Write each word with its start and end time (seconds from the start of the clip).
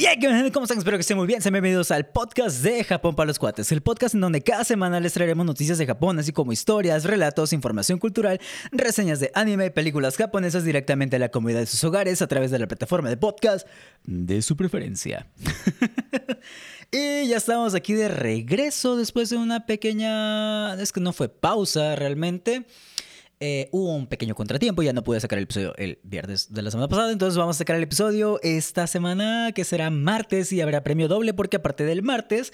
Y 0.00 0.06
¿cómo 0.52 0.62
están? 0.62 0.78
Espero 0.78 0.96
que 0.96 1.00
estén 1.00 1.16
muy 1.16 1.26
bien. 1.26 1.42
Sean 1.42 1.52
bienvenidos 1.52 1.90
al 1.90 2.06
podcast 2.06 2.62
de 2.62 2.84
Japón 2.84 3.16
para 3.16 3.26
los 3.26 3.40
cuates, 3.40 3.72
el 3.72 3.80
podcast 3.80 4.14
en 4.14 4.20
donde 4.20 4.42
cada 4.42 4.62
semana 4.62 5.00
les 5.00 5.12
traeremos 5.12 5.44
noticias 5.44 5.76
de 5.76 5.86
Japón, 5.86 6.20
así 6.20 6.30
como 6.30 6.52
historias, 6.52 7.02
relatos, 7.02 7.52
información 7.52 7.98
cultural, 7.98 8.40
reseñas 8.70 9.18
de 9.18 9.32
anime 9.34 9.66
y 9.66 9.70
películas 9.70 10.16
japonesas 10.16 10.62
directamente 10.62 11.16
a 11.16 11.18
la 11.18 11.30
comunidad 11.30 11.58
de 11.58 11.66
sus 11.66 11.82
hogares 11.82 12.22
a 12.22 12.28
través 12.28 12.52
de 12.52 12.60
la 12.60 12.68
plataforma 12.68 13.08
de 13.08 13.16
podcast 13.16 13.66
de 14.04 14.40
su 14.40 14.56
preferencia. 14.56 15.26
y 16.92 17.26
ya 17.26 17.36
estamos 17.36 17.74
aquí 17.74 17.94
de 17.94 18.06
regreso 18.06 18.96
después 18.96 19.30
de 19.30 19.36
una 19.36 19.66
pequeña... 19.66 20.74
Es 20.80 20.92
que 20.92 21.00
no 21.00 21.12
fue 21.12 21.28
pausa 21.28 21.96
realmente. 21.96 22.66
Eh, 23.40 23.68
hubo 23.70 23.94
un 23.94 24.08
pequeño 24.08 24.34
contratiempo, 24.34 24.82
ya 24.82 24.92
no 24.92 25.04
pude 25.04 25.20
sacar 25.20 25.38
el 25.38 25.44
episodio 25.44 25.72
el 25.76 26.00
viernes 26.02 26.52
de 26.52 26.60
la 26.60 26.72
semana 26.72 26.88
pasada, 26.88 27.12
entonces 27.12 27.38
vamos 27.38 27.56
a 27.56 27.58
sacar 27.58 27.76
el 27.76 27.84
episodio 27.84 28.40
esta 28.42 28.88
semana, 28.88 29.52
que 29.54 29.64
será 29.64 29.90
martes 29.90 30.52
y 30.52 30.60
habrá 30.60 30.82
premio 30.82 31.06
doble, 31.06 31.34
porque 31.34 31.58
aparte 31.58 31.84
del 31.84 32.02
martes, 32.02 32.52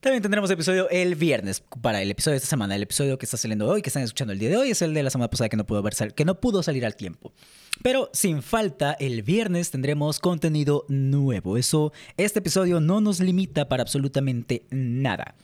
también 0.00 0.22
tendremos 0.22 0.50
episodio 0.50 0.88
el 0.88 1.14
viernes 1.14 1.62
para 1.82 2.00
el 2.00 2.10
episodio 2.10 2.32
de 2.32 2.36
esta 2.38 2.48
semana. 2.48 2.74
El 2.74 2.82
episodio 2.82 3.18
que 3.18 3.26
está 3.26 3.36
saliendo 3.36 3.68
hoy, 3.68 3.82
que 3.82 3.90
están 3.90 4.02
escuchando 4.02 4.32
el 4.32 4.38
día 4.38 4.48
de 4.48 4.56
hoy, 4.56 4.70
es 4.70 4.80
el 4.80 4.94
de 4.94 5.02
la 5.02 5.10
semana 5.10 5.28
pasada 5.28 5.50
que 5.50 5.58
no 5.58 5.66
pudo, 5.66 5.82
ver, 5.82 5.94
que 6.14 6.24
no 6.24 6.40
pudo 6.40 6.62
salir 6.62 6.86
al 6.86 6.96
tiempo. 6.96 7.34
Pero 7.82 8.08
sin 8.14 8.42
falta, 8.42 8.94
el 8.94 9.22
viernes 9.22 9.70
tendremos 9.70 10.18
contenido 10.18 10.86
nuevo. 10.88 11.58
Eso, 11.58 11.92
este 12.16 12.38
episodio 12.38 12.80
no 12.80 13.02
nos 13.02 13.20
limita 13.20 13.68
para 13.68 13.82
absolutamente 13.82 14.64
nada. 14.70 15.34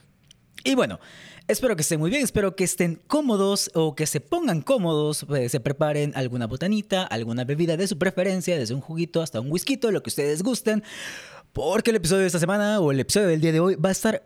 Y 0.66 0.74
bueno, 0.74 0.98
espero 1.46 1.76
que 1.76 1.82
estén 1.82 2.00
muy 2.00 2.10
bien, 2.10 2.24
espero 2.24 2.56
que 2.56 2.64
estén 2.64 3.00
cómodos 3.06 3.70
o 3.74 3.94
que 3.94 4.04
se 4.04 4.20
pongan 4.20 4.62
cómodos, 4.62 5.24
pues, 5.24 5.52
se 5.52 5.60
preparen 5.60 6.10
alguna 6.16 6.48
botanita, 6.48 7.04
alguna 7.04 7.44
bebida 7.44 7.76
de 7.76 7.86
su 7.86 7.98
preferencia, 7.98 8.58
desde 8.58 8.74
un 8.74 8.80
juguito 8.80 9.22
hasta 9.22 9.38
un 9.38 9.52
whisky, 9.52 9.78
lo 9.80 10.02
que 10.02 10.10
ustedes 10.10 10.42
gusten, 10.42 10.82
porque 11.52 11.90
el 11.90 11.96
episodio 11.98 12.22
de 12.22 12.26
esta 12.26 12.40
semana 12.40 12.80
o 12.80 12.90
el 12.90 12.98
episodio 12.98 13.28
del 13.28 13.40
día 13.40 13.52
de 13.52 13.60
hoy 13.60 13.76
va 13.76 13.90
a 13.90 13.92
estar 13.92 14.24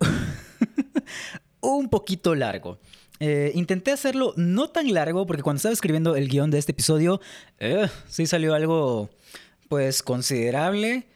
un 1.61 1.91
poquito 1.91 2.35
largo. 2.35 2.79
Eh, 3.19 3.53
intenté 3.55 3.93
hacerlo 3.93 4.33
no 4.39 4.71
tan 4.71 4.95
largo 4.95 5.27
porque 5.27 5.43
cuando 5.43 5.59
estaba 5.59 5.75
escribiendo 5.75 6.17
el 6.17 6.27
guion 6.27 6.51
de 6.51 6.57
este 6.57 6.73
episodio, 6.73 7.21
eh, 7.59 7.87
sí 8.09 8.27
salió 8.27 8.55
algo 8.55 9.11
pues 9.69 10.03
considerable. 10.03 11.07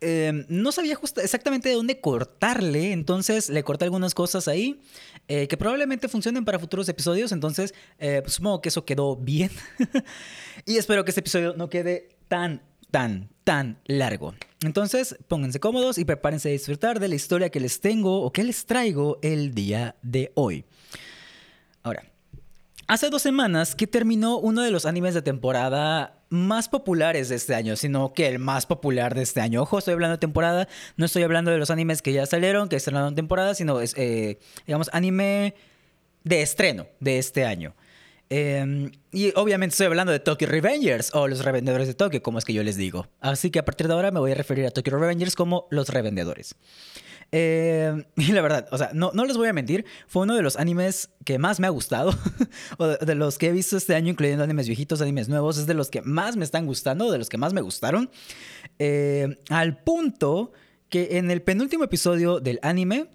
Em, 0.00 0.46
no 0.48 0.70
sabía 0.70 0.96
exactamente 1.22 1.68
de 1.68 1.74
dónde 1.74 2.00
cortarle, 2.00 2.92
entonces 2.92 3.48
le 3.48 3.64
corté 3.64 3.84
algunas 3.84 4.14
cosas 4.14 4.46
ahí 4.46 4.80
eh, 5.26 5.48
que 5.48 5.56
probablemente 5.56 6.06
funcionen 6.06 6.44
para 6.44 6.60
futuros 6.60 6.88
episodios, 6.88 7.32
entonces 7.32 7.74
eh, 7.98 8.20
pues 8.22 8.34
supongo 8.34 8.60
que 8.62 8.68
eso 8.68 8.84
quedó 8.84 9.16
bien 9.16 9.50
y 10.66 10.76
espero 10.76 11.04
que 11.04 11.10
este 11.10 11.20
episodio 11.20 11.54
no 11.56 11.68
quede 11.68 12.10
tan, 12.28 12.62
tan, 12.92 13.28
tan 13.42 13.80
largo. 13.86 14.34
Entonces 14.62 15.16
pónganse 15.26 15.58
cómodos 15.58 15.98
y 15.98 16.04
prepárense 16.04 16.50
a 16.50 16.52
disfrutar 16.52 17.00
de 17.00 17.08
la 17.08 17.16
historia 17.16 17.50
que 17.50 17.58
les 17.58 17.80
tengo 17.80 18.22
o 18.22 18.32
que 18.32 18.44
les 18.44 18.66
traigo 18.66 19.18
el 19.22 19.52
día 19.52 19.96
de 20.02 20.30
hoy. 20.36 20.64
Ahora, 21.82 22.04
Hace 22.88 23.10
dos 23.10 23.20
semanas 23.20 23.74
que 23.74 23.86
terminó 23.86 24.38
uno 24.38 24.62
de 24.62 24.70
los 24.70 24.86
animes 24.86 25.12
de 25.12 25.20
temporada 25.20 26.22
más 26.30 26.70
populares 26.70 27.28
de 27.28 27.36
este 27.36 27.54
año, 27.54 27.76
sino 27.76 28.14
que 28.14 28.26
el 28.28 28.38
más 28.38 28.64
popular 28.64 29.14
de 29.14 29.20
este 29.20 29.42
año. 29.42 29.60
Ojo, 29.60 29.76
estoy 29.76 29.92
hablando 29.92 30.12
de 30.12 30.20
temporada, 30.20 30.68
no 30.96 31.04
estoy 31.04 31.22
hablando 31.22 31.50
de 31.50 31.58
los 31.58 31.70
animes 31.70 32.00
que 32.00 32.14
ya 32.14 32.24
salieron, 32.24 32.70
que 32.70 32.76
estrenaron 32.76 33.14
temporada, 33.14 33.54
sino 33.54 33.82
es, 33.82 33.92
eh, 33.98 34.38
digamos, 34.66 34.88
anime 34.94 35.54
de 36.24 36.40
estreno 36.40 36.86
de 36.98 37.18
este 37.18 37.44
año. 37.44 37.74
Em, 38.30 38.90
y 39.12 39.34
obviamente 39.36 39.74
estoy 39.74 39.86
hablando 39.88 40.10
de 40.10 40.20
Tokyo 40.20 40.46
Revengers 40.46 41.14
o 41.14 41.28
los 41.28 41.44
revendedores 41.44 41.88
de 41.88 41.94
Tokyo, 41.94 42.22
como 42.22 42.38
es 42.38 42.46
que 42.46 42.54
yo 42.54 42.62
les 42.62 42.76
digo. 42.76 43.06
Así 43.20 43.50
que 43.50 43.58
a 43.58 43.66
partir 43.66 43.86
de 43.86 43.92
ahora 43.92 44.10
me 44.12 44.20
voy 44.20 44.32
a 44.32 44.34
referir 44.34 44.64
a 44.64 44.70
Tokyo 44.70 44.98
Revengers 44.98 45.34
como 45.34 45.66
los 45.70 45.90
revendedores. 45.90 46.56
Eh, 47.30 48.04
y 48.16 48.32
la 48.32 48.40
verdad, 48.40 48.68
o 48.70 48.78
sea, 48.78 48.90
no, 48.94 49.10
no 49.14 49.24
les 49.24 49.36
voy 49.36 49.48
a 49.48 49.52
mentir, 49.52 49.84
fue 50.06 50.22
uno 50.22 50.34
de 50.34 50.42
los 50.42 50.56
animes 50.56 51.10
que 51.24 51.38
más 51.38 51.60
me 51.60 51.66
ha 51.66 51.70
gustado, 51.70 52.14
o 52.78 52.86
de, 52.86 53.14
los 53.14 53.38
que 53.38 53.48
he 53.48 53.52
visto 53.52 53.76
este 53.76 53.94
año, 53.94 54.10
incluyendo 54.10 54.44
animes 54.44 54.66
viejitos, 54.66 55.00
animes 55.00 55.28
nuevos, 55.28 55.58
es 55.58 55.66
de 55.66 55.74
los 55.74 55.90
que 55.90 56.02
más 56.02 56.36
me 56.36 56.44
están 56.44 56.66
gustando, 56.66 57.10
de 57.10 57.18
los 57.18 57.28
que 57.28 57.38
más 57.38 57.52
me 57.52 57.60
gustaron, 57.60 58.10
eh, 58.78 59.38
al 59.50 59.82
punto 59.82 60.52
que 60.88 61.18
en 61.18 61.30
el 61.30 61.42
penúltimo 61.42 61.84
episodio 61.84 62.40
del 62.40 62.58
anime, 62.62 63.10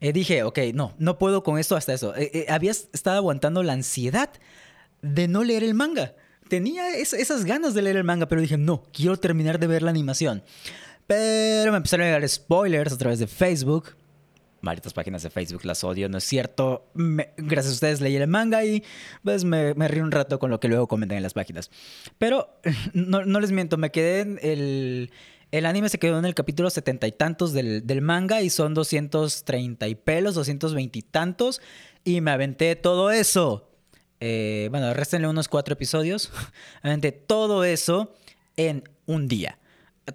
eh, 0.00 0.12
dije, 0.12 0.44
ok, 0.44 0.58
no, 0.74 0.94
no 0.98 1.18
puedo 1.18 1.42
con 1.42 1.58
esto 1.58 1.76
hasta 1.76 1.92
eso. 1.92 2.14
había 2.48 2.70
estado 2.70 3.18
aguantando 3.18 3.62
la 3.62 3.74
ansiedad 3.74 4.30
de 5.02 5.28
no 5.28 5.44
leer 5.44 5.64
el 5.64 5.74
manga. 5.74 6.14
Tenía 6.48 6.96
esas 6.96 7.44
ganas 7.44 7.74
de 7.74 7.82
leer 7.82 7.96
el 7.96 8.04
manga, 8.04 8.26
pero 8.26 8.40
dije, 8.40 8.56
no, 8.56 8.84
quiero 8.92 9.18
terminar 9.18 9.58
de 9.58 9.66
ver 9.66 9.82
la 9.82 9.90
animación. 9.90 10.42
Pero 11.08 11.72
me 11.72 11.78
empezaron 11.78 12.04
a 12.04 12.10
llegar 12.10 12.28
spoilers 12.28 12.92
a 12.92 12.98
través 12.98 13.18
de 13.18 13.26
Facebook. 13.26 13.96
Malditas 14.60 14.92
páginas 14.92 15.22
de 15.22 15.30
Facebook, 15.30 15.64
las 15.64 15.82
odio, 15.82 16.06
no 16.10 16.18
es 16.18 16.24
cierto. 16.24 16.90
gracias 16.94 17.72
a 17.72 17.74
ustedes 17.74 18.00
leí 18.02 18.14
el 18.14 18.26
manga 18.28 18.62
y 18.62 18.84
pues 19.24 19.42
me, 19.44 19.72
me 19.72 19.88
río 19.88 20.04
un 20.04 20.10
rato 20.10 20.38
con 20.38 20.50
lo 20.50 20.60
que 20.60 20.68
luego 20.68 20.86
comentan 20.86 21.16
en 21.16 21.22
las 21.22 21.32
páginas. 21.32 21.70
Pero 22.18 22.60
no, 22.92 23.40
les 23.40 23.50
miento, 23.50 23.76
me 23.76 23.90
quedé 23.90 24.20
en 24.20 24.38
el... 24.42 25.10
El 25.50 25.64
anime 25.64 25.88
se 25.88 25.98
quedó 25.98 26.18
en 26.18 26.26
el 26.26 26.34
capítulo 26.34 26.68
setenta 26.68 27.06
y 27.06 27.12
tantos 27.12 27.54
del, 27.54 27.86
del, 27.86 28.02
manga 28.02 28.42
y 28.42 28.50
son 28.50 28.74
230 28.74 29.88
y 29.88 29.94
pelos, 29.94 30.34
220 30.34 30.98
y 30.98 31.00
tantos. 31.00 31.62
Y 32.04 32.20
me 32.20 32.32
aventé 32.32 32.76
todo 32.76 33.10
eso. 33.10 33.70
Eh, 34.20 34.68
bueno, 34.70 34.92
restenle 34.92 35.26
unos 35.26 35.48
cuatro 35.48 35.72
episodios. 35.72 36.30
Me 36.82 36.90
aventé 36.90 37.12
todo 37.12 37.64
eso 37.64 38.14
en 38.58 38.84
un 39.06 39.26
día. 39.26 39.58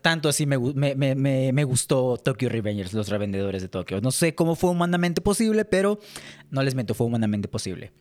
Tanto 0.02 0.30
así 0.30 0.46
me, 0.46 0.58
me, 0.58 1.64
gustó 1.64 2.18
Tokyo 2.18 2.50
Revengers, 2.50 2.94
los 2.94 3.10
revendedores 3.10 3.62
de 3.62 3.70
Tokio. 3.70 4.02
No 4.02 4.12
sé 4.12 4.36
cómo 4.36 4.56
fue 4.56 4.70
humanamente 4.70 5.22
posible, 5.22 5.66
pero 5.66 6.00
no 6.50 6.64
les 6.64 6.76
miento, 6.76 6.94
fue 6.94 7.08
humanamente 7.08 7.48
posible. 7.48 7.92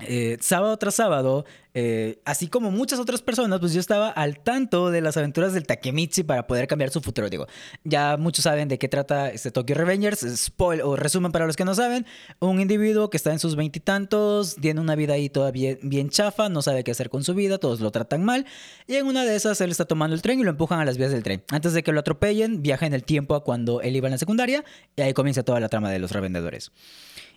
Eh, 0.00 0.38
sábado 0.40 0.76
tras 0.76 0.96
sábado, 0.96 1.44
eh, 1.72 2.18
así 2.24 2.48
como 2.48 2.72
muchas 2.72 2.98
otras 2.98 3.22
personas, 3.22 3.60
pues 3.60 3.72
yo 3.72 3.78
estaba 3.78 4.08
al 4.08 4.40
tanto 4.40 4.90
de 4.90 5.00
las 5.00 5.16
aventuras 5.16 5.54
del 5.54 5.68
Takemichi 5.68 6.24
para 6.24 6.48
poder 6.48 6.66
cambiar 6.66 6.90
su 6.90 7.00
futuro. 7.00 7.30
Digo, 7.30 7.46
ya 7.84 8.16
muchos 8.16 8.42
saben 8.42 8.66
de 8.66 8.76
qué 8.76 8.88
trata 8.88 9.30
este 9.30 9.52
Tokyo 9.52 9.76
Revengers. 9.76 10.20
Spoil 10.36 10.80
o 10.82 10.96
resumen 10.96 11.30
para 11.30 11.46
los 11.46 11.54
que 11.54 11.64
no 11.64 11.76
saben: 11.76 12.06
un 12.40 12.60
individuo 12.60 13.08
que 13.08 13.16
está 13.16 13.30
en 13.30 13.38
sus 13.38 13.54
veintitantos, 13.54 14.56
tiene 14.56 14.80
una 14.80 14.96
vida 14.96 15.14
ahí 15.14 15.28
todavía 15.28 15.78
bien 15.80 16.10
chafa, 16.10 16.48
no 16.48 16.60
sabe 16.60 16.82
qué 16.82 16.90
hacer 16.90 17.08
con 17.08 17.22
su 17.22 17.34
vida, 17.34 17.58
todos 17.58 17.78
lo 17.78 17.92
tratan 17.92 18.24
mal. 18.24 18.46
Y 18.88 18.96
en 18.96 19.06
una 19.06 19.24
de 19.24 19.36
esas, 19.36 19.60
él 19.60 19.70
está 19.70 19.84
tomando 19.84 20.16
el 20.16 20.22
tren 20.22 20.40
y 20.40 20.42
lo 20.42 20.50
empujan 20.50 20.80
a 20.80 20.84
las 20.84 20.98
vías 20.98 21.12
del 21.12 21.22
tren. 21.22 21.44
Antes 21.50 21.72
de 21.72 21.84
que 21.84 21.92
lo 21.92 22.00
atropellen, 22.00 22.62
viaja 22.62 22.84
en 22.84 22.94
el 22.94 23.04
tiempo 23.04 23.36
a 23.36 23.44
cuando 23.44 23.80
él 23.80 23.94
iba 23.94 24.08
en 24.08 24.12
la 24.12 24.18
secundaria 24.18 24.64
y 24.96 25.02
ahí 25.02 25.12
comienza 25.12 25.44
toda 25.44 25.60
la 25.60 25.68
trama 25.68 25.92
de 25.92 26.00
los 26.00 26.10
revendedores. 26.10 26.72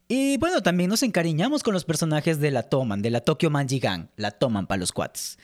Y 0.08 0.38
bueno, 0.38 0.62
también 0.62 0.90
nos 0.90 1.04
encariñamos 1.04 1.64
con 1.64 1.74
los 1.74 1.84
personajes 1.84 2.40
de 2.40 2.52
la 2.52 2.64
Toman, 2.64 3.02
de 3.02 3.10
la 3.10 3.22
Tokyo 3.22 3.50
Manjigan, 3.50 4.10
la 4.16 4.32
Toman 4.32 4.66
para 4.66 4.80
los 4.80 4.94
quads. 4.94 5.38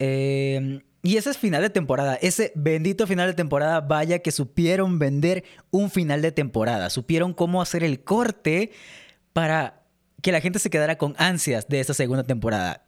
Em, 0.00 0.80
y 1.02 1.16
ese 1.16 1.30
es 1.30 1.38
final 1.38 1.62
de 1.62 1.70
temporada, 1.70 2.16
ese 2.16 2.52
bendito 2.56 3.06
final 3.06 3.28
de 3.28 3.34
temporada, 3.34 3.80
vaya 3.80 4.18
que 4.18 4.32
supieron 4.32 4.98
vender 4.98 5.44
un 5.70 5.90
final 5.90 6.22
de 6.22 6.32
temporada, 6.32 6.90
supieron 6.90 7.34
cómo 7.34 7.62
hacer 7.62 7.84
el 7.84 8.02
corte 8.02 8.72
para 9.32 9.82
que 10.22 10.32
la 10.32 10.40
gente 10.40 10.58
se 10.58 10.70
quedara 10.70 10.98
con 10.98 11.14
ansias 11.16 11.68
de 11.68 11.80
esa 11.80 11.94
segunda 11.94 12.24
temporada. 12.24 12.84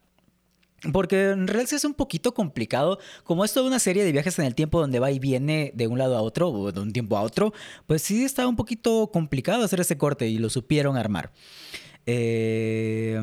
Porque 0.90 1.30
en 1.30 1.46
realidad 1.46 1.74
es 1.74 1.84
un 1.84 1.94
poquito 1.94 2.34
complicado. 2.34 2.98
Como 3.22 3.44
es 3.44 3.52
toda 3.52 3.66
una 3.66 3.78
serie 3.78 4.04
de 4.04 4.10
viajes 4.10 4.38
en 4.38 4.46
el 4.46 4.54
tiempo 4.54 4.80
donde 4.80 4.98
va 4.98 5.12
y 5.12 5.20
viene 5.20 5.70
de 5.74 5.86
un 5.86 5.98
lado 5.98 6.16
a 6.16 6.22
otro 6.22 6.48
o 6.48 6.72
de 6.72 6.80
un 6.80 6.92
tiempo 6.92 7.16
a 7.16 7.22
otro, 7.22 7.52
pues 7.86 8.02
sí 8.02 8.24
está 8.24 8.48
un 8.48 8.56
poquito 8.56 9.10
complicado 9.12 9.64
hacer 9.64 9.80
ese 9.80 9.96
corte 9.96 10.26
y 10.28 10.38
lo 10.38 10.50
supieron 10.50 10.96
armar. 10.96 11.30
Eh, 12.06 13.20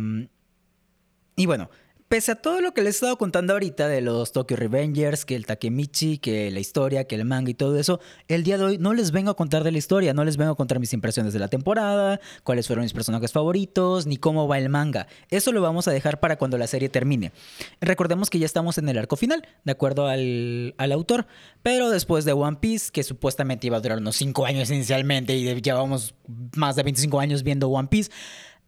y 1.35 1.45
bueno, 1.45 1.69
pese 2.09 2.31
a 2.31 2.35
todo 2.35 2.59
lo 2.59 2.73
que 2.73 2.81
les 2.81 2.95
he 2.95 2.97
estado 2.97 3.17
contando 3.19 3.53
ahorita 3.53 3.87
de 3.87 4.01
los 4.01 4.31
Tokyo 4.31 4.57
Revengers, 4.57 5.25
que 5.25 5.35
el 5.35 5.45
Takemichi, 5.45 6.17
que 6.17 6.49
la 6.49 6.59
historia, 6.59 7.03
que 7.03 7.13
el 7.13 7.23
manga 7.23 7.51
y 7.51 7.53
todo 7.53 7.77
eso, 7.79 7.99
el 8.27 8.43
día 8.43 8.57
de 8.57 8.63
hoy 8.63 8.77
no 8.79 8.93
les 8.95 9.11
vengo 9.11 9.29
a 9.29 9.35
contar 9.35 9.63
de 9.63 9.71
la 9.71 9.77
historia, 9.77 10.11
no 10.11 10.25
les 10.25 10.35
vengo 10.35 10.51
a 10.51 10.55
contar 10.55 10.79
mis 10.79 10.91
impresiones 10.91 11.33
de 11.33 11.39
la 11.39 11.49
temporada, 11.49 12.19
cuáles 12.43 12.65
fueron 12.65 12.81
mis 12.83 12.93
personajes 12.93 13.31
favoritos, 13.31 14.07
ni 14.07 14.17
cómo 14.17 14.47
va 14.47 14.57
el 14.57 14.69
manga. 14.69 15.05
Eso 15.29 15.51
lo 15.51 15.61
vamos 15.61 15.87
a 15.87 15.91
dejar 15.91 16.19
para 16.19 16.37
cuando 16.37 16.57
la 16.57 16.65
serie 16.65 16.89
termine. 16.89 17.31
Recordemos 17.79 18.31
que 18.31 18.39
ya 18.39 18.47
estamos 18.47 18.79
en 18.79 18.89
el 18.89 18.97
arco 18.97 19.15
final, 19.15 19.47
de 19.63 19.71
acuerdo 19.71 20.07
al, 20.07 20.73
autor, 20.91 21.27
pero 21.61 21.91
después 21.91 22.25
de 22.25 22.33
One 22.33 22.57
Piece, 22.59 22.89
que 22.91 23.03
supuestamente 23.03 23.67
iba 23.67 23.77
a 23.77 23.81
durar 23.81 23.99
unos 23.99 24.15
5 24.15 24.47
años 24.47 24.71
inicialmente 24.71 25.35
y 25.35 25.61
llevamos 25.61 26.15
más 26.55 26.75
de 26.75 26.81
25 26.81 27.19
años 27.19 27.43
viendo 27.43 27.69
One 27.69 27.87
Piece, 27.87 28.09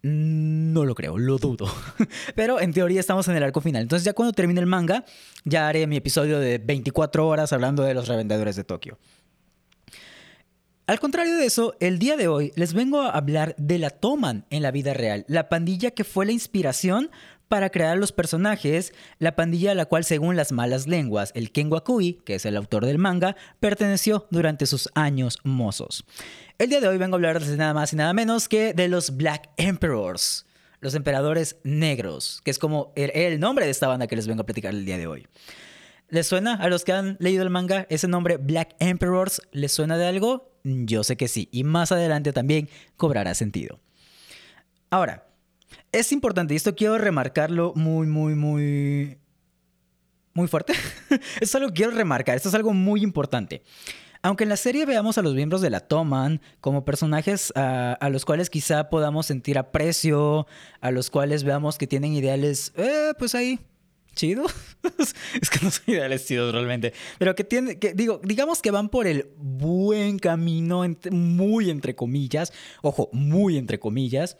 no 0.03 0.85
lo 0.85 0.95
creo, 0.95 1.17
lo 1.17 1.37
dudo. 1.37 1.67
Pero 2.35 2.59
en 2.59 2.73
teoría 2.73 2.99
estamos 2.99 3.27
en 3.27 3.35
el 3.35 3.43
arco 3.43 3.61
final. 3.61 3.83
Entonces 3.83 4.03
ya 4.05 4.13
cuando 4.13 4.33
termine 4.33 4.59
el 4.59 4.65
manga, 4.65 5.05
ya 5.45 5.67
haré 5.67 5.85
mi 5.87 5.97
episodio 5.97 6.39
de 6.39 6.57
24 6.57 7.27
horas 7.27 7.53
hablando 7.53 7.83
de 7.83 7.93
los 7.93 8.07
revendedores 8.07 8.55
de 8.55 8.63
Tokio. 8.63 8.97
Al 10.87 10.99
contrario 10.99 11.37
de 11.37 11.45
eso, 11.45 11.75
el 11.79 11.99
día 11.99 12.17
de 12.17 12.27
hoy 12.27 12.51
les 12.55 12.73
vengo 12.73 13.01
a 13.01 13.11
hablar 13.11 13.55
de 13.57 13.77
la 13.77 13.91
Toman 13.91 14.45
en 14.49 14.61
la 14.61 14.71
vida 14.71 14.93
real, 14.93 15.23
la 15.27 15.47
pandilla 15.47 15.91
que 15.91 16.03
fue 16.03 16.25
la 16.25 16.33
inspiración 16.33 17.11
para 17.47 17.69
crear 17.69 17.97
los 17.97 18.13
personajes, 18.13 18.93
la 19.19 19.35
pandilla 19.35 19.71
a 19.71 19.75
la 19.75 19.85
cual 19.85 20.05
según 20.05 20.37
las 20.37 20.53
malas 20.53 20.87
lenguas 20.87 21.31
el 21.35 21.51
Ken 21.51 21.71
Wakui, 21.71 22.21
que 22.25 22.35
es 22.35 22.45
el 22.45 22.55
autor 22.55 22.85
del 22.85 22.97
manga, 22.97 23.35
perteneció 23.59 24.25
durante 24.31 24.65
sus 24.65 24.89
años 24.95 25.37
mozos. 25.43 26.05
El 26.61 26.69
día 26.69 26.79
de 26.79 26.87
hoy 26.87 26.99
vengo 26.99 27.15
a 27.15 27.17
hablar 27.17 27.43
de 27.43 27.57
nada 27.57 27.73
más 27.73 27.91
y 27.91 27.95
nada 27.95 28.13
menos 28.13 28.47
que 28.47 28.75
de 28.75 28.87
los 28.87 29.17
Black 29.17 29.49
Emperors, 29.57 30.45
los 30.79 30.93
emperadores 30.93 31.55
negros, 31.63 32.39
que 32.45 32.51
es 32.51 32.59
como 32.59 32.93
el, 32.95 33.09
el 33.15 33.39
nombre 33.39 33.65
de 33.65 33.71
esta 33.71 33.87
banda 33.87 34.05
que 34.05 34.15
les 34.15 34.27
vengo 34.27 34.43
a 34.43 34.45
platicar 34.45 34.71
el 34.71 34.85
día 34.85 34.99
de 34.99 35.07
hoy. 35.07 35.27
¿Les 36.09 36.27
suena 36.27 36.53
a 36.53 36.69
los 36.69 36.83
que 36.83 36.93
han 36.93 37.17
leído 37.19 37.41
el 37.41 37.49
manga 37.49 37.87
ese 37.89 38.07
nombre 38.07 38.37
Black 38.37 38.75
Emperors? 38.77 39.41
¿Les 39.51 39.71
suena 39.71 39.97
de 39.97 40.05
algo? 40.05 40.51
Yo 40.63 41.03
sé 41.03 41.17
que 41.17 41.27
sí, 41.27 41.49
y 41.51 41.63
más 41.63 41.91
adelante 41.91 42.31
también 42.31 42.69
cobrará 42.95 43.33
sentido. 43.33 43.79
Ahora, 44.91 45.25
es 45.91 46.11
importante, 46.11 46.53
y 46.53 46.57
esto 46.57 46.75
quiero 46.75 46.99
remarcarlo 46.99 47.73
muy, 47.75 48.05
muy, 48.05 48.35
muy... 48.35 49.17
Muy 50.35 50.47
fuerte. 50.47 50.73
esto 51.09 51.23
es 51.41 51.55
algo 51.55 51.69
que 51.69 51.73
quiero 51.73 51.91
remarcar, 51.91 52.35
esto 52.35 52.49
es 52.49 52.55
algo 52.55 52.71
muy 52.71 53.01
importante. 53.01 53.63
Aunque 54.23 54.43
en 54.43 54.49
la 54.49 54.57
serie 54.57 54.85
veamos 54.85 55.17
a 55.17 55.21
los 55.21 55.33
miembros 55.33 55.61
de 55.61 55.69
la 55.69 55.79
Toman 55.79 56.41
como 56.59 56.85
personajes 56.85 57.51
a, 57.55 57.93
a, 57.93 58.09
los 58.09 58.25
cuales 58.25 58.49
quizá 58.49 58.89
podamos 58.89 59.25
sentir 59.25 59.57
aprecio, 59.57 60.47
a 60.79 60.91
los 60.91 61.09
cuales 61.09 61.43
veamos 61.43 61.77
que 61.77 61.87
tienen 61.87 62.13
ideales, 62.13 62.71
eh, 62.77 63.13
pues 63.17 63.33
ahí, 63.33 63.59
chido. 64.15 64.45
es 65.41 65.49
que 65.49 65.59
no 65.63 65.71
son 65.71 65.83
ideales 65.87 66.25
chidos 66.25 66.53
realmente. 66.53 66.93
Pero 67.17 67.35
que 67.35 67.43
tiene, 67.43 67.79
que 67.79 67.93
digo, 67.93 68.21
digamos 68.23 68.61
que 68.61 68.71
van 68.71 68.89
por 68.89 69.07
el 69.07 69.29
buen 69.37 70.19
camino, 70.19 70.83
muy 71.11 71.69
entre 71.69 71.95
comillas. 71.95 72.53
Ojo, 72.81 73.09
muy 73.13 73.57
entre 73.57 73.79
comillas. 73.79 74.37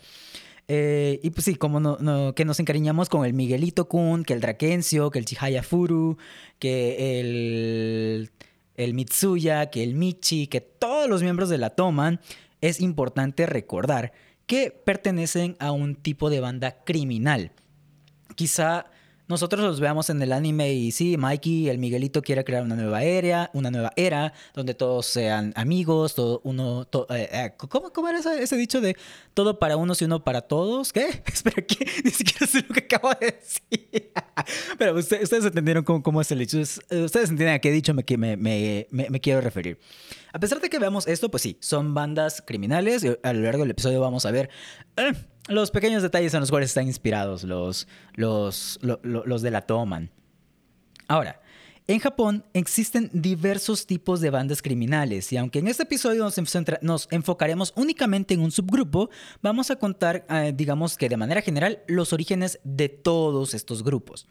Eh, 0.68 1.20
y 1.24 1.32
pues 1.32 1.46
sí, 1.46 1.56
como 1.56 1.80
no, 1.80 1.98
no, 2.00 2.34
que 2.34 2.46
nos 2.46 2.60
encariñamos 2.60 3.10
con 3.10 3.26
el 3.26 3.34
Miguelito 3.34 3.88
Kun, 3.90 4.24
que 4.24 4.34
el 4.34 4.42
Drakencio, 4.42 5.12
que 5.12 5.20
el 5.20 5.26
Chihaya 5.26 5.64
Furu, 5.64 6.18
que 6.60 7.20
el, 7.20 8.32
el 8.76 8.94
Mitsuya, 8.94 9.70
que 9.70 9.84
el 9.84 9.96
Michi, 9.96 10.48
que 10.48 10.62
todos 10.62 11.10
los 11.10 11.24
miembros 11.24 11.50
de 11.50 11.58
la 11.58 11.72
Toman, 11.72 12.20
es 12.62 12.80
importante 12.80 13.46
recordar 13.46 14.14
que 14.46 14.72
pertenecen 14.72 15.56
a 15.60 15.72
un 15.72 15.96
tipo 15.96 16.30
de 16.30 16.40
banda 16.40 16.84
criminal. 16.84 17.52
Quizá 18.36 18.91
nosotros 19.32 19.62
los 19.62 19.80
veamos 19.80 20.10
en 20.10 20.22
el 20.22 20.32
anime 20.32 20.74
y 20.74 20.92
sí, 20.92 21.18
Mikey, 21.18 21.70
el 21.70 21.80
Miguelito 21.80 22.22
quiere 22.22 22.44
crear 22.44 22.64
una 22.64 22.76
nueva 22.76 23.04
era, 23.04 23.50
una 23.54 23.72
nueva 23.72 23.92
era 23.96 24.34
donde 24.54 24.74
todos 24.76 25.08
sean 25.08 25.54
amigos, 25.56 26.14
todo 26.14 26.42
uno, 26.44 26.88
eh, 27.10 27.30
eh, 27.32 27.54
¿cómo, 27.58 27.92
¿cómo, 27.92 28.10
era 28.10 28.20
ese, 28.20 28.56
dicho 28.58 28.82
de 28.82 28.96
todo 29.34 29.58
para 29.58 29.78
unos 29.78 30.02
y 30.02 30.06
uno 30.06 30.24
para 30.24 30.42
todos? 30.42 30.94
¿Qué? 30.94 31.24
Espera, 31.26 31.66
¿qué? 31.66 31.86
Ni 32.04 32.12
siquiera 32.12 32.46
sé 32.46 32.64
lo 32.68 32.76
que 32.76 32.82
acabo 32.82 33.10
de 33.20 33.38
decir. 33.40 34.12
Pero 34.78 34.96
ustedes 34.96 35.32
entendieron 35.32 35.84
cómo, 35.84 36.04
cómo, 36.04 36.22
es 36.22 36.32
el 36.32 36.40
dicho. 36.40 36.60
Ustedes 36.60 37.30
entienden 37.30 37.56
a 37.56 37.60
qué 37.60 37.72
dicho 37.72 37.94
me, 37.94 38.04
me, 38.38 38.88
me, 38.92 39.22
quiero 39.22 39.42
referir. 39.42 39.80
A 40.34 40.40
pesar 40.40 40.60
de 40.60 40.70
que 40.70 40.78
veamos 40.78 41.08
esto, 41.08 41.32
pues 41.32 41.42
sí, 41.42 41.58
son 41.62 41.94
bandas 41.94 42.44
criminales. 42.46 43.06
A 43.24 43.34
lo 43.34 43.42
largo 43.42 43.64
del 43.64 43.72
episodio 43.72 44.02
vamos 44.02 44.26
a 44.26 44.32
ver 44.32 44.50
eh, 44.98 45.14
los 45.48 45.72
pequeños 45.72 46.04
detalles 46.04 46.34
en 46.34 46.40
los 46.40 46.50
cuales 46.50 46.70
están 46.70 46.88
inspirados 46.88 47.44
los, 47.44 47.88
los, 48.14 48.80
los, 48.82 49.42
de 49.42 49.52
la 49.52 49.62
Toman. 49.62 50.12
Ahora, 51.08 51.42
en 51.88 52.00
Japón 52.00 52.46
existen 52.54 53.10
diversos 53.12 53.86
tipos 53.86 54.22
de 54.22 54.30
bandas 54.30 54.62
criminales 54.62 55.32
y 55.34 55.38
aunque 55.38 55.60
en 55.60 55.68
este 55.68 55.84
episodio 55.84 56.24
nos, 56.82 57.08
enfocaremos 57.12 57.74
únicamente 57.76 58.34
en 58.34 58.42
un 58.42 58.52
subgrupo, 58.52 59.10
vamos 59.42 59.72
a 59.72 59.76
contar, 59.76 60.26
eh, 60.30 60.54
digamos 60.56 60.96
que 60.96 61.10
de 61.10 61.18
manera 61.18 61.42
general, 61.42 61.80
los 61.88 62.14
orígenes 62.14 62.60
de 62.64 62.90
todos 62.90 63.54
estos 63.54 63.84
grupos. 63.84 64.28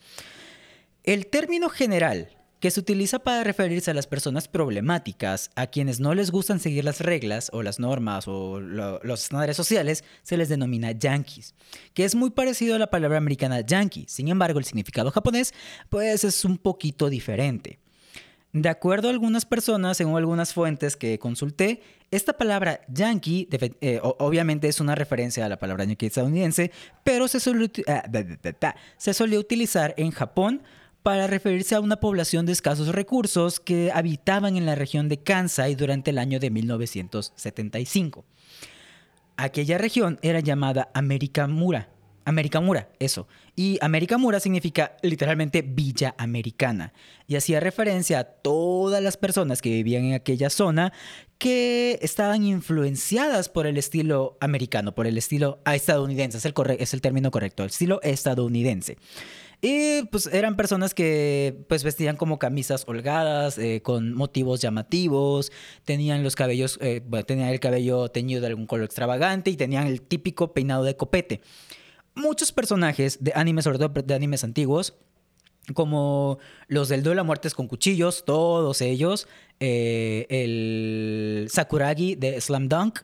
El 1.02 1.26
término 1.26 1.68
general 1.68 2.30
que 2.60 2.70
se 2.70 2.78
utiliza 2.78 3.18
para 3.18 3.42
referirse 3.42 3.90
a 3.90 3.94
las 3.94 4.06
personas 4.06 4.46
problemáticas, 4.46 5.50
a 5.56 5.66
quienes 5.66 5.98
no 5.98 6.14
les 6.14 6.30
gustan 6.30 6.60
seguir 6.60 6.84
las 6.84 7.00
reglas 7.00 7.50
o 7.52 7.62
las 7.62 7.80
normas 7.80 8.28
o 8.28 8.60
lo, 8.60 9.00
los 9.02 9.24
estándares 9.24 9.56
sociales, 9.56 10.04
se 10.22 10.36
les 10.36 10.48
denomina 10.50 10.92
yankees, 10.92 11.54
que 11.94 12.04
es 12.04 12.14
muy 12.14 12.30
parecido 12.30 12.76
a 12.76 12.78
la 12.78 12.90
palabra 12.90 13.18
americana 13.18 13.62
yankee. 13.62 14.04
Sin 14.08 14.28
embargo, 14.28 14.58
el 14.58 14.66
significado 14.66 15.10
japonés 15.10 15.54
pues 15.88 16.22
es 16.24 16.44
un 16.44 16.58
poquito 16.58 17.08
diferente. 17.08 17.78
De 18.52 18.68
acuerdo 18.68 19.08
a 19.08 19.12
algunas 19.12 19.46
personas, 19.46 19.96
según 19.96 20.16
algunas 20.16 20.52
fuentes 20.52 20.96
que 20.96 21.20
consulté, 21.20 21.82
esta 22.10 22.32
palabra 22.32 22.80
yankee 22.88 23.48
eh, 23.80 24.00
obviamente 24.02 24.66
es 24.66 24.80
una 24.80 24.96
referencia 24.96 25.46
a 25.46 25.48
la 25.48 25.56
palabra 25.56 25.84
yankee 25.84 26.06
estadounidense, 26.06 26.72
pero 27.04 27.28
se 27.28 27.38
ah, 27.86 28.74
se 28.96 29.14
solía 29.14 29.38
utilizar 29.38 29.94
en 29.96 30.10
Japón 30.10 30.62
para 31.02 31.26
referirse 31.26 31.75
a 31.75 31.81
una 31.81 31.97
población 31.97 32.47
de 32.47 32.52
escasos 32.52 32.88
recursos 32.88 33.61
que 33.61 33.91
habitaban 33.93 34.56
en 34.56 34.67
la 34.67 34.75
región 34.75 35.08
de 35.08 35.23
Kansai 35.23 35.75
durante 35.75 36.11
el 36.11 36.19
año 36.19 36.38
de 36.38 36.50
1975. 36.50 38.25
Aquella 39.37 39.79
región 39.79 40.19
era 40.23 40.41
llamada 40.41 40.91
Amerikamura. 40.93 41.88
Amerikamura, 42.26 42.91
eso. 42.99 43.26
Y 43.56 43.79
Amerikamura 43.81 44.38
significa 44.41 44.97
literalmente 45.02 45.62
Villa 45.62 46.14
Americana. 46.19 46.93
Y 47.26 47.37
hacía 47.37 47.61
referencia 47.61 48.19
a 48.20 48.25
todas 48.25 49.02
las 49.02 49.17
personas 49.17 49.62
que 49.62 49.70
vivían 49.70 50.05
en 50.05 50.14
aquella 50.14 50.50
zona 50.50 50.93
que 51.38 51.99
estaban 52.02 52.44
influenciadas 52.44 53.49
por 53.49 53.67
el 53.67 53.79
estilo 53.79 54.37
americano, 54.41 54.94
por 54.94 55.06
el 55.06 55.17
estilo 55.17 55.61
estadounidense. 55.64 56.37
Es 56.37 56.44
el, 56.44 56.55
es 56.79 56.94
el 56.94 57.00
término 57.00 57.31
correcto, 57.31 57.62
el 57.62 57.70
estilo 57.70 58.00
estadounidense. 58.02 58.99
Y 59.62 60.04
pues 60.04 60.26
eran 60.26 60.56
personas 60.56 60.94
que 60.94 61.64
pues 61.68 61.84
vestían 61.84 62.16
como 62.16 62.38
camisas 62.38 62.84
holgadas, 62.86 63.58
eh, 63.58 63.82
con 63.82 64.14
motivos 64.14 64.60
llamativos, 64.60 65.52
tenían 65.84 66.22
los 66.22 66.34
cabellos, 66.34 66.78
eh, 66.80 67.02
tenían 67.26 67.50
el 67.50 67.60
cabello 67.60 68.08
teñido 68.08 68.40
de 68.40 68.46
algún 68.46 68.66
color 68.66 68.86
extravagante 68.86 69.50
y 69.50 69.56
tenían 69.56 69.86
el 69.86 70.00
típico 70.00 70.54
peinado 70.54 70.84
de 70.84 70.96
copete. 70.96 71.42
Muchos 72.14 72.52
personajes 72.52 73.22
de 73.22 73.32
animes, 73.34 73.64
sobre 73.64 73.78
todo 73.78 73.90
de 74.02 74.14
animes 74.14 74.44
antiguos, 74.44 74.94
como 75.74 76.38
los 76.66 76.88
del 76.88 77.02
duelo 77.02 77.20
a 77.20 77.24
muertes 77.24 77.54
con 77.54 77.68
cuchillos, 77.68 78.24
todos 78.24 78.80
ellos, 78.80 79.28
eh, 79.60 80.26
el 80.30 81.48
Sakuragi 81.50 82.14
de 82.14 82.40
Slam 82.40 82.68
Dunk, 82.68 83.00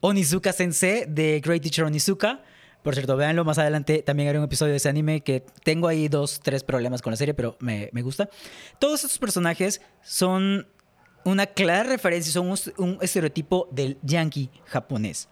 Onizuka 0.00 0.52
Sensei 0.52 1.06
de 1.08 1.40
Great 1.40 1.62
Teacher 1.62 1.86
Onizuka, 1.86 2.44
por 2.88 2.94
cierto, 2.94 3.18
véanlo 3.18 3.44
más 3.44 3.58
adelante. 3.58 4.02
También 4.02 4.30
haré 4.30 4.38
un 4.38 4.46
episodio 4.46 4.70
de 4.70 4.78
ese 4.78 4.88
anime 4.88 5.20
que 5.20 5.44
tengo 5.62 5.88
ahí 5.88 6.08
dos, 6.08 6.40
tres 6.42 6.64
problemas 6.64 7.02
con 7.02 7.10
la 7.10 7.18
serie, 7.18 7.34
pero 7.34 7.54
me, 7.60 7.90
gusta. 8.00 8.30
Todos 8.78 9.04
estos 9.04 9.18
personajes 9.18 9.82
son 10.02 10.66
una 11.22 11.44
clara 11.44 11.82
referencia, 11.82 12.32
son 12.32 12.54
un, 12.78 12.98
estereotipo 13.02 13.68
del 13.72 13.98
yankee 14.02 14.48
japonés. 14.64 15.28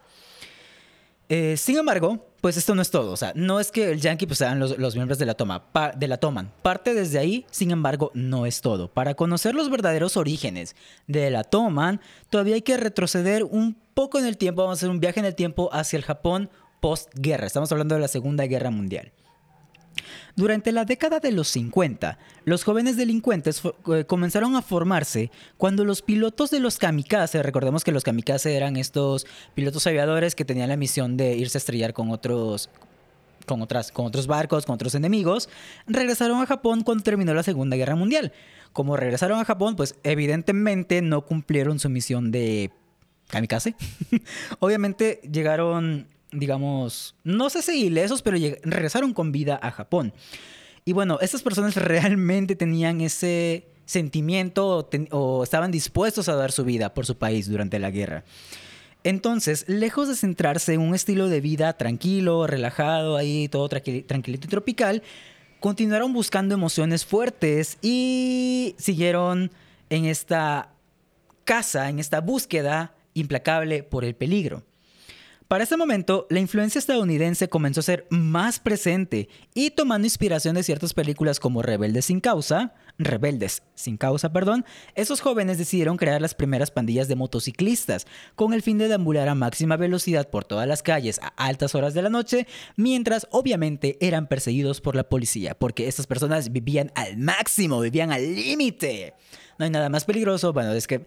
Eh, 1.31 1.57
sin 1.57 1.79
embargo, 1.79 2.29
pues 2.43 2.59
esto 2.59 2.75
no 2.75 2.83
es 2.83 2.91
todo. 2.91 3.11
O 3.11 3.17
sea, 3.17 3.33
no 3.35 3.59
es 3.59 3.73
que 3.73 3.91
el 3.91 4.03
yankee 4.03 4.27
pues, 4.27 4.37
sean 4.37 4.59
los, 4.59 4.95
miembros 4.95 5.19
de 5.19 5.25
la, 5.25 5.33
toma, 5.33 5.65
de 5.97 6.09
la 6.09 6.19
Toman. 6.19 6.53
Parte 6.61 6.93
desde 6.93 7.19
ahí, 7.19 7.47
sin 7.51 7.71
embargo, 7.71 8.11
no 8.13 8.45
es 8.45 8.61
todo. 8.61 8.93
Para 8.93 9.15
conocer 9.15 9.55
los 9.55 9.71
verdaderos 9.71 10.19
orígenes 10.19 10.77
de 11.07 11.31
la 11.31 11.43
Toman, 11.43 12.03
todavía 12.29 12.57
hay 12.57 12.63
que 12.63 12.77
retroceder 12.77 13.45
un 13.45 13.79
poco 13.95 14.19
en 14.19 14.27
el 14.27 14.37
tiempo. 14.37 14.61
Vamos 14.61 14.77
a 14.77 14.79
hacer 14.81 14.91
un 14.91 15.01
viaje 15.01 15.21
en 15.21 15.27
el 15.27 15.35
tiempo 15.35 15.71
hacia 15.73 15.97
el 15.97 16.05
Japón 16.05 16.51
postguerra, 16.81 17.47
estamos 17.47 17.71
hablando 17.73 17.95
de 17.95 18.01
la 18.01 18.09
Segunda 18.09 18.47
Guerra 18.47 18.71
Mundial. 18.71 19.13
Durante 20.35 20.71
la 20.71 20.85
década 20.85 21.19
de 21.19 21.33
los 21.33 21.49
50, 21.49 22.19
los 22.45 22.63
jóvenes 22.63 22.97
delincuentes 22.97 23.63
eh, 23.93 24.05
comenzaron 24.05 24.55
a 24.55 24.63
formarse 24.63 25.31
cuando 25.57 25.85
los 25.85 26.03
pilotos 26.03 26.51
de 26.51 26.61
los 26.61 26.79
kamikaze, 26.79 27.43
recordemos 27.43 27.85
que 27.85 27.93
los 27.93 28.05
kamikaze 28.05 28.55
eran 28.55 28.77
estos 28.77 29.27
pilotos 29.55 29.87
aviadores 29.87 30.35
que 30.35 30.45
tenían 30.45 30.69
la 30.69 30.77
misión 30.77 31.17
de 31.17 31.37
irse 31.37 31.57
a 31.57 31.61
estrellar 31.61 31.95
con 31.95 32.11
otros, 32.11 32.69
con, 33.47 33.63
otras, 33.63 33.91
con 33.91 34.05
otros 34.05 34.27
barcos, 34.27 34.67
con 34.67 34.75
otros 34.75 34.95
enemigos, 34.95 35.49
regresaron 35.87 36.43
a 36.43 36.47
Japón 36.47 36.83
cuando 36.83 37.03
terminó 37.03 37.33
la 37.33 37.43
Segunda 37.43 37.77
Guerra 37.77 37.97
Mundial. 37.97 38.33
Como 38.75 38.99
regresaron 38.99 39.41
a 39.41 39.45
Japón, 39.47 39.75
pues 39.75 39.95
evidentemente 40.03 41.01
no 41.01 41.23
cumplieron 41.23 41.79
su 41.79 41.89
misión 41.89 42.31
de 42.31 42.71
kamikaze. 43.29 43.75
Obviamente 44.59 45.23
llegaron 45.33 46.09
digamos, 46.33 47.15
no 47.25 47.51
sé 47.51 47.63
si 47.63 47.87
ilesos, 47.87 48.23
pero 48.23 48.37
regresaron 48.63 49.13
con 49.13 49.33
vida 49.33 49.59
a 49.63 49.71
Japón. 49.71 50.13
Y 50.85 50.93
bueno, 50.93 51.19
estas 51.21 51.43
personas 51.43 51.75
realmente 51.77 52.57
tenían 52.57 53.01
ese 53.01 53.67
sentimiento 53.85 54.89
o, 55.11 55.43
estaban 55.43 55.71
dispuestos 55.71 56.29
a 56.29 56.35
dar 56.35 56.53
su 56.53 56.65
vida 56.65 56.93
por 56.95 57.07
su 57.07 57.17
país 57.17 57.49
durante 57.49 57.79
la 57.79 57.91
guerra. 57.91 58.25
Entonces, 59.05 59.65
lejos 59.69 60.09
de 60.09 60.17
centrarse 60.17 60.75
en 60.75 60.81
un 60.81 60.95
estilo 60.95 61.29
de 61.29 61.41
vida 61.41 61.73
tranquilo, 61.77 62.49
relajado, 62.49 63.17
ahí 63.17 63.49
todo 63.49 63.69
tranquilito 63.69 64.47
y 64.47 64.51
tropical, 64.51 65.03
continuaron 65.61 66.13
buscando 66.13 66.55
emociones 66.55 67.05
fuertes 67.05 67.79
y 67.83 68.75
siguieron 68.79 69.53
en 69.91 70.07
esta 70.07 70.73
casa, 71.45 71.89
en 71.89 72.01
esta 72.01 72.21
búsqueda 72.21 72.97
implacable 73.15 73.85
por 73.85 74.05
el 74.05 74.17
peligro. 74.17 74.65
Para 75.49 75.63
ese 75.63 75.77
momento, 75.77 76.27
la 76.29 76.41
influencia 76.41 76.81
estadounidense 76.81 77.49
comenzó 77.49 77.79
a 77.79 77.85
ser 77.85 78.07
más 78.11 78.59
presente 78.59 79.29
y 79.55 79.71
tomando 79.71 80.05
inspiración 80.05 80.57
de 80.57 80.65
ciertas 80.65 80.93
películas 80.93 81.39
como 81.39 81.63
Rebeldes 81.63 82.07
sin 82.07 82.19
causa, 82.19 82.75
Rebeldes 82.99 83.63
sin 83.77 83.97
causa, 83.97 84.33
perdón, 84.33 84.65
esos 84.97 85.21
jóvenes 85.21 85.57
decidieron 85.57 85.99
crear 85.99 86.21
las 86.21 86.35
primeras 86.35 86.73
pandillas 86.73 87.07
de 87.07 87.15
motociclistas 87.15 88.09
con 88.35 88.55
el 88.55 88.63
fin 88.63 88.77
de 88.79 88.89
deambular 88.89 89.29
a 89.29 89.37
máxima 89.37 89.77
velocidad 89.77 90.31
por 90.31 90.45
todas 90.45 90.67
las 90.67 90.83
calles 90.83 91.21
a 91.23 91.29
altas 91.37 91.77
horas 91.77 91.95
de 91.95 92.03
la 92.03 92.11
noche, 92.11 92.49
mientras 92.75 93.29
obviamente 93.31 93.99
eran 94.01 94.27
perseguidos 94.27 94.81
por 94.81 94.97
la 94.97 95.09
policía, 95.09 95.57
porque 95.57 95.87
estas 95.87 96.09
personas 96.09 96.51
vivían 96.51 96.91
al 96.97 97.19
máximo, 97.19 97.81
vivían 97.81 98.11
al 98.11 98.35
límite. 98.35 99.15
No 99.59 99.65
hay 99.65 99.71
nada 99.71 99.89
más 99.89 100.05
peligroso, 100.05 100.53
bueno, 100.53 100.73
es 100.73 100.87
que 100.87 101.07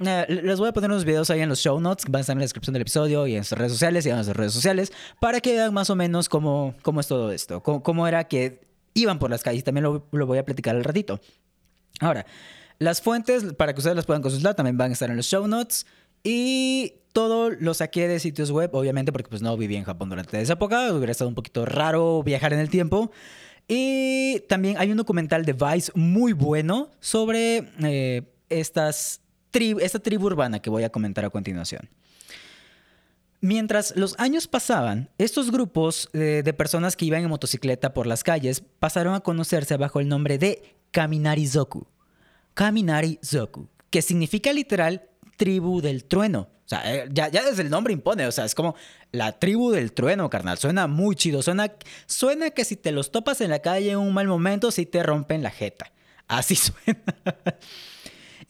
eh, 0.00 0.40
les 0.42 0.58
voy 0.58 0.68
a 0.68 0.72
poner 0.72 0.90
unos 0.90 1.04
videos 1.04 1.30
ahí 1.30 1.40
en 1.40 1.48
los 1.48 1.60
show 1.60 1.78
notes, 1.80 2.06
van 2.08 2.18
a 2.18 2.20
estar 2.20 2.34
en 2.34 2.38
la 2.38 2.44
descripción 2.44 2.72
del 2.72 2.82
episodio 2.82 3.26
y 3.26 3.36
en 3.36 3.44
sus 3.44 3.56
redes 3.56 3.72
sociales 3.72 4.06
y 4.06 4.08
en 4.08 4.16
nuestras 4.16 4.36
redes 4.36 4.52
sociales, 4.52 4.92
para 5.20 5.40
que 5.40 5.52
vean 5.52 5.74
más 5.74 5.90
o 5.90 5.96
menos 5.96 6.28
cómo, 6.28 6.74
cómo 6.82 7.00
es 7.00 7.06
todo 7.06 7.32
esto, 7.32 7.62
cómo, 7.62 8.08
era 8.08 8.24
que 8.24 8.60
iban 8.94 9.18
por 9.18 9.30
las 9.30 9.42
calles. 9.42 9.64
También 9.64 9.84
lo, 9.84 10.06
lo 10.10 10.26
voy 10.26 10.38
a 10.38 10.44
platicar 10.44 10.74
al 10.74 10.84
ratito. 10.84 11.20
Ahora, 12.00 12.24
las 12.78 13.02
fuentes, 13.02 13.44
para 13.54 13.74
que 13.74 13.80
ustedes 13.80 13.96
las 13.96 14.06
puedan 14.06 14.22
consultar, 14.22 14.54
también 14.54 14.78
van 14.78 14.90
a 14.90 14.92
estar 14.94 15.10
en 15.10 15.16
los 15.16 15.26
show 15.26 15.46
notes. 15.46 15.86
Y 16.22 16.94
todo 17.12 17.50
lo 17.50 17.74
saqué 17.74 18.08
de 18.08 18.20
sitios 18.20 18.50
web, 18.50 18.70
obviamente, 18.74 19.12
porque 19.12 19.28
pues 19.28 19.42
no 19.42 19.56
viví 19.56 19.76
en 19.76 19.84
Japón 19.84 20.08
durante 20.08 20.40
esa 20.40 20.54
época. 20.54 20.92
Hubiera 20.92 21.12
estado 21.12 21.28
un 21.28 21.34
poquito 21.34 21.66
raro 21.66 22.22
viajar 22.22 22.52
en 22.52 22.58
el 22.58 22.70
tiempo. 22.70 23.10
Y 23.68 24.40
también 24.48 24.76
hay 24.78 24.90
un 24.90 24.96
documental 24.96 25.44
de 25.44 25.52
Vice 25.52 25.92
muy 25.94 26.32
bueno 26.32 26.90
sobre 27.00 27.70
eh, 27.82 28.22
estas 28.48 29.20
esta 29.52 29.98
tribu 29.98 30.26
urbana 30.26 30.60
que 30.60 30.70
voy 30.70 30.84
a 30.84 30.90
comentar 30.90 31.24
a 31.24 31.30
continuación. 31.30 31.88
Mientras 33.42 33.96
los 33.96 34.18
años 34.18 34.46
pasaban, 34.46 35.08
estos 35.16 35.50
grupos 35.50 36.10
eh, 36.12 36.42
de 36.44 36.52
personas 36.52 36.94
que 36.94 37.06
iban 37.06 37.22
en 37.22 37.30
motocicleta 37.30 37.94
por 37.94 38.06
las 38.06 38.22
calles 38.22 38.62
pasaron 38.78 39.14
a 39.14 39.20
conocerse 39.20 39.78
bajo 39.78 39.98
el 39.98 40.08
nombre 40.08 40.36
de 40.36 40.76
Kaminari-zoku. 40.92 41.86
Kaminari-zoku, 42.54 43.68
que 43.88 44.02
significa 44.02 44.52
literal 44.52 45.08
tribu 45.38 45.80
del 45.80 46.04
trueno. 46.04 46.40
O 46.40 46.68
sea, 46.70 46.82
eh, 46.94 47.08
ya, 47.10 47.28
ya, 47.28 47.42
desde 47.42 47.62
el 47.62 47.70
nombre 47.70 47.94
impone, 47.94 48.26
o 48.26 48.32
sea, 48.32 48.44
es 48.44 48.54
como 48.54 48.76
la 49.10 49.38
tribu 49.38 49.70
del 49.72 49.92
trueno, 49.92 50.28
carnal. 50.28 50.58
Suena 50.58 50.86
muy 50.86 51.16
chido, 51.16 51.40
suena, 51.40 51.72
suena 52.06 52.50
que 52.50 52.66
si 52.66 52.76
te 52.76 52.92
los 52.92 53.10
topas 53.10 53.40
en 53.40 53.48
la 53.48 53.60
calle 53.60 53.92
en 53.92 53.98
un 53.98 54.12
mal 54.12 54.28
momento, 54.28 54.70
sí 54.70 54.84
te 54.84 55.02
rompen 55.02 55.42
la 55.42 55.50
jeta. 55.50 55.90
Así 56.28 56.56
suena. 56.56 57.02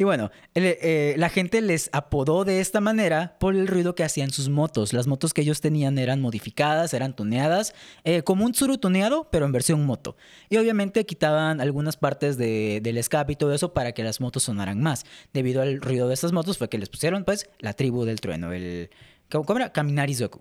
Y 0.01 0.05
bueno, 0.05 0.31
eh, 0.55 1.15
la 1.19 1.29
gente 1.29 1.61
les 1.61 1.91
apodó 1.93 2.47
de 2.47 2.61
esta 2.61 2.81
manera 2.81 3.37
por 3.39 3.55
el 3.55 3.67
ruido 3.67 3.95
que 3.95 4.03
hacían 4.03 4.31
sus 4.31 4.49
motos. 4.49 4.95
Las 4.95 5.07
motos 5.07 5.35
que 5.35 5.43
ellos 5.43 5.61
tenían 5.61 5.99
eran 5.99 6.23
modificadas, 6.23 6.95
eran 6.95 7.15
tuneadas, 7.15 7.75
eh, 8.05 8.23
como 8.23 8.47
un 8.47 8.53
Tsuru 8.53 8.79
tuneado, 8.79 9.29
pero 9.31 9.45
en 9.45 9.53
versión 9.53 9.85
moto. 9.85 10.17
Y 10.49 10.57
obviamente 10.57 11.05
quitaban 11.05 11.61
algunas 11.61 11.99
partes 11.99 12.39
del 12.39 12.97
escape 12.97 13.35
y 13.35 13.37
todo 13.37 13.53
eso 13.53 13.75
para 13.75 13.93
que 13.93 14.03
las 14.03 14.23
motos 14.23 14.45
sonaran 14.45 14.81
más. 14.81 15.05
Debido 15.35 15.61
al 15.61 15.83
ruido 15.83 16.09
de 16.09 16.15
estas 16.15 16.33
motos 16.33 16.57
fue 16.57 16.71
que 16.71 16.79
les 16.79 16.89
pusieron 16.89 17.25
pues 17.25 17.51
la 17.59 17.75
tribu 17.75 18.07
del 18.07 18.23
trueno, 18.23 18.55
el... 18.55 18.89
¿Cómo 19.29 19.59
era? 19.59 19.71
Kaminari-zoku. 19.71 20.41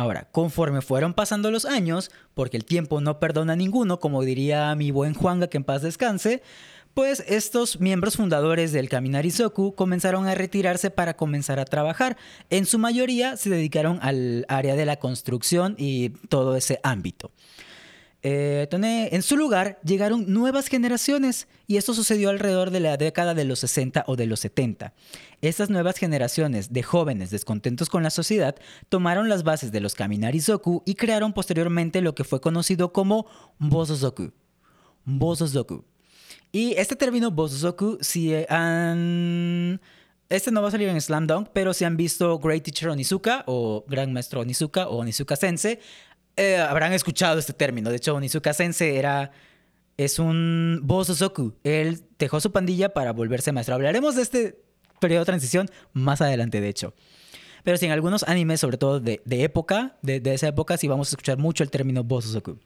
Ahora, 0.00 0.28
conforme 0.32 0.80
fueron 0.80 1.12
pasando 1.12 1.50
los 1.50 1.66
años, 1.66 2.10
porque 2.32 2.56
el 2.56 2.64
tiempo 2.64 3.00
no 3.02 3.20
perdona 3.20 3.52
a 3.52 3.56
ninguno, 3.56 4.00
como 4.00 4.22
diría 4.22 4.74
mi 4.74 4.90
buen 4.90 5.12
Juanga 5.12 5.48
que 5.48 5.58
en 5.58 5.64
paz 5.64 5.82
descanse, 5.82 6.42
pues 6.94 7.22
estos 7.26 7.80
miembros 7.80 8.16
fundadores 8.16 8.72
del 8.72 8.88
Kaminari-Zoku 8.88 9.74
comenzaron 9.74 10.26
a 10.26 10.34
retirarse 10.34 10.90
para 10.90 11.14
comenzar 11.14 11.58
a 11.60 11.64
trabajar. 11.64 12.16
En 12.50 12.66
su 12.66 12.78
mayoría 12.78 13.36
se 13.36 13.50
dedicaron 13.50 13.98
al 14.02 14.44
área 14.48 14.74
de 14.74 14.86
la 14.86 14.96
construcción 14.96 15.74
y 15.78 16.10
todo 16.28 16.56
ese 16.56 16.80
ámbito. 16.82 17.30
Eh, 18.22 18.68
en 18.70 19.22
su 19.22 19.36
lugar 19.38 19.80
llegaron 19.82 20.30
nuevas 20.30 20.66
generaciones 20.66 21.48
y 21.66 21.78
esto 21.78 21.94
sucedió 21.94 22.28
alrededor 22.28 22.70
de 22.70 22.80
la 22.80 22.98
década 22.98 23.32
de 23.32 23.44
los 23.44 23.60
60 23.60 24.04
o 24.06 24.16
de 24.16 24.26
los 24.26 24.40
70. 24.40 24.92
Estas 25.40 25.70
nuevas 25.70 25.96
generaciones 25.96 26.70
de 26.70 26.82
jóvenes 26.82 27.30
descontentos 27.30 27.88
con 27.88 28.02
la 28.02 28.10
sociedad 28.10 28.56
tomaron 28.90 29.30
las 29.30 29.42
bases 29.42 29.72
de 29.72 29.80
los 29.80 29.94
Kaminari-Zoku 29.94 30.82
y 30.84 30.96
crearon 30.96 31.32
posteriormente 31.32 32.02
lo 32.02 32.14
que 32.14 32.24
fue 32.24 32.42
conocido 32.42 32.92
como 32.92 33.26
Bosozoku. 33.58 34.32
Bosozoku 35.06 35.84
y 36.52 36.74
este 36.76 36.96
término 36.96 37.30
Bosozoku, 37.30 37.98
si 38.00 38.34
han... 38.48 39.80
Este 40.28 40.50
no 40.50 40.62
va 40.62 40.68
a 40.68 40.70
salir 40.70 40.88
en 40.88 41.00
Slam 41.00 41.26
Dunk, 41.26 41.48
pero 41.52 41.74
si 41.74 41.84
han 41.84 41.96
visto 41.96 42.38
Great 42.38 42.62
Teacher 42.62 42.88
Onizuka 42.88 43.42
o 43.46 43.84
Gran 43.88 44.12
Maestro 44.12 44.40
Onizuka 44.40 44.88
o 44.88 44.98
Onizuka 44.98 45.34
Sensei, 45.34 45.80
eh, 46.36 46.56
habrán 46.56 46.92
escuchado 46.92 47.38
este 47.38 47.52
término. 47.52 47.90
De 47.90 47.96
hecho, 47.96 48.14
Onizuka 48.14 48.52
Sensei 48.52 48.96
era... 48.96 49.32
Es 49.96 50.18
un 50.18 50.80
Bosozoku. 50.82 51.54
Él 51.62 52.00
dejó 52.18 52.40
su 52.40 52.52
pandilla 52.52 52.94
para 52.94 53.12
volverse 53.12 53.52
maestro. 53.52 53.74
Hablaremos 53.74 54.16
de 54.16 54.22
este 54.22 54.62
periodo 54.98 55.20
de 55.20 55.26
transición 55.26 55.68
más 55.92 56.20
adelante, 56.22 56.60
de 56.60 56.68
hecho. 56.68 56.94
Pero 57.64 57.76
si 57.76 57.86
en 57.86 57.92
algunos 57.92 58.22
animes, 58.22 58.60
sobre 58.60 58.78
todo 58.78 59.00
de, 59.00 59.20
época, 59.26 59.98
de, 60.00 60.20
de, 60.20 60.32
esa 60.32 60.48
época, 60.48 60.78
sí 60.78 60.88
vamos 60.88 61.08
a 61.08 61.10
escuchar 61.10 61.36
mucho 61.36 61.62
el 61.62 61.70
término 61.70 62.02
Bosozoku. 62.02 62.58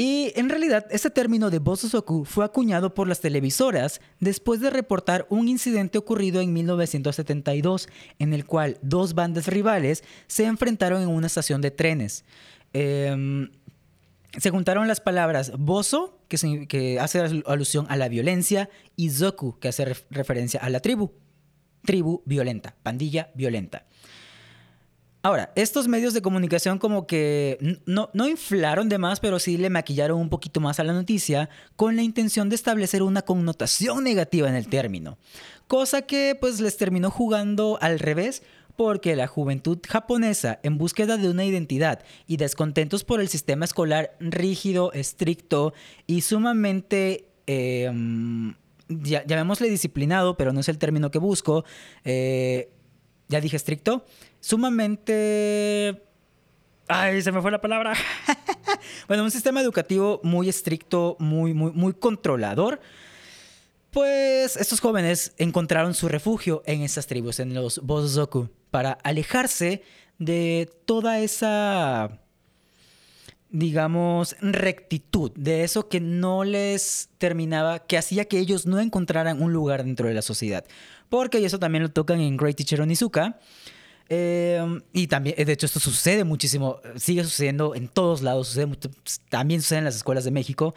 Y 0.00 0.32
en 0.36 0.48
realidad, 0.48 0.86
este 0.92 1.10
término 1.10 1.50
de 1.50 1.58
Bosozoku 1.58 2.24
fue 2.24 2.44
acuñado 2.44 2.94
por 2.94 3.08
las 3.08 3.20
televisoras 3.20 4.00
después 4.20 4.60
de 4.60 4.70
reportar 4.70 5.26
un 5.28 5.48
incidente 5.48 5.98
ocurrido 5.98 6.40
en 6.40 6.52
1972, 6.52 7.88
en 8.20 8.32
el 8.32 8.46
cual 8.46 8.78
dos 8.80 9.14
bandas 9.14 9.48
rivales 9.48 10.04
se 10.28 10.44
enfrentaron 10.44 11.02
en 11.02 11.08
una 11.08 11.26
estación 11.26 11.60
de 11.60 11.72
trenes. 11.72 12.24
Em, 12.72 13.50
se 14.38 14.50
juntaron 14.50 14.86
las 14.86 15.00
palabras 15.00 15.50
bozo, 15.58 16.20
que, 16.28 16.68
que, 16.68 17.00
hace 17.00 17.42
alusión 17.46 17.84
a 17.88 17.96
la 17.96 18.08
violencia, 18.08 18.70
y 18.94 19.10
zoku, 19.10 19.58
que 19.58 19.66
hace 19.66 19.84
referencia 20.10 20.60
a 20.60 20.70
la 20.70 20.78
tribu. 20.78 21.10
Tribu 21.84 22.22
violenta, 22.24 22.76
pandilla 22.84 23.32
violenta. 23.34 23.84
Ahora, 25.22 25.52
estos 25.56 25.88
medios 25.88 26.14
de 26.14 26.22
comunicación 26.22 26.78
como 26.78 27.06
que 27.06 27.80
no, 27.86 28.08
no 28.12 28.28
inflaron 28.28 28.88
de 28.88 28.98
más, 28.98 29.18
pero 29.18 29.40
sí 29.40 29.56
le 29.56 29.68
maquillaron 29.68 30.20
un 30.20 30.28
poquito 30.28 30.60
más 30.60 30.78
a 30.78 30.84
la 30.84 30.92
noticia 30.92 31.50
con 31.74 31.96
la 31.96 32.02
intención 32.02 32.48
de 32.48 32.54
establecer 32.54 33.02
una 33.02 33.22
connotación 33.22 34.04
negativa 34.04 34.48
en 34.48 34.54
el 34.54 34.68
término. 34.68 35.18
Cosa 35.66 36.02
que 36.02 36.36
pues 36.40 36.60
les 36.60 36.76
terminó 36.76 37.10
jugando 37.10 37.78
al 37.80 37.98
revés 37.98 38.42
porque 38.78 39.16
la 39.16 39.26
juventud 39.26 39.78
japonesa, 39.88 40.60
en 40.62 40.78
búsqueda 40.78 41.16
de 41.16 41.28
una 41.28 41.44
identidad 41.44 42.04
y 42.28 42.36
descontentos 42.36 43.02
por 43.02 43.20
el 43.20 43.28
sistema 43.28 43.64
escolar 43.64 44.14
rígido, 44.20 44.92
estricto 44.92 45.74
y 46.06 46.20
sumamente, 46.20 47.28
em, 47.48 48.54
llamémosle 48.88 49.68
disciplinado, 49.68 50.36
pero 50.36 50.52
no 50.52 50.60
es 50.60 50.68
el 50.68 50.78
término 50.78 51.10
que 51.10 51.18
busco, 51.18 51.64
eh, 52.04 52.70
ya 53.26 53.40
dije 53.40 53.56
estricto, 53.56 54.04
sumamente... 54.40 56.02
Ay, 56.88 57.20
se 57.20 57.32
me 57.32 57.42
fue 57.42 57.50
la 57.50 57.60
palabra. 57.60 57.92
bueno, 59.08 59.22
un 59.22 59.30
sistema 59.30 59.60
educativo 59.60 60.20
muy 60.22 60.48
estricto, 60.48 61.16
muy, 61.18 61.52
muy, 61.52 61.72
muy 61.72 61.92
controlador. 61.92 62.80
Pues 63.90 64.56
estos 64.56 64.80
jóvenes 64.80 65.32
encontraron 65.38 65.94
su 65.94 66.08
refugio 66.08 66.62
en 66.66 66.82
esas 66.82 67.06
tribus, 67.06 67.40
en 67.40 67.54
los 67.54 67.80
Bozoku, 67.80 68.48
para 68.70 68.92
alejarse 68.92 69.82
de 70.18 70.70
toda 70.84 71.20
esa, 71.20 72.20
digamos, 73.48 74.36
rectitud, 74.40 75.32
de 75.34 75.64
eso 75.64 75.88
que 75.88 76.00
no 76.00 76.44
les 76.44 77.08
terminaba, 77.18 77.80
que 77.80 77.96
hacía 77.96 78.26
que 78.26 78.38
ellos 78.38 78.66
no 78.66 78.78
encontraran 78.78 79.42
un 79.42 79.52
lugar 79.52 79.84
dentro 79.84 80.08
de 80.08 80.14
la 80.14 80.22
sociedad. 80.22 80.64
Porque, 81.08 81.40
y 81.40 81.46
eso 81.46 81.58
también 81.58 81.82
lo 81.82 81.90
tocan 81.90 82.20
en 82.20 82.36
Great 82.36 82.56
Teacher 82.56 82.82
Onizuka, 82.82 83.38
eh, 84.10 84.80
y 84.92 85.06
también, 85.06 85.36
de 85.36 85.52
hecho, 85.52 85.66
esto 85.66 85.80
sucede 85.80 86.24
muchísimo, 86.24 86.80
sigue 86.96 87.22
sucediendo 87.24 87.74
en 87.74 87.88
todos 87.88 88.22
lados, 88.22 88.48
sucede, 88.48 88.68
también 89.28 89.60
sucede 89.60 89.80
en 89.80 89.84
las 89.84 89.96
escuelas 89.96 90.24
de 90.24 90.30
México. 90.30 90.74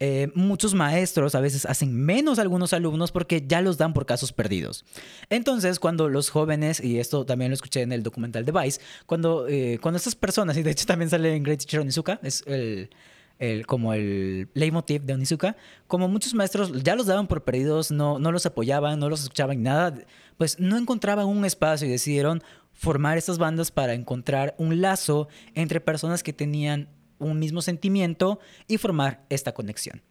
Eh, 0.00 0.30
muchos 0.34 0.74
maestros 0.74 1.34
a 1.34 1.40
veces 1.40 1.64
hacen 1.66 1.94
menos 1.94 2.38
a 2.38 2.42
algunos 2.42 2.72
alumnos 2.72 3.10
porque 3.12 3.44
ya 3.46 3.62
los 3.62 3.78
dan 3.78 3.94
por 3.94 4.04
casos 4.04 4.32
perdidos. 4.32 4.84
Entonces, 5.30 5.78
cuando 5.78 6.08
los 6.08 6.28
jóvenes, 6.28 6.82
y 6.82 6.98
esto 6.98 7.24
también 7.24 7.50
lo 7.50 7.54
escuché 7.54 7.82
en 7.82 7.92
el 7.92 8.02
documental 8.02 8.44
de 8.44 8.52
Vice, 8.52 8.80
cuando, 9.06 9.48
eh, 9.48 9.78
cuando 9.80 9.96
estas 9.96 10.14
personas, 10.14 10.56
y 10.58 10.62
de 10.62 10.72
hecho 10.72 10.84
también 10.84 11.08
sale 11.08 11.34
en 11.34 11.42
Great 11.42 11.60
Teacher 11.60 11.80
Onizuka, 11.80 12.18
es 12.22 12.42
el, 12.46 12.90
el, 13.38 13.66
como 13.66 13.94
el 13.94 14.48
leitmotiv 14.52 15.02
de 15.02 15.14
Onizuka, 15.14 15.56
como 15.86 16.08
muchos 16.08 16.34
maestros 16.34 16.82
ya 16.82 16.96
los 16.96 17.06
daban 17.06 17.28
por 17.28 17.44
perdidos, 17.44 17.90
no, 17.90 18.18
no 18.18 18.30
los 18.30 18.44
apoyaban, 18.44 18.98
no 18.98 19.08
los 19.08 19.22
escuchaban, 19.22 19.62
nada, 19.62 19.94
pues 20.36 20.58
no 20.58 20.76
encontraban 20.76 21.26
un 21.26 21.44
espacio 21.44 21.86
y 21.86 21.90
decidieron 21.90 22.42
formar 22.74 23.16
estas 23.16 23.38
bandas 23.38 23.70
para 23.70 23.94
encontrar 23.94 24.54
un 24.58 24.80
lazo 24.80 25.28
entre 25.54 25.80
personas 25.80 26.22
que 26.22 26.32
tenían 26.32 26.88
un 27.18 27.38
mismo 27.38 27.62
sentimiento 27.62 28.40
y 28.66 28.78
formar 28.78 29.24
esta 29.30 29.52
conexión. 29.52 30.02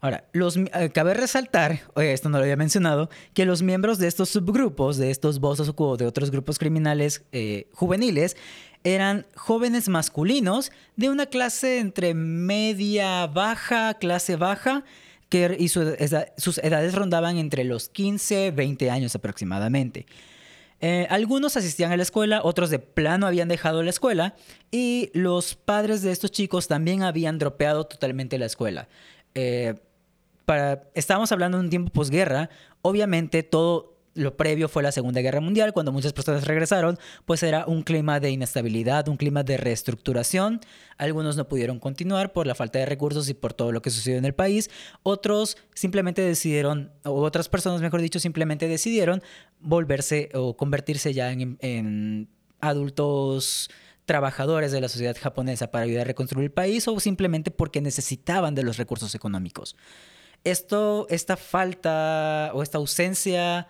Ahora, 0.00 0.28
los, 0.32 0.58
eh, 0.58 0.90
cabe 0.92 1.14
resaltar, 1.14 1.80
esto 1.96 2.28
no 2.28 2.36
lo 2.36 2.44
había 2.44 2.56
mencionado, 2.56 3.08
que 3.32 3.46
los 3.46 3.62
miembros 3.62 3.98
de 3.98 4.06
estos 4.06 4.28
subgrupos, 4.28 4.98
de 4.98 5.10
estos 5.10 5.40
bosses 5.40 5.72
o 5.74 5.96
de 5.96 6.04
otros 6.04 6.30
grupos 6.30 6.58
criminales 6.58 7.24
eh, 7.32 7.70
juveniles, 7.72 8.36
eran 8.82 9.24
jóvenes 9.34 9.88
masculinos 9.88 10.72
de 10.96 11.08
una 11.08 11.24
clase 11.24 11.78
entre 11.78 12.12
media 12.12 13.26
baja, 13.28 13.94
clase 13.94 14.36
baja, 14.36 14.84
que 15.30 15.56
y 15.58 15.68
sus 15.68 16.58
edades 16.58 16.94
rondaban 16.94 17.38
entre 17.38 17.64
los 17.64 17.88
15 17.88 18.50
20 18.50 18.90
años 18.90 19.14
aproximadamente. 19.14 20.04
Eh, 20.86 21.06
algunos 21.08 21.56
asistían 21.56 21.92
a 21.92 21.96
la 21.96 22.02
escuela, 22.02 22.42
otros 22.44 22.68
de 22.68 22.78
plano 22.78 23.26
habían 23.26 23.48
dejado 23.48 23.82
la 23.82 23.88
escuela 23.88 24.34
y 24.70 25.10
los 25.14 25.54
padres 25.54 26.02
de 26.02 26.12
estos 26.12 26.30
chicos 26.30 26.68
también 26.68 27.02
habían 27.02 27.38
dropeado 27.38 27.84
totalmente 27.84 28.36
la 28.36 28.44
escuela. 28.44 28.86
Eh, 29.34 29.76
estábamos 30.92 31.32
hablando 31.32 31.56
de 31.56 31.64
un 31.64 31.70
tiempo 31.70 31.90
posguerra, 31.90 32.50
obviamente 32.82 33.42
todo 33.42 33.93
lo 34.14 34.36
previo 34.36 34.68
fue 34.68 34.82
la 34.82 34.92
Segunda 34.92 35.20
Guerra 35.20 35.40
Mundial, 35.40 35.72
cuando 35.72 35.92
muchas 35.92 36.12
personas 36.12 36.46
regresaron, 36.46 36.98
pues 37.24 37.42
era 37.42 37.66
un 37.66 37.82
clima 37.82 38.20
de 38.20 38.30
inestabilidad, 38.30 39.08
un 39.08 39.16
clima 39.16 39.42
de 39.42 39.56
reestructuración. 39.56 40.60
Algunos 40.96 41.36
no 41.36 41.48
pudieron 41.48 41.78
continuar 41.78 42.32
por 42.32 42.46
la 42.46 42.54
falta 42.54 42.78
de 42.78 42.86
recursos 42.86 43.28
y 43.28 43.34
por 43.34 43.52
todo 43.52 43.72
lo 43.72 43.82
que 43.82 43.90
sucedió 43.90 44.18
en 44.18 44.24
el 44.24 44.34
país. 44.34 44.70
Otros 45.02 45.56
simplemente 45.74 46.22
decidieron, 46.22 46.92
o 47.04 47.22
otras 47.22 47.48
personas, 47.48 47.80
mejor 47.80 48.00
dicho, 48.00 48.20
simplemente 48.20 48.68
decidieron 48.68 49.22
volverse 49.60 50.30
o 50.34 50.56
convertirse 50.56 51.12
ya 51.12 51.32
en, 51.32 51.58
en 51.60 52.28
adultos 52.60 53.70
trabajadores 54.04 54.70
de 54.70 54.80
la 54.80 54.88
sociedad 54.88 55.16
japonesa 55.20 55.70
para 55.70 55.84
ayudar 55.84 56.02
a 56.02 56.04
reconstruir 56.04 56.44
el 56.44 56.52
país 56.52 56.86
o 56.88 57.00
simplemente 57.00 57.50
porque 57.50 57.80
necesitaban 57.80 58.54
de 58.54 58.62
los 58.62 58.76
recursos 58.76 59.14
económicos. 59.14 59.76
Esto, 60.44 61.06
esta 61.08 61.36
falta 61.36 62.50
o 62.52 62.62
esta 62.62 62.78
ausencia 62.78 63.66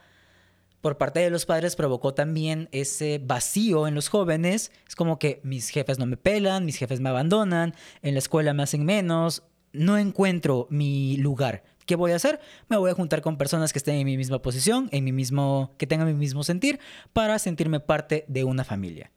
por 0.84 0.98
parte 0.98 1.20
de 1.20 1.30
los 1.30 1.46
padres 1.46 1.76
provocó 1.76 2.12
también 2.12 2.68
ese 2.70 3.18
vacío 3.18 3.88
en 3.88 3.94
los 3.94 4.08
jóvenes. 4.08 4.70
Es 4.86 4.94
como 4.94 5.18
que 5.18 5.40
mis 5.42 5.70
jefes 5.70 5.98
no 5.98 6.04
me 6.04 6.18
pelan, 6.18 6.66
mis 6.66 6.76
jefes 6.76 7.00
me 7.00 7.08
abandonan, 7.08 7.74
en 8.02 8.12
la 8.12 8.18
escuela 8.18 8.52
me 8.52 8.64
hacen 8.64 8.84
menos, 8.84 9.44
no 9.72 9.96
encuentro 9.96 10.66
mi 10.68 11.16
lugar. 11.16 11.64
¿Qué 11.86 11.96
voy 11.96 12.12
a 12.12 12.16
hacer? 12.16 12.38
Me 12.68 12.76
voy 12.76 12.90
a 12.90 12.94
juntar 12.94 13.22
con 13.22 13.38
personas 13.38 13.72
que 13.72 13.78
estén 13.78 13.94
en 13.94 14.04
mi 14.04 14.18
misma 14.18 14.42
posición, 14.42 14.90
en 14.92 15.04
mi 15.04 15.12
mismo, 15.12 15.74
que 15.78 15.86
tengan 15.86 16.06
mi 16.06 16.12
mismo 16.12 16.44
sentir, 16.44 16.78
para 17.14 17.38
sentirme 17.38 17.80
parte 17.80 18.26
de 18.28 18.44
una 18.44 18.62
familia. 18.62 19.10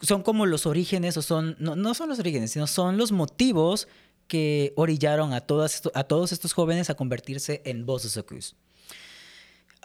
Son 0.00 0.22
como 0.22 0.46
los 0.46 0.64
orígenes, 0.64 1.18
o 1.18 1.22
son, 1.22 1.54
no, 1.58 1.76
no 1.76 1.92
son 1.92 2.08
los 2.08 2.18
orígenes, 2.18 2.52
sino 2.52 2.66
son 2.66 2.96
los 2.96 3.12
motivos 3.12 3.88
que 4.26 4.72
orillaron 4.76 5.34
a, 5.34 5.36
a 5.36 6.04
todos 6.04 6.32
estos 6.32 6.54
jóvenes 6.54 6.88
a 6.88 6.94
convertirse 6.94 7.60
en 7.66 7.84
Bososokus. 7.84 8.56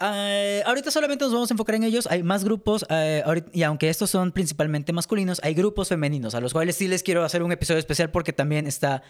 Eh, 0.00 0.62
ahorita 0.66 0.90
solamente 0.90 1.24
nos 1.24 1.32
vamos 1.32 1.50
a 1.50 1.54
enfocar 1.54 1.76
en 1.76 1.84
ellos. 1.84 2.06
Hay 2.10 2.22
más 2.22 2.44
grupos, 2.44 2.84
eh, 2.90 3.22
y 3.52 3.62
aunque 3.62 3.88
estos 3.88 4.10
son 4.10 4.32
principalmente 4.32 4.92
masculinos, 4.92 5.40
hay 5.42 5.54
grupos 5.54 5.88
femeninos, 5.88 6.34
a 6.34 6.40
los 6.40 6.52
cuales 6.52 6.76
sí 6.76 6.88
les 6.88 7.02
quiero 7.02 7.24
hacer 7.24 7.42
un 7.42 7.52
episodio 7.52 7.78
especial 7.78 8.10
porque 8.10 8.32
también 8.32 8.66
está 8.66 9.02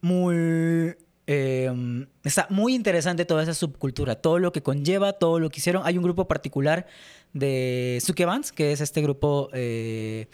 muy... 0.00 0.96
Em, 1.26 2.06
está 2.22 2.46
muy 2.50 2.74
interesante 2.74 3.24
toda 3.24 3.42
esa 3.42 3.54
subcultura, 3.54 4.16
todo 4.16 4.38
lo 4.38 4.52
que 4.52 4.62
conlleva, 4.62 5.14
todo 5.14 5.40
lo 5.40 5.48
que 5.48 5.58
hicieron. 5.58 5.82
Hay 5.86 5.96
un 5.96 6.04
grupo 6.04 6.28
particular 6.28 6.86
de 7.32 7.98
Sukebans, 8.02 8.52
que 8.52 8.72
es 8.72 8.82
este 8.82 9.00
grupo 9.00 9.48
eh, 9.54 10.26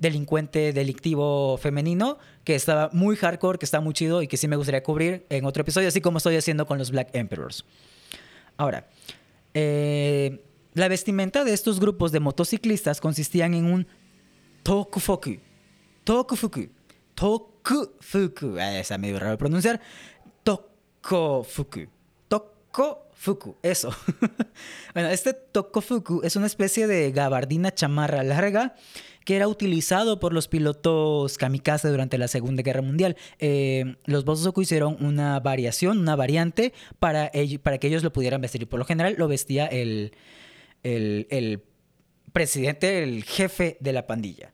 delincuente, 0.00 0.72
delictivo 0.72 1.58
femenino, 1.58 2.18
que 2.42 2.56
estaba 2.56 2.90
muy 2.92 3.14
hardcore, 3.14 3.58
que 3.58 3.64
está 3.64 3.80
muy 3.80 3.94
chido 3.94 4.20
y 4.20 4.26
que 4.26 4.36
sí 4.36 4.48
me 4.48 4.56
gustaría 4.56 4.82
cubrir 4.82 5.26
en 5.28 5.44
otro 5.44 5.60
episodio, 5.60 5.86
así 5.86 6.00
como 6.00 6.18
estoy 6.18 6.34
haciendo 6.34 6.66
con 6.66 6.76
los 6.76 6.90
Black 6.90 7.10
Emperors. 7.12 7.64
Ahora, 8.56 8.88
eh, 9.54 10.44
la 10.74 10.88
vestimenta 10.88 11.44
de 11.44 11.52
estos 11.52 11.80
grupos 11.80 12.12
de 12.12 12.20
motociclistas 12.20 13.00
consistían 13.00 13.54
en 13.54 13.66
un 13.66 13.86
tokufuku. 14.62 15.38
Tokufuku. 16.04 16.68
Tokufuku. 17.14 18.56
Ah, 18.58 18.78
esa 18.78 18.98
medio 18.98 19.18
raro 19.18 19.38
pronunciar. 19.38 19.80
Tokufuku. 20.42 21.88
Tokufuku. 22.28 23.56
Eso. 23.62 23.94
bueno, 24.94 25.10
este 25.10 25.34
tokufuku 25.34 26.22
es 26.24 26.36
una 26.36 26.46
especie 26.46 26.86
de 26.86 27.12
gabardina 27.12 27.74
chamarra 27.74 28.22
larga 28.22 28.74
que 29.24 29.36
era 29.36 29.48
utilizado 29.48 30.18
por 30.18 30.32
los 30.32 30.48
pilotos 30.48 31.38
kamikaze 31.38 31.88
durante 31.88 32.18
la 32.18 32.28
Segunda 32.28 32.62
Guerra 32.62 32.82
Mundial. 32.82 33.16
Eh, 33.38 33.96
los 34.04 34.24
Bosoku 34.24 34.62
hicieron 34.62 34.96
una 35.00 35.38
variación, 35.40 35.98
una 35.98 36.16
variante 36.16 36.72
para, 36.98 37.30
para 37.62 37.78
que 37.78 37.86
ellos 37.86 38.02
lo 38.02 38.12
pudieran 38.12 38.40
vestir. 38.40 38.62
Y 38.62 38.66
por 38.66 38.78
lo 38.78 38.84
general 38.84 39.14
lo 39.18 39.28
vestía 39.28 39.66
el, 39.66 40.12
presidente, 42.32 43.02
el 43.02 43.24
jefe 43.24 43.76
de 43.80 43.92
la 43.92 44.06
pandilla. 44.06 44.52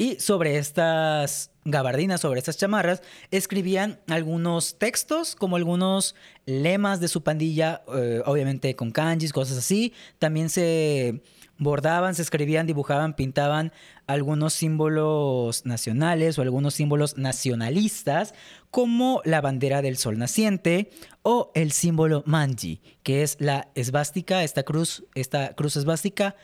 Y 0.00 0.20
sobre 0.20 0.58
estas 0.58 1.50
gabardinas, 1.64 2.20
sobre 2.20 2.38
estas 2.38 2.56
chamarras, 2.56 3.02
escribían 3.32 3.98
algunos 4.06 4.78
textos, 4.78 5.34
como 5.34 5.56
algunos 5.56 6.14
lemas 6.46 7.00
de 7.00 7.08
su 7.08 7.24
pandilla, 7.24 7.82
eh, 7.92 8.22
obviamente 8.24 8.76
con 8.76 8.92
kanjis, 8.92 9.32
cosas 9.32 9.58
así. 9.58 9.92
También 10.20 10.50
se 10.50 11.20
bordaban, 11.58 12.14
se 12.14 12.22
escribían, 12.22 12.66
dibujaban, 12.66 13.14
pintaban 13.14 13.72
algunos 14.06 14.54
símbolos 14.54 15.66
nacionales 15.66 16.38
o 16.38 16.42
algunos 16.42 16.74
símbolos 16.74 17.18
nacionalistas, 17.18 18.34
como 18.70 19.20
la 19.24 19.40
bandera 19.40 19.82
del 19.82 19.96
sol 19.96 20.18
naciente 20.18 20.90
o 21.22 21.50
el 21.54 21.72
símbolo 21.72 22.22
manji, 22.26 22.80
que 23.02 23.22
es 23.22 23.36
la 23.40 23.68
esvástica, 23.74 24.44
esta 24.44 24.62
cruz, 24.62 25.04
esta 25.14 25.54
cruz 25.54 25.76
esvástica 25.76 26.36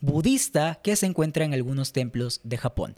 budista 0.00 0.80
que 0.82 0.96
se 0.96 1.06
encuentra 1.06 1.44
en 1.44 1.54
algunos 1.54 1.92
templos 1.92 2.40
de 2.42 2.58
Japón. 2.58 2.96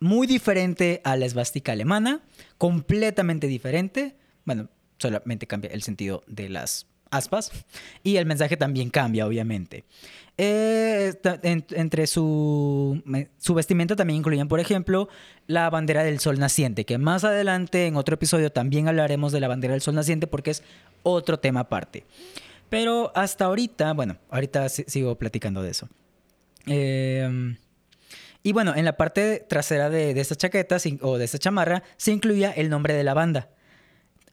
Muy 0.00 0.26
diferente 0.26 1.00
a 1.04 1.16
la 1.16 1.26
esvástica 1.26 1.72
alemana, 1.72 2.22
completamente 2.58 3.46
diferente. 3.46 4.16
Bueno, 4.44 4.68
solamente 4.98 5.46
cambia 5.46 5.70
el 5.70 5.82
sentido 5.82 6.22
de 6.26 6.48
las 6.48 6.86
aspas 7.10 7.50
y 8.02 8.16
el 8.16 8.26
mensaje 8.26 8.56
también 8.56 8.90
cambia, 8.90 9.26
obviamente. 9.26 9.84
Eh, 10.42 11.12
entre 11.42 12.06
su, 12.06 13.02
su 13.38 13.54
vestimenta 13.54 13.94
también 13.94 14.20
incluían, 14.20 14.48
por 14.48 14.58
ejemplo, 14.58 15.08
la 15.46 15.68
bandera 15.68 16.02
del 16.02 16.18
sol 16.18 16.38
naciente, 16.38 16.86
que 16.86 16.96
más 16.96 17.24
adelante 17.24 17.86
en 17.86 17.96
otro 17.96 18.14
episodio 18.14 18.50
también 18.50 18.88
hablaremos 18.88 19.32
de 19.32 19.40
la 19.40 19.48
bandera 19.48 19.74
del 19.74 19.82
sol 19.82 19.96
naciente 19.96 20.26
porque 20.26 20.52
es 20.52 20.62
otro 21.02 21.38
tema 21.38 21.60
aparte. 21.60 22.04
Pero 22.70 23.12
hasta 23.14 23.46
ahorita, 23.46 23.92
bueno, 23.92 24.16
ahorita 24.30 24.68
sigo 24.70 25.16
platicando 25.16 25.62
de 25.62 25.70
eso. 25.70 25.88
Em, 26.66 27.56
y 28.42 28.52
bueno, 28.52 28.74
en 28.74 28.86
la 28.86 28.96
parte 28.96 29.44
trasera 29.46 29.90
de, 29.90 30.14
de 30.14 30.20
esta 30.20 30.36
chaqueta 30.36 30.78
o 31.02 31.18
de 31.18 31.24
esta 31.24 31.38
chamarra 31.38 31.82
se 31.98 32.12
incluía 32.12 32.50
el 32.52 32.70
nombre 32.70 32.94
de 32.94 33.04
la 33.04 33.12
banda. 33.12 33.50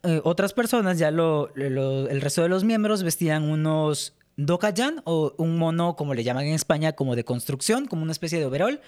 Eh, 0.03 0.21
otras 0.23 0.53
personas, 0.53 0.99
ya 0.99 1.11
lo, 1.11 1.53
el 1.55 2.21
resto 2.21 2.43
de 2.43 2.49
los 2.49 2.63
miembros 2.63 3.03
vestían 3.03 3.43
unos 3.43 4.13
dokayan 4.37 5.01
o 5.03 5.33
un 5.37 5.57
mono, 5.57 5.95
como 5.95 6.13
le 6.13 6.23
llaman 6.23 6.45
en 6.45 6.53
España, 6.53 6.93
como 6.93 7.15
de 7.15 7.23
construcción, 7.23 7.85
como 7.87 8.03
una 8.03 8.11
especie 8.11 8.39
de 8.39 8.45
overall, 8.45 8.79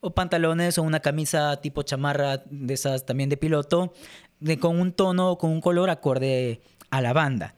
o 0.00 0.10
pantalones 0.10 0.78
o 0.78 0.82
una 0.82 1.00
camisa 1.00 1.60
tipo 1.60 1.82
chamarra 1.82 2.42
de 2.50 2.74
esas 2.74 3.06
también 3.06 3.30
de 3.30 3.36
piloto, 3.36 3.92
de, 4.38 4.58
con 4.58 4.78
un 4.78 4.92
tono 4.92 5.32
o 5.32 5.38
con 5.38 5.50
un 5.50 5.60
color 5.60 5.90
acorde 5.90 6.60
a 6.90 7.00
la 7.00 7.12
banda. 7.12 7.54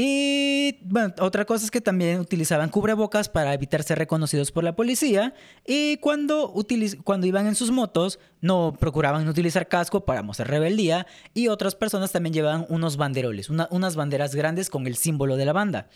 Y 0.00 0.78
bueno, 0.82 1.12
otra 1.18 1.44
cosa 1.44 1.64
es 1.64 1.72
que 1.72 1.80
también 1.80 2.20
utilizaban 2.20 2.68
cubrebocas 2.68 3.28
para 3.28 3.52
evitar 3.52 3.82
ser 3.82 3.98
reconocidos 3.98 4.52
por 4.52 4.62
la 4.62 4.76
policía. 4.76 5.34
Y 5.66 5.96
cuando, 5.96 6.54
cuando 7.02 7.26
iban 7.26 7.48
en 7.48 7.56
sus 7.56 7.72
motos, 7.72 8.20
no 8.40 8.76
procuraban 8.78 9.26
utilizar 9.26 9.66
casco 9.66 10.04
para 10.04 10.22
mostrar 10.22 10.50
rebeldía. 10.50 11.08
Y 11.34 11.48
otras 11.48 11.74
personas 11.74 12.12
también 12.12 12.32
llevaban 12.32 12.64
unos 12.68 12.96
banderoles, 12.96 13.50
unas 13.50 13.96
banderas 13.96 14.36
grandes 14.36 14.70
con 14.70 14.86
el 14.86 14.94
símbolo 14.94 15.34
de 15.34 15.46
la 15.46 15.52
banda. 15.52 15.88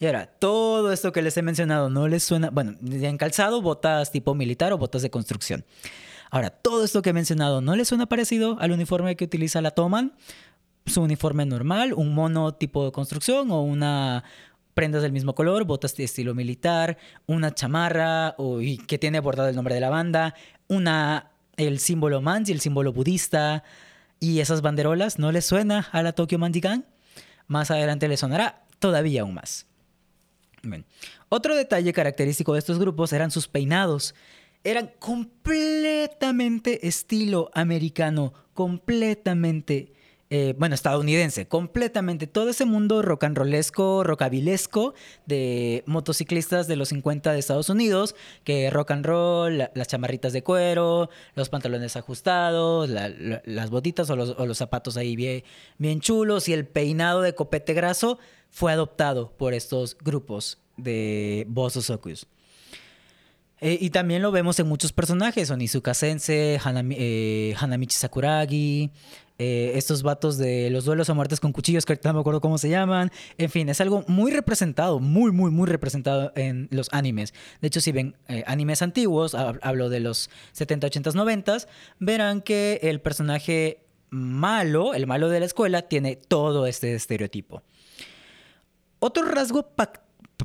Y 0.00 0.06
ahora, 0.06 0.26
todo 0.26 0.90
esto 0.90 1.12
que 1.12 1.22
les 1.22 1.36
he 1.36 1.42
mencionado 1.42 1.90
no 1.90 2.08
les 2.08 2.24
suena, 2.24 2.50
bueno, 2.50 2.74
en 2.82 3.16
calzado, 3.18 3.62
botas 3.62 4.10
tipo 4.10 4.34
militar 4.34 4.72
o 4.72 4.78
botas 4.78 5.02
de 5.02 5.10
construcción. 5.10 5.64
Ahora, 6.32 6.50
todo 6.50 6.84
esto 6.84 7.02
que 7.02 7.10
he 7.10 7.12
mencionado 7.12 7.60
no 7.60 7.76
les 7.76 7.86
suena 7.86 8.06
parecido 8.06 8.56
al 8.58 8.72
uniforme 8.72 9.14
que 9.14 9.22
utiliza 9.22 9.60
la 9.60 9.70
Toman, 9.70 10.14
su 10.86 11.02
uniforme 11.02 11.46
normal, 11.46 11.92
un 11.94 12.14
mono 12.14 12.54
tipo 12.54 12.84
de 12.84 12.92
construcción 12.92 13.50
o 13.50 13.62
una 13.62 14.24
prendas 14.74 15.02
del 15.02 15.12
mismo 15.12 15.34
color, 15.34 15.64
botas 15.64 15.96
de 15.96 16.04
estilo 16.04 16.34
militar, 16.34 16.98
una 17.26 17.54
chamarra 17.54 18.34
o, 18.38 18.58
que 18.86 18.98
tiene 18.98 19.20
bordado 19.20 19.48
el 19.48 19.56
nombre 19.56 19.74
de 19.74 19.80
la 19.80 19.88
banda, 19.88 20.34
una 20.68 21.30
el 21.56 21.78
símbolo 21.78 22.20
manji, 22.20 22.52
el 22.52 22.60
símbolo 22.60 22.92
budista 22.92 23.62
y 24.18 24.40
esas 24.40 24.62
banderolas, 24.62 25.18
¿no 25.18 25.32
les 25.32 25.46
suena 25.46 25.88
a 25.92 26.02
la 26.02 26.12
Tokyo 26.12 26.38
Manjigan? 26.38 26.84
Más 27.46 27.70
adelante 27.70 28.08
les 28.08 28.20
sonará 28.20 28.64
todavía 28.78 29.22
aún 29.22 29.34
más. 29.34 29.66
Otro 31.28 31.54
detalle 31.56 31.92
característico 31.92 32.54
de 32.54 32.58
estos 32.58 32.78
grupos 32.78 33.12
eran 33.12 33.30
sus 33.30 33.48
peinados. 33.48 34.14
eran 34.66 34.92
completamente 34.98 36.88
estilo 36.88 37.50
americano, 37.52 38.32
completamente 38.54 39.93
eh, 40.36 40.52
bueno, 40.58 40.74
estadounidense, 40.74 41.46
completamente 41.46 42.26
todo 42.26 42.48
ese 42.48 42.64
mundo 42.64 43.02
rock 43.02 43.22
and 43.22 43.38
rollesco, 43.38 44.02
rockabilesco 44.02 44.92
de 45.26 45.84
motociclistas 45.86 46.66
de 46.66 46.74
los 46.74 46.88
50 46.88 47.32
de 47.32 47.38
Estados 47.38 47.68
Unidos, 47.68 48.16
que 48.42 48.68
rock 48.68 48.90
and 48.90 49.06
roll, 49.06 49.70
las 49.72 49.86
chamarritas 49.86 50.32
de 50.32 50.42
cuero, 50.42 51.08
los 51.36 51.50
pantalones 51.50 51.94
ajustados, 51.94 52.90
las 52.90 53.70
botitas 53.70 54.10
o 54.10 54.16
los, 54.16 54.58
zapatos 54.58 54.96
ahí 54.96 55.14
bien, 55.14 56.00
chulos 56.00 56.48
y 56.48 56.52
el 56.52 56.66
peinado 56.66 57.22
de 57.22 57.36
copete 57.36 57.72
graso 57.72 58.18
fue 58.50 58.72
adoptado 58.72 59.30
por 59.36 59.54
estos 59.54 59.96
grupos 59.96 60.58
de 60.76 61.46
Bosso 61.48 61.80
Sokus. 61.80 62.26
Eh, 63.60 63.78
y 63.80 63.90
también 63.90 64.20
lo 64.20 64.32
vemos 64.32 64.58
en 64.58 64.66
muchos 64.66 64.92
personajes, 64.92 65.48
Onizuka 65.50 65.94
Sensei, 65.94 66.58
eh, 66.90 67.54
Hanamichi 67.58 67.96
Sakuragi, 67.96 68.90
eh, 69.38 69.72
estos 69.74 70.02
vatos 70.02 70.38
de 70.38 70.70
los 70.70 70.84
duelos 70.84 71.10
a 71.10 71.14
muertes 71.14 71.40
con 71.40 71.52
cuchillos, 71.52 71.84
que 71.84 71.98
no 72.04 72.14
me 72.14 72.20
acuerdo 72.20 72.40
cómo 72.40 72.58
se 72.58 72.68
llaman. 72.68 73.10
En 73.38 73.50
fin, 73.50 73.68
es 73.68 73.80
algo 73.80 74.04
muy 74.06 74.30
representado, 74.32 75.00
muy, 75.00 75.32
muy, 75.32 75.50
muy 75.50 75.66
representado 75.66 76.32
en 76.36 76.68
los 76.70 76.88
animes. 76.92 77.34
De 77.60 77.68
hecho, 77.68 77.80
si 77.80 77.92
ven 77.92 78.16
animes 78.46 78.82
antiguos, 78.82 79.34
hablo 79.34 79.88
de 79.88 80.00
los 80.00 80.30
70, 80.52 80.86
80, 80.86 81.10
90, 81.12 81.56
verán 81.98 82.42
que 82.42 82.80
el 82.82 83.00
personaje 83.00 83.84
malo, 84.10 84.94
el 84.94 85.06
malo 85.06 85.28
de 85.28 85.40
la 85.40 85.46
escuela, 85.46 85.82
tiene 85.82 86.16
todo 86.16 86.66
este 86.66 86.94
estereotipo. 86.94 87.62
Otro 89.00 89.24
rasgo 89.24 89.68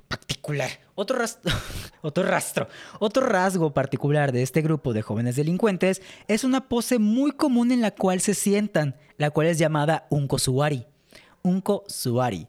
particular, 0.07 0.69
otro 2.01 2.23
rastro, 2.23 2.67
otro 2.99 3.25
rasgo 3.25 3.73
particular 3.73 4.31
de 4.31 4.43
este 4.43 4.61
grupo 4.61 4.93
de 4.93 5.01
jóvenes 5.01 5.35
delincuentes 5.37 6.01
es 6.27 6.43
una 6.43 6.67
pose 6.67 6.99
muy 6.99 7.31
común 7.31 7.71
en 7.71 7.81
la 7.81 7.91
cual 7.91 8.19
se 8.19 8.33
sientan, 8.33 8.95
la 9.17 9.31
cual 9.31 9.47
es 9.47 9.57
llamada 9.57 10.07
unko 10.09 10.37
suari. 10.39 10.85
Unko 11.41 11.85
suari. 11.87 12.47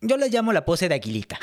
Yo 0.00 0.16
le 0.16 0.30
llamo 0.30 0.52
la 0.52 0.64
pose 0.64 0.88
de 0.88 0.94
aguilita. 0.94 1.38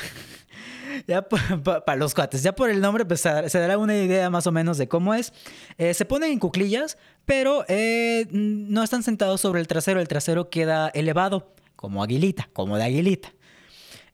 ya 1.06 1.22
para 1.22 1.96
los 1.96 2.12
cuates, 2.12 2.42
ya 2.42 2.54
por 2.54 2.70
el 2.70 2.80
nombre 2.80 3.04
pues, 3.04 3.20
se 3.20 3.58
dará 3.58 3.78
una 3.78 3.96
idea 3.96 4.28
más 4.30 4.48
o 4.48 4.52
menos 4.52 4.78
de 4.78 4.88
cómo 4.88 5.14
es. 5.14 5.32
Eh, 5.76 5.94
se 5.94 6.04
ponen 6.04 6.32
en 6.32 6.40
cuclillas, 6.40 6.98
pero 7.24 7.64
eh, 7.68 8.26
no 8.32 8.82
están 8.82 9.04
sentados 9.04 9.40
sobre 9.40 9.60
el 9.60 9.68
trasero, 9.68 10.00
el 10.00 10.08
trasero 10.08 10.50
queda 10.50 10.88
elevado, 10.88 11.52
como 11.76 12.02
aguilita, 12.02 12.48
como 12.52 12.76
de 12.76 12.84
aguilita. 12.84 13.32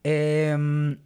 Eh, 0.03 0.97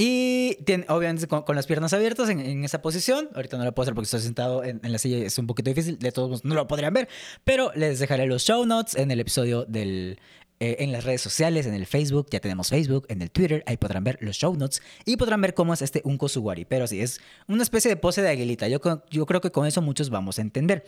y 0.00 0.56
obviamente 0.86 1.26
con, 1.26 1.56
las 1.56 1.66
piernas 1.66 1.92
abiertas 1.92 2.28
en, 2.28 2.64
esa 2.64 2.80
posición. 2.80 3.28
Ahorita 3.34 3.58
no 3.58 3.64
lo 3.64 3.74
puedo 3.74 3.82
hacer 3.82 3.94
porque 3.94 4.04
estoy 4.04 4.20
sentado 4.20 4.62
en, 4.62 4.80
la 4.80 4.96
silla 4.96 5.18
y 5.18 5.22
es 5.22 5.36
un 5.38 5.48
poquito 5.48 5.70
difícil. 5.70 5.98
De 5.98 6.12
todos 6.12 6.28
modos, 6.28 6.44
no 6.44 6.54
lo 6.54 6.68
podrían 6.68 6.94
ver. 6.94 7.08
Pero 7.42 7.72
les 7.74 7.98
dejaré 7.98 8.26
los 8.26 8.44
show 8.44 8.64
notes 8.64 8.94
en 8.94 9.10
el 9.10 9.18
episodio 9.18 9.64
del. 9.64 10.20
Eh, 10.60 10.76
en 10.80 10.92
las 10.92 11.04
redes 11.04 11.20
sociales, 11.20 11.66
en 11.66 11.74
el 11.74 11.86
Facebook, 11.86 12.28
ya 12.30 12.40
tenemos 12.40 12.68
Facebook, 12.68 13.06
en 13.08 13.22
el 13.22 13.30
Twitter, 13.30 13.62
ahí 13.66 13.76
podrán 13.76 14.02
ver 14.02 14.18
los 14.20 14.36
show 14.36 14.56
notes 14.56 14.82
y 15.04 15.16
podrán 15.16 15.40
ver 15.40 15.54
cómo 15.54 15.72
es 15.72 15.82
este 15.82 16.00
Unko 16.04 16.28
Suwari. 16.28 16.64
Pero 16.64 16.86
sí, 16.86 17.00
es 17.00 17.20
una 17.46 17.62
especie 17.64 17.88
de 17.88 17.96
pose 17.96 18.22
de 18.22 18.28
aguilita. 18.28 18.68
Yo, 18.68 18.80
yo 19.10 19.26
creo 19.26 19.40
que 19.40 19.50
con 19.50 19.66
eso 19.66 19.82
muchos 19.82 20.10
vamos 20.10 20.38
a 20.38 20.42
entender. 20.42 20.84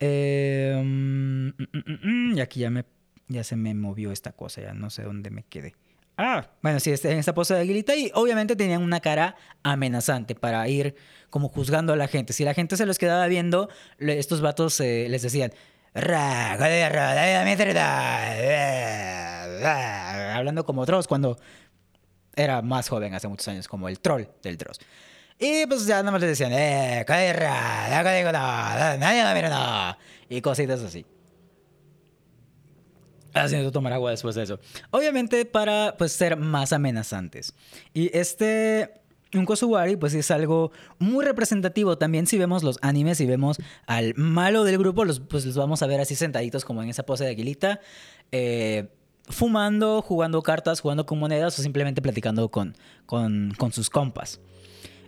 Eh, 0.00 0.80
mm, 0.84 1.46
mm, 1.48 2.32
mm, 2.32 2.38
y 2.38 2.40
aquí 2.40 2.60
ya, 2.60 2.70
me, 2.70 2.84
ya 3.28 3.44
se 3.44 3.54
me 3.54 3.72
movió 3.74 4.10
esta 4.10 4.32
cosa, 4.32 4.62
ya 4.62 4.74
no 4.74 4.90
sé 4.90 5.02
dónde 5.02 5.30
me 5.30 5.44
quedé. 5.44 5.74
Ah, 6.24 6.46
bueno, 6.62 6.78
sí, 6.78 6.94
en 7.02 7.18
esta 7.18 7.34
pose 7.34 7.52
de 7.52 7.62
aguilita 7.62 7.96
y 7.96 8.12
obviamente 8.14 8.54
tenían 8.54 8.80
una 8.80 9.00
cara 9.00 9.34
amenazante 9.64 10.36
para 10.36 10.68
ir 10.68 10.94
como 11.30 11.48
juzgando 11.48 11.92
a 11.92 11.96
la 11.96 12.06
gente. 12.06 12.32
Si 12.32 12.44
la 12.44 12.54
gente 12.54 12.76
se 12.76 12.86
los 12.86 12.96
quedaba 12.96 13.26
viendo, 13.26 13.68
estos 13.98 14.40
vatos 14.40 14.78
eh, 14.78 15.08
les 15.10 15.22
decían, 15.22 15.52
hablando 20.32 20.64
como 20.64 20.86
Dross 20.86 21.08
cuando 21.08 21.36
era 22.36 22.62
más 22.62 22.88
joven, 22.88 23.14
hace 23.14 23.26
muchos 23.26 23.48
años, 23.48 23.66
como 23.66 23.88
el 23.88 23.98
troll 23.98 24.26
del 24.44 24.56
Dross. 24.56 24.78
Y 25.40 25.66
pues 25.66 25.86
ya 25.86 25.96
nada 26.04 26.12
más 26.12 26.20
les 26.20 26.38
decían, 26.38 26.52
eh, 26.54 27.04
y 30.28 30.40
cositas 30.40 30.82
así 30.82 31.04
haciendo 33.34 33.72
tomar 33.72 33.92
agua 33.92 34.10
después 34.10 34.34
de 34.34 34.42
eso. 34.42 34.60
Obviamente 34.90 35.44
para 35.44 35.96
pues 35.96 36.12
ser 36.12 36.36
más 36.36 36.72
amenazantes. 36.72 37.54
Y 37.94 38.16
este 38.16 39.02
un 39.34 39.46
Kosuwari 39.46 39.96
pues 39.96 40.14
es 40.14 40.30
algo 40.30 40.72
muy 40.98 41.24
representativo 41.24 41.96
también 41.96 42.26
si 42.26 42.38
vemos 42.38 42.62
los 42.62 42.78
animes 42.82 43.20
y 43.20 43.26
vemos 43.26 43.58
al 43.86 44.14
malo 44.14 44.64
del 44.64 44.76
grupo 44.76 45.06
los, 45.06 45.20
pues 45.20 45.46
los 45.46 45.56
vamos 45.56 45.82
a 45.82 45.86
ver 45.86 46.00
así 46.00 46.14
sentaditos 46.14 46.66
como 46.66 46.82
en 46.82 46.90
esa 46.90 47.04
pose 47.04 47.24
de 47.24 47.30
aguilita 47.30 47.80
eh, 48.30 48.88
fumando, 49.28 50.02
jugando 50.02 50.42
cartas, 50.42 50.80
jugando 50.80 51.06
con 51.06 51.18
monedas 51.18 51.58
o 51.58 51.62
simplemente 51.62 52.02
platicando 52.02 52.50
con, 52.50 52.76
con, 53.06 53.54
con 53.56 53.72
sus 53.72 53.88
compas. 53.88 54.40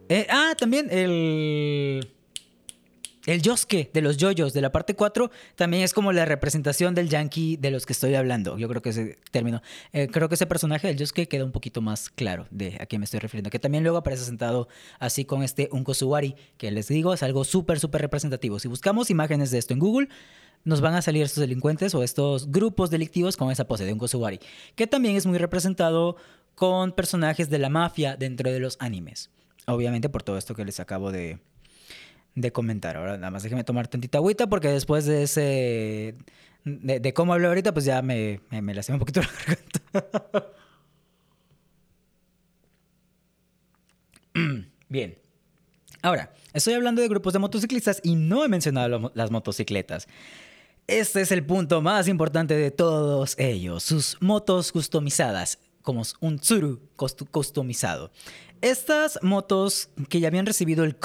Eh, 0.08 0.26
ah, 0.30 0.54
también 0.58 0.88
el 0.90 2.14
el 3.26 3.40
Yosuke 3.40 3.90
de 3.92 4.02
los 4.02 4.16
yoyos 4.16 4.52
de 4.52 4.60
la 4.60 4.70
parte 4.70 4.94
4 4.94 5.30
también 5.54 5.82
es 5.82 5.94
como 5.94 6.12
la 6.12 6.24
representación 6.24 6.94
del 6.94 7.08
yankee 7.08 7.56
de 7.56 7.70
los 7.70 7.86
que 7.86 7.94
estoy 7.94 8.14
hablando. 8.14 8.58
Yo 8.58 8.68
creo 8.68 8.82
que 8.82 8.90
ese 8.90 9.18
término, 9.30 9.62
eh, 9.92 10.08
creo 10.10 10.28
que 10.28 10.34
ese 10.34 10.46
personaje 10.46 10.88
del 10.88 10.96
Yosuke 10.96 11.26
queda 11.26 11.44
un 11.44 11.52
poquito 11.52 11.80
más 11.80 12.10
claro 12.10 12.46
de 12.50 12.76
a 12.80 12.86
quién 12.86 13.00
me 13.00 13.04
estoy 13.04 13.20
refiriendo. 13.20 13.50
Que 13.50 13.58
también 13.58 13.82
luego 13.82 13.98
aparece 13.98 14.24
sentado 14.24 14.68
así 14.98 15.24
con 15.24 15.42
este 15.42 15.68
Unkosuwari, 15.72 16.36
que 16.58 16.70
les 16.70 16.88
digo 16.88 17.14
es 17.14 17.22
algo 17.22 17.44
súper, 17.44 17.80
súper 17.80 18.02
representativo. 18.02 18.58
Si 18.58 18.68
buscamos 18.68 19.10
imágenes 19.10 19.50
de 19.50 19.58
esto 19.58 19.72
en 19.72 19.80
Google, 19.80 20.08
nos 20.64 20.80
van 20.80 20.94
a 20.94 21.02
salir 21.02 21.22
estos 21.22 21.40
delincuentes 21.40 21.94
o 21.94 22.02
estos 22.02 22.50
grupos 22.50 22.90
delictivos 22.90 23.36
con 23.36 23.50
esa 23.50 23.66
pose 23.66 23.84
de 23.84 23.92
Unkosuwari, 23.92 24.40
que 24.74 24.86
también 24.86 25.16
es 25.16 25.26
muy 25.26 25.38
representado 25.38 26.16
con 26.54 26.92
personajes 26.92 27.50
de 27.50 27.58
la 27.58 27.68
mafia 27.68 28.16
dentro 28.16 28.50
de 28.50 28.60
los 28.60 28.76
animes. 28.80 29.30
Obviamente 29.66 30.08
por 30.08 30.22
todo 30.22 30.36
esto 30.36 30.54
que 30.54 30.64
les 30.64 30.80
acabo 30.80 31.10
de, 31.10 31.38
de 32.34 32.52
comentar. 32.52 32.96
Ahora 32.96 33.16
nada 33.16 33.30
más 33.30 33.42
déjeme 33.42 33.64
tomar 33.64 33.88
tantita 33.88 34.18
agüita 34.18 34.46
porque 34.46 34.68
después 34.68 35.06
de 35.06 35.22
ese... 35.22 36.14
De, 36.64 37.12
cómo 37.12 37.34
hablo 37.34 37.48
ahorita, 37.48 37.74
pues 37.74 37.84
ya 37.84 38.00
me, 38.00 38.40
me, 38.50 38.62
me 38.62 38.72
un 38.88 38.98
poquito 38.98 39.20
la. 39.20 39.28
Bien. 44.88 45.18
Ahora, 46.00 46.32
estoy 46.54 46.74
hablando 46.74 47.02
de 47.02 47.08
grupos 47.08 47.34
de 47.34 47.38
motociclistas 47.38 48.00
y 48.02 48.14
no 48.14 48.44
he 48.44 48.48
mencionado 48.48 49.12
las 49.14 49.30
motocicletas. 49.30 50.08
Este 50.86 51.22
es 51.22 51.32
el 51.32 51.44
punto 51.44 51.80
más 51.80 52.08
importante 52.08 52.54
de 52.54 52.70
todos 52.70 53.38
ellos, 53.38 53.82
sus 53.82 54.18
motos 54.20 54.70
customizadas, 54.70 55.58
como 55.84 56.02
un 56.20 56.38
tsuru 56.40 56.80
customizado. 57.30 58.10
Estas 58.62 59.20
motos 59.22 59.90
que 60.08 60.18
ya 60.18 60.28
habían 60.28 60.46
recibido 60.46 60.82
el, 60.82 60.96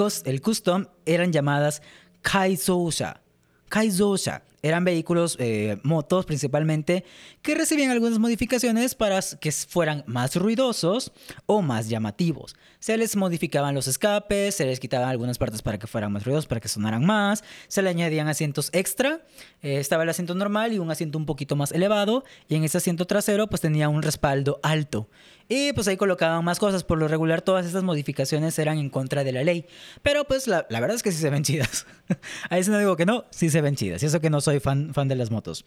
custom 0.42 0.88
eran 1.06 1.32
llamadas 1.32 1.84
Kaizosha. 2.22 3.22
Kaizosha 3.68 4.44
eran 4.62 4.84
vehículos, 4.84 5.38
eh, 5.39 5.78
motos 5.84 6.26
principalmente, 6.26 7.04
que 7.41 7.56
recibían 7.56 7.91
algunas 7.91 8.19
modificaciones 8.19 8.95
para 8.95 9.19
que 9.39 9.52
fueran 9.52 10.04
más 10.08 10.36
ruidosos 10.36 11.12
o 11.45 11.62
más 11.62 11.89
llamativos. 11.89 12.56
Se 12.80 12.98
les 12.98 13.15
modificaban 13.15 13.76
los 13.76 13.88
escapes, 13.88 14.56
se 14.56 14.65
les 14.65 14.80
quitaban 14.80 15.10
algunas 15.10 15.38
partes 15.38 15.62
para 15.62 15.78
que 15.78 15.88
fueran 15.88 16.12
más 16.12 16.26
ruidosos, 16.26 16.48
para 16.48 16.62
que 16.62 16.67
sonaran 16.67 17.06
más, 17.06 17.43
se 17.67 17.82
le 17.82 17.89
añadían 17.89 18.28
asientos 18.28 18.69
extra, 18.74 19.22
eh, 19.62 19.80
estaba 19.80 20.04
el 20.04 20.10
asiento 20.10 20.36
normal 20.36 20.74
y 20.74 20.80
un 20.80 20.91
asiento 20.91 21.17
un 21.17 21.26
poquito 21.26 21.56
más 21.56 21.72
elevado, 21.72 22.24
y 22.48 22.56
en 22.56 22.63
ese 22.63 22.78
asiento 22.78 23.06
trasero 23.06 23.48
pues 23.48 23.62
tenía 23.62 23.89
un 23.89 24.02
respaldo 24.02 24.60
alto. 24.63 25.10
Y 25.51 25.73
pues 25.73 25.88
ahí 25.88 25.97
colocaban 25.97 26.45
más 26.45 26.59
cosas. 26.59 26.83
Por 26.83 26.99
lo 26.99 27.07
regular, 27.07 27.41
todas 27.41 27.65
estas 27.65 27.83
modificaciones 27.83 28.57
eran 28.59 28.77
en 28.77 28.89
contra 28.89 29.23
de 29.23 29.31
la 29.31 29.43
ley. 29.43 29.65
Pero 30.03 30.25
pues 30.25 30.47
la, 30.47 30.65
verdad 30.69 30.93
es 30.93 31.01
que 31.01 31.12
sí 31.12 31.17
se 31.17 31.31
ven 31.31 31.43
chidas. 31.43 31.88
ahí 32.51 32.63
sí 32.63 32.69
no 32.69 32.77
digo 32.77 32.95
que 32.95 33.07
no, 33.07 33.25
sí 33.31 33.49
se 33.49 33.59
ven 33.59 33.75
chidas. 33.75 34.03
Y 34.03 34.05
eso 34.05 34.21
que 34.21 34.29
no 34.29 34.41
soy 34.41 34.59
fan, 34.59 34.93
fan 34.93 35.07
de 35.07 35.15
las 35.15 35.31
motos. 35.31 35.65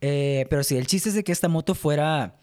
Eh, 0.00 0.46
pero 0.48 0.64
sí, 0.64 0.78
el 0.78 0.86
chiste 0.86 1.10
es 1.10 1.14
de 1.14 1.22
que 1.22 1.32
esta 1.32 1.48
moto 1.48 1.74
fuera 1.74 2.40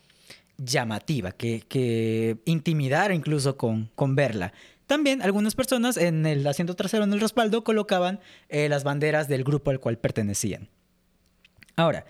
llamativa, 0.58 1.32
que, 1.32 1.64
que 1.68 2.38
intimidara 2.46 3.16
incluso 3.16 3.58
con, 3.58 3.90
con 3.96 4.16
verla. 4.16 4.54
También 4.86 5.22
algunas 5.22 5.56
personas 5.56 5.98
en 5.98 6.26
el 6.26 6.46
asiento 6.46 6.76
trasero, 6.76 7.04
en 7.04 7.12
el 7.12 7.20
respaldo, 7.20 7.64
colocaban 7.64 8.20
eh, 8.50 8.70
las 8.70 8.84
banderas 8.84 9.28
del 9.28 9.44
grupo 9.44 9.72
al 9.72 9.80
cual 9.80 9.98
pertenecían. 9.98 10.70
Ahora, 11.76 12.06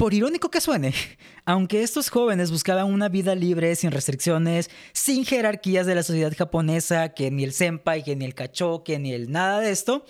por 0.00 0.14
irónico 0.14 0.50
que 0.50 0.62
suene, 0.62 0.94
aunque 1.44 1.82
estos 1.82 2.08
jóvenes 2.08 2.50
buscaban 2.50 2.86
una 2.86 3.10
vida 3.10 3.34
libre, 3.34 3.76
sin 3.76 3.90
restricciones, 3.90 4.70
sin 4.94 5.26
jerarquías 5.26 5.84
de 5.84 5.94
la 5.94 6.02
sociedad 6.02 6.32
japonesa, 6.34 7.10
que 7.10 7.30
ni 7.30 7.44
el 7.44 7.52
senpai, 7.52 8.02
que 8.02 8.16
ni 8.16 8.24
el 8.24 8.34
kacho, 8.34 8.82
que 8.82 8.98
ni 8.98 9.12
el 9.12 9.30
nada 9.30 9.60
de 9.60 9.70
esto, 9.70 10.06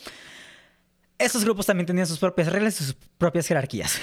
estos 1.18 1.44
grupos 1.44 1.66
también 1.66 1.86
tenían 1.86 2.06
sus 2.06 2.20
propias 2.20 2.52
reglas 2.52 2.80
y 2.80 2.84
sus 2.84 2.96
propias 3.18 3.48
jerarquías. 3.48 3.98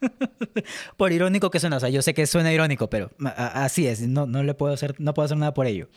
por 0.96 1.12
irónico 1.12 1.48
que 1.48 1.60
suena, 1.60 1.76
o 1.76 1.80
sea, 1.80 1.90
yo 1.90 2.02
sé 2.02 2.12
que 2.12 2.26
suena 2.26 2.52
irónico, 2.52 2.90
pero 2.90 3.12
así 3.36 3.86
es, 3.86 4.00
no, 4.00 4.26
no 4.26 4.42
le 4.42 4.54
puedo 4.54 4.74
hacer, 4.74 4.96
no 4.98 5.14
puedo 5.14 5.26
hacer 5.26 5.38
nada 5.38 5.54
por 5.54 5.68
ello. 5.68 5.88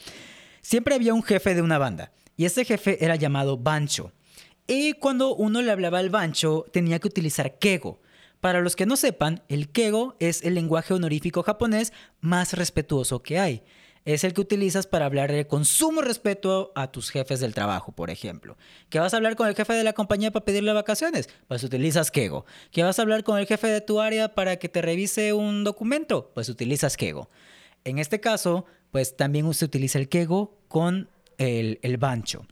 Siempre 0.62 0.93
había 0.93 1.15
un 1.15 1.23
jefe 1.23 1.56
de 1.56 1.63
una 1.63 1.80
banda 1.80 2.12
Y 2.36 2.45
este 2.45 2.65
jefe 2.65 3.03
era 3.03 3.15
llamado 3.15 3.58
Bancho. 3.58 4.12
Y 4.67 4.93
cuando 4.93 5.34
uno 5.34 5.63
le 5.63 5.71
hablaba 5.71 5.97
al 5.97 6.12
Bancho, 6.12 6.67
tenía 6.71 6.99
que 6.99 7.08
utilizar 7.08 7.58
Kego. 7.58 7.99
Para 8.41 8.62
los 8.62 8.76
que 8.76 8.86
no 8.86 8.95
sepan, 8.95 9.43
el 9.47 9.69
Kego 9.69 10.15
es 10.19 10.43
el 10.43 10.56
lenguaje 10.56 10.93
honorífico 10.93 11.43
japonés 11.43 11.93
más 12.21 12.54
respetuoso 12.54 13.23
que 13.23 13.39
hay 13.39 13.63
es 14.08 14.23
el 14.23 14.34
que 14.34 14.39
utilizas 14.39 14.88
para 14.88 15.06
hablar 15.06 15.47
con 15.47 15.65
sumo 15.65 16.02
respeto 16.02 16.71
a 16.76 16.93
tus 16.93 17.10
jefes 17.10 17.41
del 17.41 17.54
trabajo, 17.54 17.91
por 17.91 18.10
ejemplo. 18.10 18.58
¿Que 18.89 19.00
vas 19.00 19.13
a 19.13 19.17
hablar 19.17 19.36
con 19.36 19.50
el 19.50 19.56
jefe 19.56 19.73
de 19.73 19.84
la 19.84 19.91
compañía 19.91 20.32
para 20.32 20.45
pedirle 20.45 20.71
vacaciones? 20.71 21.28
Pues 21.50 21.62
utilizas 21.62 22.10
Kego. 22.10 22.45
¿Que 22.71 22.84
vas 22.84 22.97
a 22.97 23.02
hablar 23.02 23.26
con 23.26 23.38
el 23.38 23.45
jefe 23.45 23.67
de 23.67 23.82
tu 23.82 24.00
área 24.00 24.34
para 24.34 24.56
que 24.56 24.69
te 24.69 24.82
revise 24.82 25.34
un 25.34 25.65
documento? 25.65 26.32
Pues 26.34 26.47
utilizas 26.47 26.95
Kego. 26.95 27.30
En 27.84 28.00
este 28.00 28.21
caso, 28.21 28.63
pues 28.91 29.17
también 29.17 29.54
se 29.54 29.65
utiliza 29.65 30.00
el 30.00 30.08
Kego 30.08 30.58
con 30.69 31.10
el 31.38 31.97
bancho. 31.97 32.47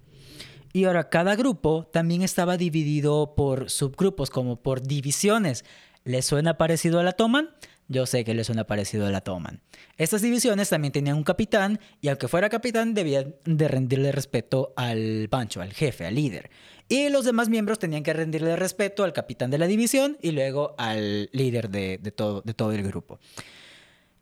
Y 0.76 0.84
ahora, 0.84 1.08
cada 1.08 1.38
grupo 1.38 1.88
también 1.94 2.22
estaba 2.22 2.58
dividido 2.58 3.34
por 3.34 3.70
subgrupos, 3.70 4.30
como 4.30 4.58
por 4.58 4.82
divisiones. 4.82 5.64
¿Le 6.04 6.22
suena 6.22 6.58
parecido 6.58 7.00
a 7.00 7.04
la 7.04 7.14
Toman? 7.14 7.52
yo 7.88 8.06
sé 8.06 8.26
que 8.26 8.34
les 8.34 8.48
suena 8.48 8.66
parecido 8.66 9.06
a 9.06 9.12
la 9.12 9.22
toman. 9.22 9.62
Estas 9.98 10.22
divisiones 10.22 10.70
también 10.70 10.92
tenían 10.92 11.16
un 11.16 11.24
capitán 11.24 11.80
y 12.02 12.08
aunque 12.10 12.28
fuera 12.28 12.50
capitán 12.50 12.94
debían 12.94 13.36
de 13.46 13.68
rendirle 13.68 14.12
respeto 14.12 14.74
al 14.76 15.28
pancho, 15.30 15.62
al 15.62 15.72
jefe, 15.72 16.06
al 16.06 16.16
líder. 16.16 16.50
Y 16.90 17.08
los 17.10 17.24
demás 17.26 17.48
miembros 17.48 17.80
tenían 17.80 18.04
que 18.04 18.12
rendirle 18.12 18.56
respeto 18.56 19.04
al 19.04 19.14
capitán 19.14 19.52
de 19.52 19.60
la 19.60 19.68
división 19.68 20.18
y 20.22 20.32
luego 20.32 20.76
al 20.78 21.30
líder 21.32 21.70
de, 21.70 22.00
todo, 22.16 22.42
de 22.42 22.54
todo 22.54 22.72
el 22.72 22.84
grupo. 22.84 23.20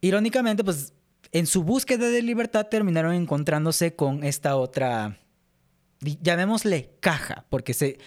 Irónicamente, 0.02 0.64
pues 0.64 0.94
en 1.32 1.48
su 1.48 1.64
búsqueda 1.64 2.10
de 2.10 2.22
libertad 2.22 2.68
terminaron 2.68 3.16
encontrándose 3.16 3.96
con 3.96 4.24
esta 4.24 4.56
otra, 4.58 5.18
llamémosle 6.22 6.92
caja, 7.00 7.46
porque 7.50 7.74
se 7.74 7.98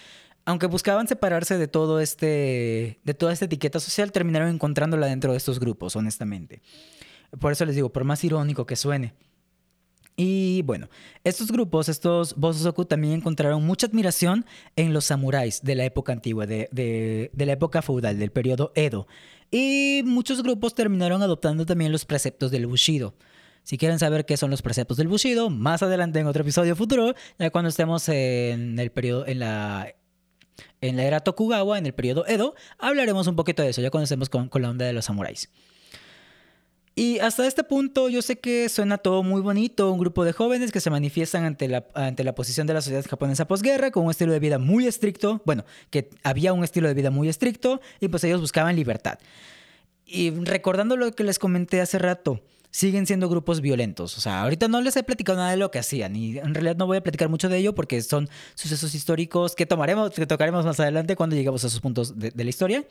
aunque 0.44 0.66
buscaban 0.66 1.08
separarse 1.08 1.58
de 1.58 1.66
todo 1.66 2.00
este 2.00 3.00
de 3.02 3.14
toda 3.14 3.32
esta 3.32 3.46
etiqueta 3.46 3.80
social, 3.80 4.12
terminaron 4.12 4.48
encontrándola 4.48 5.06
dentro 5.06 5.32
de 5.32 5.38
estos 5.38 5.58
grupos, 5.58 5.96
honestamente. 5.96 6.62
Por 7.40 7.52
eso 7.52 7.64
les 7.64 7.74
digo, 7.74 7.92
por 7.92 8.04
más 8.04 8.22
irónico 8.24 8.64
que 8.64 8.76
suene. 8.76 9.14
Y 10.16 10.62
bueno, 10.62 10.88
estos 11.24 11.52
grupos, 11.52 11.90
estos 11.90 12.34
Bosozoku 12.36 12.86
también 12.86 13.14
encontraron 13.14 13.66
mucha 13.66 13.86
admiración 13.86 14.46
en 14.74 14.94
los 14.94 15.04
samuráis 15.04 15.62
de 15.62 15.74
la 15.74 15.84
época 15.84 16.12
antigua, 16.12 16.46
de, 16.46 16.70
de, 16.72 17.30
de, 17.34 17.46
la 17.46 17.52
época 17.52 17.82
feudal, 17.82 18.18
del 18.18 18.30
periodo 18.30 18.72
Edo. 18.74 19.06
Y 19.50 20.02
muchos 20.06 20.42
grupos 20.42 20.74
terminaron 20.74 21.22
adoptando 21.22 21.66
también 21.66 21.92
los 21.92 22.06
preceptos 22.06 22.50
del 22.50 22.66
Bushido. 22.66 23.14
Si 23.66 23.78
quieren 23.78 23.98
saber 23.98 24.24
qué 24.26 24.36
son 24.36 24.52
los 24.52 24.62
preceptos 24.62 24.96
del 24.96 25.08
Bushido, 25.08 25.50
más 25.50 25.82
adelante 25.82 26.20
en 26.20 26.28
otro 26.28 26.42
episodio 26.42 26.76
futuro, 26.76 27.16
ya 27.36 27.50
cuando 27.50 27.68
estemos 27.68 28.08
en 28.08 28.78
el 28.78 28.92
periodo, 28.92 29.26
en 29.26 29.40
la 29.40 29.92
en 30.80 30.96
la 30.96 31.02
era 31.02 31.18
Tokugawa, 31.18 31.76
en 31.76 31.84
el 31.84 31.92
periodo 31.92 32.24
Edo, 32.28 32.54
hablaremos 32.78 33.26
un 33.26 33.34
poquito 33.34 33.64
de 33.64 33.70
eso, 33.70 33.82
ya 33.82 33.90
cuando 33.90 34.04
estemos 34.04 34.30
con, 34.30 34.48
la 34.52 34.70
onda 34.70 34.86
de 34.86 34.92
los 34.92 35.06
samuráis. 35.06 35.50
Y 36.94 37.18
hasta 37.18 37.44
este 37.44 37.64
punto 37.64 38.08
yo 38.08 38.22
sé 38.22 38.38
que 38.38 38.68
suena 38.68 38.98
todo 38.98 39.24
muy 39.24 39.40
bonito, 39.40 39.90
un 39.90 39.98
grupo 39.98 40.24
de 40.24 40.32
jóvenes 40.32 40.70
que 40.70 40.78
se 40.78 40.90
manifiestan 40.90 41.42
ante 41.42 41.66
la, 41.66 41.88
ante 41.94 42.22
la 42.22 42.36
posición 42.36 42.68
de 42.68 42.74
la 42.74 42.82
sociedad 42.82 43.04
japonesa 43.04 43.48
posguerra 43.48 43.90
con 43.90 44.04
un 44.04 44.12
estilo 44.12 44.32
de 44.32 44.38
vida 44.38 44.60
muy 44.60 44.86
estricto, 44.86 45.42
bueno, 45.44 45.64
que 45.90 46.10
había 46.22 46.52
un 46.52 46.62
estilo 46.62 46.86
de 46.86 46.94
vida 46.94 47.10
muy 47.10 47.28
estricto 47.28 47.80
y 47.98 48.06
pues 48.06 48.22
ellos 48.22 48.40
buscaban 48.40 48.76
libertad. 48.76 49.18
Y 50.04 50.30
recordando 50.30 50.96
lo 50.96 51.10
que 51.10 51.24
les 51.24 51.40
comenté 51.40 51.80
hace 51.80 51.98
rato, 51.98 52.40
siguen 52.70 53.06
siendo 53.06 53.28
grupos 53.28 53.60
violentos. 53.60 54.16
O 54.18 54.20
sea, 54.20 54.42
ahorita 54.42 54.68
no 54.68 54.80
les 54.80 54.96
he 54.96 55.02
platicado 55.02 55.38
nada 55.38 55.50
de 55.50 55.56
lo 55.56 55.70
que 55.70 55.78
hacían 55.78 56.16
y 56.16 56.38
en 56.38 56.54
realidad 56.54 56.76
no 56.76 56.86
voy 56.86 56.98
a 56.98 57.02
platicar 57.02 57.28
mucho 57.28 57.48
de 57.48 57.58
ello 57.58 57.74
porque 57.74 58.00
son 58.02 58.28
sucesos 58.54 58.94
históricos 58.94 59.54
que 59.54 59.66
tomaremos, 59.66 60.10
que 60.10 60.26
tocaremos 60.26 60.64
más 60.64 60.78
adelante 60.80 61.16
cuando 61.16 61.36
lleguemos 61.36 61.64
a 61.64 61.68
esos 61.68 61.80
puntos 61.80 62.18
de, 62.18 62.32
la 62.34 62.50
historia. 62.50 62.84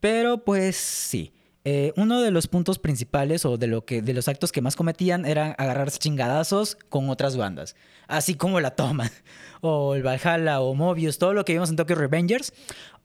Pero 0.00 0.44
pues 0.44 0.76
sí. 0.76 1.32
Eh, 1.64 1.92
uno 1.96 2.22
de 2.22 2.30
los 2.30 2.46
puntos 2.46 2.78
principales 2.78 3.44
o 3.44 3.58
de, 3.58 3.66
lo 3.66 3.84
que, 3.84 4.00
de 4.00 4.14
los 4.14 4.28
actos 4.28 4.50
que 4.50 4.62
más 4.62 4.76
cometían 4.76 5.26
era 5.26 5.52
agarrarse 5.52 5.98
chingadazos 5.98 6.78
con 6.88 7.10
otras 7.10 7.36
bandas, 7.36 7.76
así 8.08 8.34
como 8.34 8.60
la 8.60 8.70
Toma, 8.70 9.10
o 9.60 9.94
el 9.94 10.02
Valhalla, 10.02 10.62
o 10.62 10.74
Mobius, 10.74 11.18
todo 11.18 11.34
lo 11.34 11.44
que 11.44 11.52
vimos 11.52 11.68
en 11.68 11.76
Tokyo 11.76 11.96
Revengers, 11.96 12.54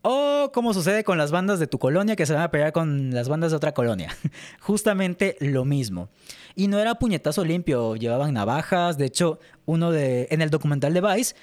o 0.08 0.52
como 0.52 0.72
sucede 0.76 1.04
con 1.04 1.18
las 1.18 1.32
bandas 1.32 1.60
de 1.60 1.65
tu 1.65 1.80
colonia 1.80 2.15
que 2.15 2.28
se 2.28 2.34
van 2.34 2.44
a 2.44 2.52
pelear 2.52 2.72
con 2.72 3.10
las 3.12 3.28
bandas 3.28 3.50
de 3.50 3.58
otra 3.58 3.74
colonia. 3.74 4.15
Justamente 4.60 5.36
lo 5.39 5.65
mismo. 5.65 6.10
Y 6.54 6.68
no 6.68 6.78
era 6.78 6.94
puñetazo 6.96 7.44
limpio, 7.44 7.96
llevaban 7.96 8.36
navajas. 8.36 9.00
De 9.00 9.06
hecho, 9.06 9.39
uno 9.65 9.89
de. 9.89 10.28
En 10.30 10.44
el 10.44 10.52
documental 10.52 10.94
de 10.94 11.02
Vice, 11.02 11.36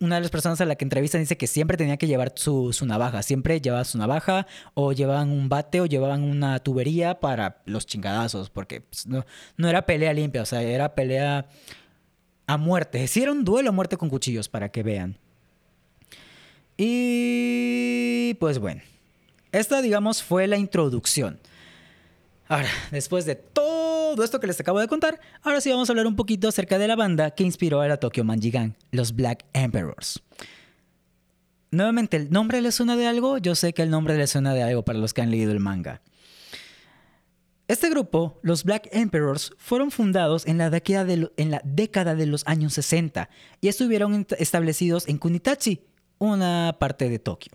una 0.00 0.14
de 0.14 0.20
las 0.22 0.30
personas 0.30 0.58
a 0.62 0.64
la 0.64 0.76
que 0.76 0.86
entrevistan 0.86 1.20
dice 1.20 1.36
que 1.36 1.46
siempre 1.46 1.76
tenía 1.76 1.98
que 1.98 2.06
llevar 2.06 2.32
su, 2.34 2.72
su, 2.72 2.86
navaja. 2.86 3.22
Siempre 3.22 3.60
llevaba 3.60 3.84
su 3.84 3.98
navaja, 3.98 4.46
o 4.72 4.92
llevaban 4.92 5.30
un 5.30 5.50
bate, 5.50 5.82
o 5.82 5.86
llevaban 5.86 6.22
una 6.22 6.60
tubería 6.60 7.20
para 7.20 7.60
los 7.66 7.84
chingadazos. 7.84 8.48
Porque 8.48 8.80
pues, 8.80 9.06
no, 9.06 9.26
no 9.58 9.68
era 9.68 9.84
pelea 9.84 10.14
limpia, 10.14 10.40
o 10.40 10.46
sea, 10.46 10.62
era 10.62 10.94
pelea 10.94 11.46
a 12.46 12.56
muerte. 12.56 13.06
Sí, 13.06 13.22
duelo 13.42 13.68
a 13.68 13.72
muerte 13.72 13.98
con 13.98 14.08
cuchillos, 14.08 14.48
para 14.48 14.70
que 14.70 14.82
vean. 14.82 15.18
Y 16.82 18.32
pues 18.40 18.58
bueno, 18.58 18.80
esta 19.52 19.82
digamos 19.82 20.22
fue 20.22 20.46
la 20.46 20.56
introducción. 20.56 21.38
Ahora, 22.48 22.70
después 22.90 23.26
de 23.26 23.34
todo 23.34 24.24
esto 24.24 24.40
que 24.40 24.46
les 24.46 24.58
acabo 24.58 24.80
de 24.80 24.88
contar, 24.88 25.20
ahora 25.42 25.60
sí 25.60 25.70
vamos 25.70 25.90
a 25.90 25.92
hablar 25.92 26.06
un 26.06 26.16
poquito 26.16 26.48
acerca 26.48 26.78
de 26.78 26.88
la 26.88 26.96
banda 26.96 27.32
que 27.32 27.44
inspiró 27.44 27.82
a 27.82 27.86
la 27.86 27.98
Tokyo 27.98 28.24
Manjigan, 28.24 28.76
los 28.92 29.14
Black 29.14 29.44
Emperors. 29.52 30.22
Nuevamente, 31.70 32.16
¿el 32.16 32.30
nombre 32.30 32.62
les 32.62 32.76
suena 32.76 32.96
de 32.96 33.06
algo? 33.06 33.36
Yo 33.36 33.54
sé 33.56 33.74
que 33.74 33.82
el 33.82 33.90
nombre 33.90 34.16
les 34.16 34.30
suena 34.30 34.54
de 34.54 34.62
algo 34.62 34.82
para 34.82 34.98
los 34.98 35.12
que 35.12 35.20
han 35.20 35.30
leído 35.30 35.52
el 35.52 35.60
manga. 35.60 36.00
Este 37.68 37.90
grupo, 37.90 38.40
los 38.42 38.64
Black 38.64 38.88
Emperors, 38.90 39.52
fueron 39.58 39.90
fundados 39.90 40.46
en 40.46 40.56
la, 40.56 40.70
de, 40.70 41.30
en 41.36 41.50
la 41.50 41.60
década 41.62 42.14
de 42.14 42.24
los 42.24 42.46
años 42.46 42.72
60 42.72 43.28
y 43.60 43.68
estuvieron 43.68 44.26
establecidos 44.38 45.06
en 45.08 45.18
Kunitachi, 45.18 45.82
una 46.20 46.76
parte 46.78 47.08
de 47.08 47.18
Tokio. 47.18 47.52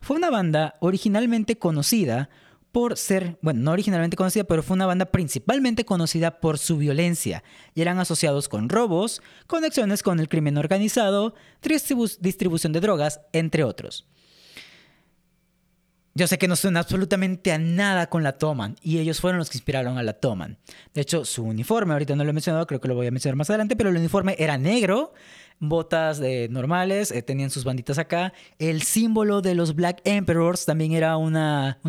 Fue 0.00 0.16
una 0.16 0.30
banda 0.30 0.76
originalmente 0.80 1.58
conocida 1.58 2.30
por 2.72 2.96
ser, 2.96 3.38
bueno, 3.42 3.60
no 3.60 3.72
originalmente 3.72 4.16
conocida, 4.16 4.44
pero 4.44 4.62
fue 4.62 4.74
una 4.74 4.86
banda 4.86 5.06
principalmente 5.06 5.84
conocida 5.84 6.40
por 6.40 6.58
su 6.58 6.76
violencia 6.76 7.42
y 7.74 7.80
eran 7.80 7.98
asociados 7.98 8.48
con 8.48 8.68
robos, 8.68 9.22
conexiones 9.46 10.02
con 10.02 10.20
el 10.20 10.28
crimen 10.28 10.58
organizado, 10.58 11.34
distribución 12.20 12.72
de 12.72 12.80
drogas, 12.80 13.20
entre 13.32 13.64
otros. 13.64 14.06
Yo 16.16 16.26
sé 16.26 16.38
que 16.38 16.48
no 16.48 16.56
suena 16.56 16.80
absolutamente 16.80 17.52
a 17.52 17.58
nada 17.58 18.08
con 18.08 18.22
la 18.22 18.38
Toman 18.38 18.76
y 18.80 19.00
ellos 19.00 19.20
fueron 19.20 19.36
los 19.38 19.50
que 19.50 19.58
inspiraron 19.58 19.98
a 19.98 20.02
la 20.02 20.14
Toman. 20.14 20.56
De 20.94 21.02
hecho, 21.02 21.26
su 21.26 21.44
uniforme, 21.44 21.92
ahorita 21.92 22.16
no 22.16 22.24
lo 22.24 22.30
he 22.30 22.32
mencionado, 22.32 22.66
creo 22.66 22.80
que 22.80 22.88
lo 22.88 22.94
voy 22.94 23.06
a 23.06 23.10
mencionar 23.10 23.36
más 23.36 23.50
adelante, 23.50 23.76
pero 23.76 23.90
el 23.90 23.98
uniforme 23.98 24.34
era 24.38 24.56
negro, 24.56 25.12
botas 25.58 26.18
de 26.18 26.48
normales, 26.48 27.10
eh, 27.10 27.20
tenían 27.20 27.50
sus 27.50 27.64
banditas 27.64 27.98
acá. 27.98 28.32
El 28.58 28.80
símbolo 28.80 29.42
de 29.42 29.54
los 29.54 29.74
Black 29.74 30.00
Emperors 30.04 30.64
también 30.64 30.92
era 30.92 31.18
un 31.18 31.34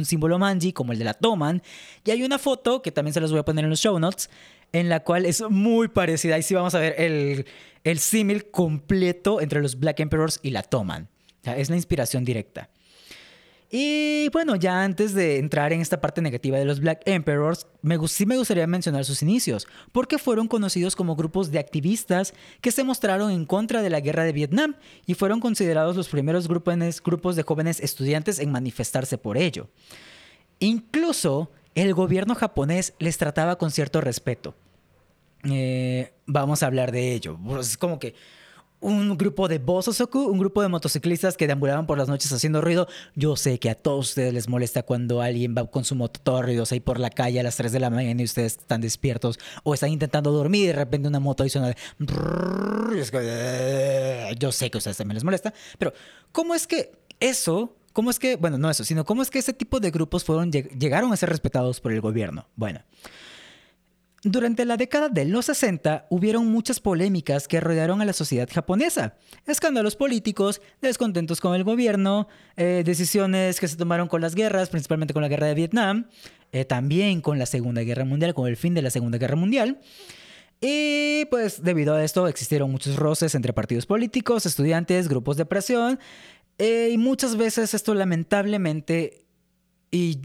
símbolo 0.04 0.38
manji, 0.38 0.74
como 0.74 0.92
el 0.92 1.00
de 1.00 1.06
la 1.06 1.14
Toman. 1.14 1.64
Y 2.04 2.12
hay 2.12 2.24
una 2.24 2.38
foto, 2.38 2.82
que 2.82 2.92
también 2.92 3.14
se 3.14 3.22
las 3.22 3.32
voy 3.32 3.40
a 3.40 3.46
poner 3.46 3.64
en 3.64 3.70
los 3.70 3.80
show 3.80 3.98
notes, 3.98 4.30
en 4.74 4.90
la 4.90 5.06
cual 5.06 5.26
es 5.26 5.42
muy 5.50 5.88
parecida. 5.88 6.36
Ahí 6.36 6.44
sí 6.44 6.54
vamos 6.54 6.76
a 6.76 6.80
ver 6.80 6.96
el, 6.98 7.46
el 7.86 8.00
símil 8.00 8.52
completo 8.52 9.40
entre 9.40 9.62
los 9.62 9.80
Black 9.80 10.02
Emperors 10.02 10.42
y 10.44 10.50
la 10.50 10.64
Toman. 10.64 11.08
es 11.44 11.70
la 11.70 11.78
inspiración 11.78 12.26
directa. 12.26 12.70
Y 13.70 14.30
bueno, 14.30 14.56
ya 14.56 14.84
antes 14.84 15.14
de 15.14 15.40
entrar 15.40 15.74
en 15.74 15.82
esta 15.82 16.00
parte 16.00 16.22
negativa 16.22 16.58
de 16.58 16.64
los 16.64 16.80
Black 16.80 17.02
Emperors, 17.06 17.68
me, 17.82 17.98
sí 18.08 18.26
me 18.26 18.38
gustaría 18.38 18.66
mencionar 18.66 19.04
sus 19.04 19.22
inicios, 19.22 19.68
porque 19.92 20.18
fueron 20.18 20.48
conocidos 20.48 20.96
como 20.96 21.18
grupos 21.18 21.52
de 21.52 21.60
activistas 21.60 22.34
que 22.62 22.72
se 22.72 22.86
mostraron 22.86 23.30
en 23.30 23.46
contra 23.46 23.82
de 23.82 23.90
la 23.90 24.00
guerra 24.00 24.24
de 24.24 24.32
Vietnam 24.32 24.76
y 25.06 25.16
fueron 25.16 25.42
considerados 25.42 25.98
los 25.98 26.08
primeros 26.08 26.48
grupos 26.48 27.36
de 27.36 27.44
jóvenes 27.44 27.82
estudiantes 27.82 28.40
en 28.40 28.52
manifestarse 28.52 29.18
por 29.18 29.38
ello. 29.38 29.68
Incluso 30.60 31.52
el 31.76 31.94
gobierno 31.94 32.36
japonés 32.36 32.94
les 33.00 33.18
trataba 33.18 33.58
con 33.58 33.72
cierto 33.72 34.00
respeto. 34.00 34.56
Eh, 35.44 36.14
vamos 36.26 36.64
a 36.64 36.68
hablar 36.68 36.92
de 36.92 37.14
ello. 37.14 37.38
Es 37.60 37.78
como 37.78 38.00
que 38.00 38.16
un 38.80 39.18
grupo 39.18 39.48
de 39.48 39.58
Bososoku, 39.58 40.20
un 40.20 40.38
grupo 40.38 40.62
de 40.62 40.68
motociclistas 40.68 41.36
que 41.36 41.48
deambulaban 41.48 41.88
por 41.88 41.98
las 41.98 42.08
noches 42.08 42.32
haciendo 42.32 42.62
ruido. 42.62 42.88
Yo 43.16 43.36
sé 43.36 43.60
que 43.60 43.70
a 43.70 43.76
todos 43.76 44.10
ustedes 44.10 44.34
les 44.34 44.48
molesta 44.48 44.84
cuando 44.84 45.22
alguien 45.22 45.56
va 45.58 45.70
con 45.70 45.84
su 45.84 45.96
moto 45.96 46.20
todo 46.22 46.44
ruidosa 46.44 46.76
ahí 46.76 46.80
por 46.80 47.00
la 47.00 47.10
calle 47.10 47.40
a 47.40 47.44
las 47.44 47.58
3 47.58 47.72
de 47.72 47.80
la 47.80 47.90
mañana 47.90 48.22
y 48.22 48.26
ustedes 48.26 48.58
están 48.58 48.82
despiertos 48.82 49.40
o 49.64 49.74
están 49.74 49.92
intentando 49.92 50.32
dormir 50.32 50.64
y 50.64 50.68
de 50.68 50.74
repente 50.74 51.08
una 51.08 51.20
moto 51.20 51.44
ahí. 51.44 51.50
Yo 51.50 51.62
sé 54.52 54.70
que 54.70 54.78
a 54.78 54.80
ustedes 54.80 54.98
también 54.98 55.16
les 55.16 55.24
molesta, 55.24 55.54
pero 55.78 55.94
¿cómo 56.32 56.56
es 56.56 56.68
que 56.68 56.92
eso... 57.20 57.74
¿Cómo 57.94 58.12
es 58.12 58.20
que, 58.20 58.36
bueno, 58.36 58.60
no 58.60 58.70
eso, 58.70 58.84
sino 58.84 59.06
cómo 59.06 59.24
es 59.24 59.32
que 59.32 59.40
ese 59.40 59.54
tipo 59.54 59.80
de 59.80 59.90
grupos 59.90 60.24
fueron, 60.24 60.52
llegaron 60.52 61.12
a 61.12 61.18
ser 61.18 61.30
respetados 61.30 61.82
por 61.82 61.92
el 61.92 62.00
gobierno? 62.00 62.48
Bueno, 62.56 62.84
Durante 64.24 64.66
la 64.66 64.78
década 64.78 65.10
de 65.10 65.26
los 65.26 65.46
60 65.46 66.08
hubieron 66.10 66.48
muchas 66.48 66.80
polémicas 66.80 67.48
que 67.48 67.60
rodearon 67.60 68.02
a 68.02 68.06
la 68.06 68.14
sociedad 68.14 68.50
japonesa. 68.52 69.16
Escándalos 69.46 69.96
políticos, 69.96 70.60
descontentos 70.82 71.40
con 71.40 71.54
el 71.54 71.64
gobierno, 71.64 72.28
eh, 72.56 72.82
decisiones 72.84 73.60
que 73.60 73.68
se 73.68 73.78
tomaron 73.78 74.08
con 74.08 74.22
las 74.22 74.34
guerras, 74.34 74.70
principalmente 74.70 75.14
con 75.14 75.22
la 75.22 75.28
guerra 75.28 75.46
de 75.46 75.54
Vietnam, 75.54 76.08
eh, 76.52 76.66
también 76.66 77.22
con 77.22 77.38
la 77.38 77.46
Segunda 77.46 77.84
Guerra 77.84 78.06
Mundial, 78.06 78.34
con 78.34 78.48
el 78.48 78.58
fin 78.58 78.74
de 78.74 78.82
la 78.82 78.90
Segunda 78.90 79.20
Guerra 79.20 79.36
Mundial. 79.36 79.80
Y 80.60 81.26
pues 81.26 81.62
debido 81.62 81.94
a 81.94 82.04
esto 82.04 82.28
existieron 82.28 82.72
muchos 82.72 82.96
roces 82.96 83.36
entre 83.36 83.54
partidos 83.54 83.86
políticos, 83.86 84.48
estudiantes, 84.48 85.08
grupos 85.08 85.38
de 85.38 85.46
presión, 85.46 86.00
eh, 86.58 86.90
y 86.92 86.98
muchas 86.98 87.36
veces 87.36 87.76
esto 87.76 87.94
lamentablemente, 87.94 89.28
y 89.92 90.22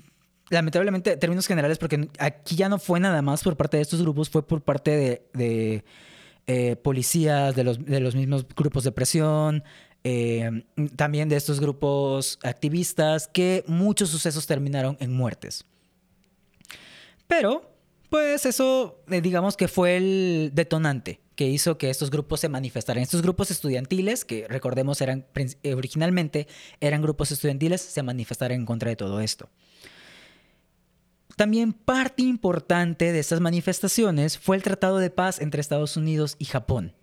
lamentablemente, 0.50 1.16
términos 1.16 1.46
generales, 1.46 1.78
porque 1.78 2.08
aquí 2.18 2.56
ya 2.56 2.68
no 2.68 2.78
fue 2.78 3.00
nada 3.00 3.22
más 3.22 3.42
por 3.42 3.56
parte 3.56 3.78
de 3.78 3.82
estos 3.82 4.02
grupos, 4.02 4.28
fue 4.30 4.46
por 4.46 4.62
parte 4.62 5.22
de, 5.32 5.84
eh, 6.46 6.76
policías, 6.76 7.54
de 7.54 7.64
los, 7.64 8.14
mismos 8.14 8.46
grupos 8.54 8.84
de 8.84 8.92
presión, 8.92 9.64
eh, 10.04 10.64
también 10.96 11.28
de 11.28 11.36
estos 11.36 11.60
grupos 11.60 12.38
activistas, 12.42 13.28
que 13.28 13.64
muchos 13.66 14.10
sucesos 14.10 14.46
terminaron 14.46 14.96
en 15.00 15.12
muertes. 15.12 15.64
Pero, 17.26 17.70
pues 18.10 18.44
eso, 18.44 19.02
eh, 19.10 19.20
digamos 19.20 19.56
que 19.56 19.68
fue 19.68 19.96
el 19.96 20.50
detonante 20.52 21.20
que 21.34 21.46
hizo 21.48 21.78
que 21.78 21.88
estos 21.88 22.10
grupos 22.10 22.40
se 22.40 22.50
manifestaran. 22.50 23.02
Estos 23.02 23.22
grupos 23.22 23.50
estudiantiles, 23.50 24.26
que 24.26 24.46
recordemos 24.48 25.00
eran 25.00 25.24
originalmente 25.74 26.46
eran 26.80 27.00
grupos 27.00 27.32
estudiantiles, 27.32 27.80
se 27.80 28.02
manifestaron 28.02 28.58
en 28.58 28.66
contra 28.66 28.90
de 28.90 28.96
todo 28.96 29.20
esto. 29.20 29.48
También 31.42 31.72
parte 31.72 32.22
importante 32.22 33.10
de 33.10 33.18
estas 33.18 33.40
manifestaciones 33.40 34.38
fue 34.38 34.54
el 34.54 34.62
Tratado 34.62 34.98
de 34.98 35.10
Paz 35.10 35.40
entre 35.40 35.60
Estados 35.60 35.96
Unidos 35.96 36.36
y 36.38 36.44
Japón. 36.44 36.94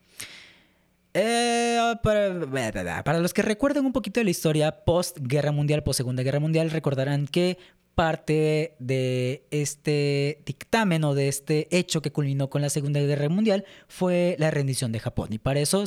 Eh, 1.13 1.78
para, 2.02 3.19
los 3.19 3.34
que 3.34 3.41
recuerden 3.41 3.86
un 3.86 3.91
poquito 3.91 4.21
de 4.21 4.23
la 4.23 4.30
historia 4.30 4.86
post-guerra 4.86 5.52
mundial, 5.52 5.84
post-segunda 5.84 6.23
guerra 6.23 6.39
mundial, 6.39 6.71
recordarán 6.71 7.28
que 7.28 7.58
parte 7.95 8.78
de 8.80 9.43
este 9.52 10.41
dictamen 10.45 11.04
o 11.04 11.15
de 11.15 11.28
este 11.28 11.67
hecho 11.78 12.02
que 12.02 12.13
culminó 12.13 12.49
con 12.49 12.62
la 12.62 12.69
Segunda 12.69 13.02
Guerra 13.02 13.28
Mundial 13.28 13.65
fue 13.89 14.38
la 14.39 14.52
rendición 14.52 14.93
de 14.93 15.02
Japón. 15.02 15.34
Y 15.34 15.38
para 15.38 15.60
eso 15.60 15.84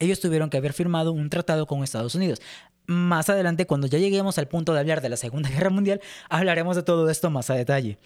ellos 0.00 0.18
tuvieron 0.18 0.50
que 0.50 0.56
haber 0.56 0.72
firmado 0.72 1.12
un 1.12 1.30
tratado 1.30 1.68
con 1.68 1.84
Estados 1.84 2.16
Unidos 2.16 2.40
más 2.92 3.28
adelante, 3.28 3.66
cuando 3.66 3.86
ya 3.86 3.98
lleguemos 3.98 4.38
al 4.38 4.48
punto 4.48 4.72
de 4.72 4.80
hablar 4.80 5.00
de 5.00 5.08
la 5.08 5.16
Segunda 5.16 5.48
Guerra 5.50 5.70
Mundial, 5.70 6.00
hablaremos 6.28 6.76
de 6.76 6.82
todo 6.82 7.10
esto 7.10 7.30
más 7.30 7.50
a 7.50 7.54
detalle. 7.54 7.98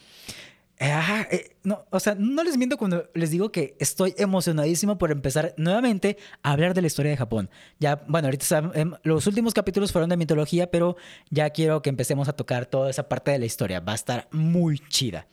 Ah, 0.78 1.26
eh, 1.30 1.56
no, 1.62 1.86
o 1.90 1.98
sea, 2.00 2.16
no 2.18 2.44
les 2.44 2.58
miento 2.58 2.76
cuando 2.76 3.08
les 3.14 3.30
digo 3.30 3.50
que 3.50 3.76
estoy 3.78 4.14
emocionadísimo 4.18 4.98
por 4.98 5.10
empezar 5.10 5.54
nuevamente 5.56 6.18
a 6.42 6.52
hablar 6.52 6.74
de 6.74 6.82
la 6.82 6.86
historia 6.86 7.10
de 7.10 7.16
Japón. 7.16 7.48
Ya, 7.78 8.04
bueno, 8.08 8.28
ahorita 8.28 8.72
em, 8.74 8.92
los 9.02 9.26
últimos 9.26 9.54
capítulos 9.54 9.90
fueron 9.90 10.10
de 10.10 10.18
mitología, 10.18 10.70
pero 10.70 10.96
ya 11.30 11.48
quiero 11.48 11.80
que 11.80 11.88
empecemos 11.88 12.28
a 12.28 12.34
tocar 12.34 12.66
toda 12.66 12.90
esa 12.90 13.08
parte 13.08 13.30
de 13.30 13.38
la 13.38 13.46
historia. 13.46 13.80
Va 13.80 13.92
a 13.92 13.94
estar 13.94 14.28
muy 14.32 14.78
chida. 14.78 15.26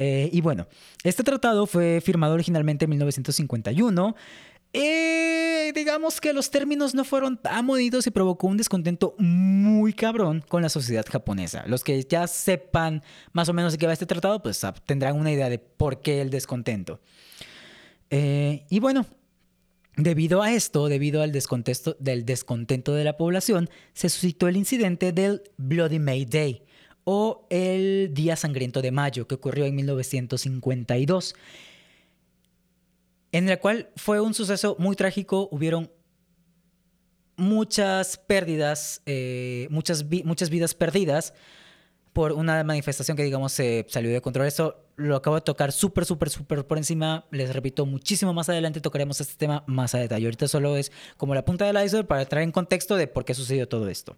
Eh, 0.00 0.30
y 0.32 0.40
bueno, 0.40 0.66
este 1.04 1.22
tratado 1.22 1.66
fue 1.66 2.00
firmado 2.04 2.34
originalmente 2.34 2.86
en 2.86 2.90
1951. 2.90 4.16
Eh, 4.78 5.72
digamos 5.74 6.20
que 6.20 6.34
los 6.34 6.50
términos 6.50 6.94
no 6.94 7.02
fueron 7.02 7.38
tan 7.38 7.66
y 7.80 8.10
provocó 8.10 8.46
un 8.46 8.58
descontento 8.58 9.14
muy 9.16 9.94
cabrón 9.94 10.44
con 10.46 10.60
la 10.60 10.68
sociedad 10.68 11.06
japonesa. 11.10 11.64
Los 11.66 11.82
que 11.82 12.04
ya 12.04 12.26
sepan 12.26 13.02
más 13.32 13.48
o 13.48 13.54
menos 13.54 13.72
de 13.72 13.78
qué 13.78 13.86
va 13.86 13.94
este 13.94 14.04
tratado, 14.04 14.42
pues 14.42 14.60
tendrán 14.84 15.16
una 15.16 15.32
idea 15.32 15.48
de 15.48 15.58
por 15.58 16.02
qué 16.02 16.20
el 16.20 16.28
descontento. 16.28 17.00
Eh, 18.10 18.66
y 18.68 18.80
bueno, 18.80 19.06
debido 19.96 20.42
a 20.42 20.52
esto, 20.52 20.88
debido 20.88 21.22
al 21.22 21.32
descontento, 21.32 21.96
del 21.98 22.26
descontento 22.26 22.92
de 22.92 23.04
la 23.04 23.16
población, 23.16 23.70
se 23.94 24.10
suscitó 24.10 24.46
el 24.46 24.58
incidente 24.58 25.10
del 25.12 25.42
Bloody 25.56 26.00
May 26.00 26.26
Day 26.26 26.64
o 27.04 27.46
el 27.48 28.10
Día 28.12 28.36
Sangriento 28.36 28.82
de 28.82 28.90
Mayo, 28.90 29.26
que 29.26 29.36
ocurrió 29.36 29.64
en 29.64 29.74
1952 29.74 31.34
en 33.32 33.46
la 33.46 33.58
cual 33.58 33.90
fue 33.96 34.20
un 34.20 34.34
suceso 34.34 34.76
muy 34.78 34.96
trágico, 34.96 35.48
hubieron 35.50 35.90
muchas 37.36 38.16
pérdidas, 38.16 39.02
eh, 39.06 39.68
muchas, 39.70 40.04
muchas 40.24 40.50
vidas 40.50 40.74
perdidas 40.74 41.34
por 42.12 42.32
una 42.32 42.64
manifestación 42.64 43.14
que, 43.16 43.24
digamos, 43.24 43.52
se 43.52 43.84
salió 43.90 44.10
de 44.10 44.22
control. 44.22 44.46
Eso 44.46 44.86
lo 44.96 45.16
acabo 45.16 45.36
de 45.36 45.42
tocar 45.42 45.70
súper, 45.70 46.06
súper, 46.06 46.30
súper 46.30 46.66
por 46.66 46.78
encima. 46.78 47.26
Les 47.30 47.52
repito, 47.52 47.84
muchísimo 47.84 48.32
más 48.32 48.48
adelante 48.48 48.80
tocaremos 48.80 49.20
este 49.20 49.34
tema 49.36 49.64
más 49.66 49.94
a 49.94 49.98
detalle. 49.98 50.24
Ahorita 50.24 50.48
solo 50.48 50.78
es 50.78 50.90
como 51.18 51.34
la 51.34 51.44
punta 51.44 51.66
del 51.66 51.84
iceberg 51.84 52.06
para 52.06 52.22
entrar 52.22 52.42
en 52.42 52.52
contexto 52.52 52.96
de 52.96 53.06
por 53.06 53.26
qué 53.26 53.34
sucedió 53.34 53.68
todo 53.68 53.88
esto. 53.90 54.16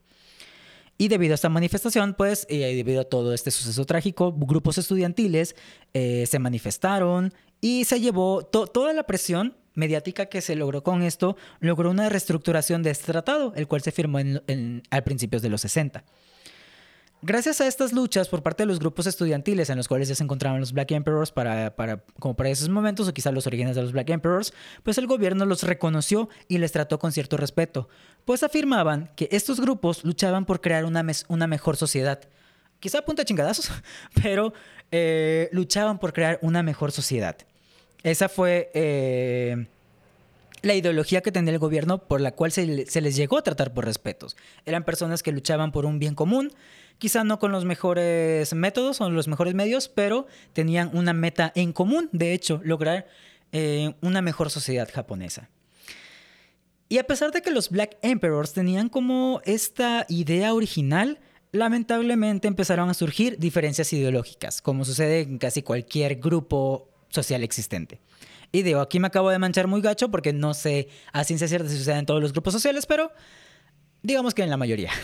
Y 0.96 1.08
debido 1.08 1.32
a 1.32 1.36
esta 1.36 1.48
manifestación, 1.48 2.14
pues, 2.14 2.46
y 2.48 2.58
debido 2.58 3.00
a 3.00 3.04
todo 3.04 3.32
este 3.32 3.50
suceso 3.50 3.84
trágico, 3.84 4.32
grupos 4.32 4.78
estudiantiles 4.78 5.54
eh, 5.92 6.26
se 6.26 6.38
manifestaron 6.40 7.32
y 7.60 7.84
se 7.84 8.00
llevó 8.00 8.44
toda 8.44 8.92
la 8.92 9.04
presión 9.04 9.56
mediática 9.78 10.26
que 10.26 10.40
se 10.40 10.56
logró 10.56 10.82
con 10.82 11.02
esto, 11.02 11.36
logró 11.60 11.90
una 11.90 12.08
reestructuración 12.08 12.82
de 12.82 12.90
este 12.90 13.12
tratado, 13.12 13.52
el 13.54 13.68
cual 13.68 13.80
se 13.80 13.92
firmó 13.92 14.18
en, 14.18 14.82
al 14.90 15.04
principios 15.04 15.40
de 15.40 15.48
los 15.48 15.60
60. 15.62 16.04
Gracias 17.20 17.60
a 17.60 17.66
estas 17.66 17.92
luchas 17.92 18.28
por 18.28 18.44
parte 18.44 18.62
de 18.62 18.68
los 18.68 18.78
grupos 18.78 19.08
estudiantiles 19.08 19.70
en 19.70 19.76
los 19.76 19.88
cuales 19.88 20.08
ya 20.08 20.14
se 20.14 20.22
encontraban 20.22 20.60
los 20.60 20.72
Black 20.72 20.92
Emperors 20.92 21.32
para, 21.32 21.74
como 22.20 22.36
para 22.36 22.48
esos 22.48 22.68
momentos 22.68 23.08
o 23.08 23.12
quizás 23.12 23.34
los 23.34 23.46
orígenes 23.48 23.74
de 23.74 23.82
los 23.82 23.90
Black 23.90 24.10
Emperors, 24.10 24.52
pues 24.84 24.98
el 24.98 25.08
gobierno 25.08 25.44
los 25.44 25.64
reconoció 25.64 26.28
y 26.46 26.58
les 26.58 26.70
trató 26.70 27.00
con 27.00 27.10
cierto 27.10 27.36
respeto, 27.36 27.88
pues 28.24 28.44
afirmaban 28.44 29.10
que 29.16 29.28
estos 29.32 29.60
grupos 29.60 30.04
luchaban 30.04 30.44
por 30.44 30.60
crear 30.60 30.84
una, 30.84 31.02
mejor 31.48 31.76
sociedad. 31.76 32.20
Quizá 32.78 32.98
a 32.98 33.04
punta 33.04 33.24
chingadazos, 33.24 33.72
pero 34.22 34.52
eh, 34.92 35.48
luchaban 35.50 35.98
por 35.98 36.12
crear 36.12 36.38
una 36.40 36.62
mejor 36.62 36.92
sociedad. 36.92 37.36
Esa 38.02 38.28
fue 38.28 38.70
eh, 38.74 39.66
la 40.62 40.74
ideología 40.74 41.20
que 41.20 41.32
tenía 41.32 41.52
el 41.52 41.58
gobierno 41.58 41.98
por 41.98 42.20
la 42.20 42.32
cual 42.32 42.52
se, 42.52 42.66
les 42.66 43.16
llegó 43.16 43.38
a 43.38 43.42
tratar 43.42 43.72
por 43.72 43.84
respetos. 43.84 44.36
Eran 44.64 44.84
personas 44.84 45.22
que 45.22 45.32
luchaban 45.32 45.72
por 45.72 45.86
un 45.86 45.98
bien 45.98 46.14
común, 46.14 46.52
quizá 46.98 47.24
no 47.24 47.38
con 47.38 47.52
los 47.52 47.64
mejores 47.64 48.54
métodos 48.54 49.00
o 49.00 49.10
los 49.10 49.28
mejores 49.28 49.54
medios, 49.54 49.88
pero 49.88 50.26
tenían 50.52 50.90
una 50.92 51.12
meta 51.12 51.52
en 51.54 51.72
común, 51.72 52.08
de 52.12 52.32
hecho, 52.32 52.60
lograr 52.64 53.06
eh, 53.52 53.94
una 54.00 54.22
mejor 54.22 54.50
sociedad 54.50 54.88
japonesa. 54.92 55.48
Y 56.88 56.98
a 56.98 57.04
pesar 57.04 57.32
de 57.32 57.42
que 57.42 57.50
los 57.50 57.68
Black 57.68 57.98
Emperors 58.00 58.54
tenían 58.54 58.88
como 58.88 59.42
esta 59.44 60.06
idea 60.08 60.54
original, 60.54 61.20
lamentablemente 61.52 62.48
empezaron 62.48 62.88
a 62.88 62.94
surgir 62.94 63.38
diferencias 63.38 63.92
ideológicas, 63.92 64.62
como 64.62 64.84
sucede 64.84 65.20
en 65.20 65.38
casi 65.38 65.62
cualquier 65.62 66.16
grupo 66.16 66.88
social 67.08 67.42
existente. 67.42 68.00
Y 68.52 68.62
digo, 68.62 68.80
aquí 68.80 68.98
me 68.98 69.08
acabo 69.08 69.30
de 69.30 69.38
manchar 69.38 69.66
muy 69.66 69.80
gacho 69.80 70.10
porque 70.10 70.32
no 70.32 70.54
sé 70.54 70.88
a 71.12 71.24
ciencia 71.24 71.48
cierta 71.48 71.68
si 71.68 71.76
sucede 71.76 71.98
en 71.98 72.06
todos 72.06 72.22
los 72.22 72.32
grupos 72.32 72.54
sociales, 72.54 72.86
pero 72.86 73.12
digamos 74.02 74.34
que 74.34 74.42
en 74.42 74.50
la 74.50 74.56
mayoría. 74.56 74.90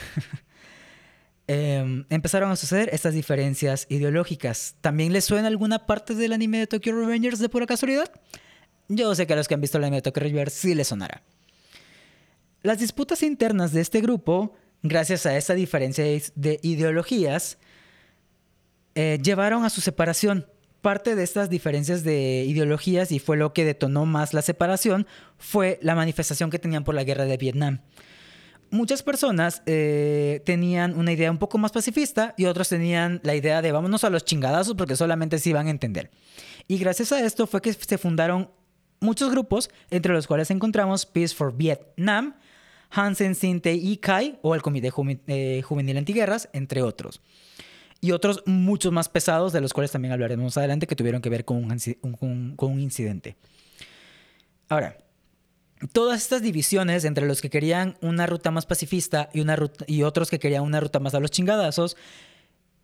Em, 1.47 2.07
empezaron 2.09 2.51
a 2.51 2.57
suceder 2.57 2.89
estas 2.95 3.13
diferencias 3.13 3.87
ideológicas. 3.91 4.77
¿También 4.81 5.13
les 5.13 5.27
suena 5.27 5.47
alguna 5.47 5.85
parte 5.85 6.15
del 6.15 6.33
anime 6.33 6.57
de 6.57 6.67
Tokyo 6.67 6.99
Revengers 6.99 7.39
de 7.39 7.51
pura 7.51 7.67
casualidad? 7.67 8.11
Yo 8.89 9.15
sé 9.15 9.27
que 9.27 9.35
a 9.35 9.37
los 9.37 9.47
que 9.47 9.53
han 9.53 9.61
visto 9.61 9.77
el 9.77 9.85
anime 9.85 9.99
de 9.99 10.03
Tokyo 10.03 10.23
Revengers 10.23 10.55
sí 10.55 10.75
les 10.75 10.89
sonará. 10.89 11.23
Las 12.63 12.79
disputas 12.79 13.23
internas 13.23 13.73
de 13.73 13.83
este 13.83 14.01
grupo 14.01 14.57
gracias 14.85 15.25
a 15.25 15.37
esa 15.37 15.55
diferencia 15.55 16.05
de 16.05 16.61
ideologías, 16.63 17.59
eh, 18.95 19.19
llevaron 19.21 19.65
a 19.65 19.71
su 19.71 19.81
separación. 19.81 20.47
Parte 20.85 21.17
de 21.17 21.23
estas 21.23 21.49
diferencias 21.49 22.05
de 22.05 22.45
ideologías, 22.47 23.11
y 23.11 23.19
fue 23.19 23.39
lo 23.39 23.55
que 23.55 23.65
detonó 23.65 24.05
más 24.05 24.35
la 24.35 24.43
separación, 24.43 25.07
fue 25.39 25.79
la 25.81 25.95
manifestación 25.95 26.51
que 26.51 26.59
tenían 26.59 26.85
por 26.85 26.95
la 26.95 27.05
guerra 27.05 27.25
de 27.25 27.39
Vietnam. 27.39 27.81
Muchas 28.69 29.03
personas 29.03 29.63
eh, 29.65 30.43
tenían 30.45 30.99
una 30.99 31.11
idea 31.13 31.31
un 31.31 31.39
poco 31.39 31.57
más 31.57 31.73
pacifista 31.73 32.35
y 32.37 32.45
otros 32.45 32.69
tenían 32.69 33.23
la 33.23 33.35
idea 33.35 33.63
de 33.63 33.73
vámonos 33.73 34.05
a 34.05 34.11
los 34.11 34.27
chingadazos 34.27 34.75
porque 34.75 34.95
solamente 34.95 35.39
se 35.39 35.49
iban 35.49 35.69
a 35.69 35.71
entender. 35.71 36.11
Y 36.69 36.77
gracias 36.77 37.13
a 37.13 37.25
esto 37.25 37.47
fue 37.47 37.63
que 37.63 37.73
se 37.73 37.97
fundaron 37.97 38.51
muchos 39.01 39.31
grupos, 39.31 39.71
entre 39.89 40.13
los 40.13 40.27
cuales 40.27 40.51
encontramos 40.51 41.07
Peace 41.07 41.35
for 41.35 41.57
Vietnam, 41.57 42.35
Hansen 42.91 43.35
Sintei 43.35 43.97
Kai 43.97 44.39
o 44.43 44.55
el 44.55 44.61
Comité 44.61 44.93
eh, 45.29 45.63
Juvenil 45.63 45.97
Antiguerras, 45.97 46.51
entre 46.53 46.83
otros. 46.83 47.23
Y 48.01 48.13
otros 48.13 48.43
muchos 48.47 48.93
más 48.93 49.09
pesados, 49.09 49.53
de 49.53 49.61
los 49.61 49.73
cuales 49.73 49.91
también 49.91 50.13
hablaremos 50.13 50.45
más 50.45 50.57
adelante, 50.59 50.87
que 50.87 50.97
tuvieron 50.97 51.23
que 51.23 51.31
ver 51.31 51.45
con 51.45 51.65
un, 51.65 52.81
incidente. 52.81 53.37
Ahora, 54.69 54.99
todas 55.93 56.21
estas 56.21 56.43
divisiones 56.43 57.05
entre 57.05 57.27
los 57.27 57.41
que 57.41 57.51
querían 57.51 57.97
una 58.03 58.27
ruta 58.27 58.51
más 58.51 58.67
pacifista 58.67 59.31
y, 59.33 59.41
una 59.41 59.57
y 59.87 60.03
otros 60.03 60.31
que 60.31 60.39
querían 60.39 60.63
una 60.63 60.81
ruta 60.81 61.01
más 61.01 61.15
a 61.15 61.21
los 61.21 61.31
chingadazos, 61.31 61.97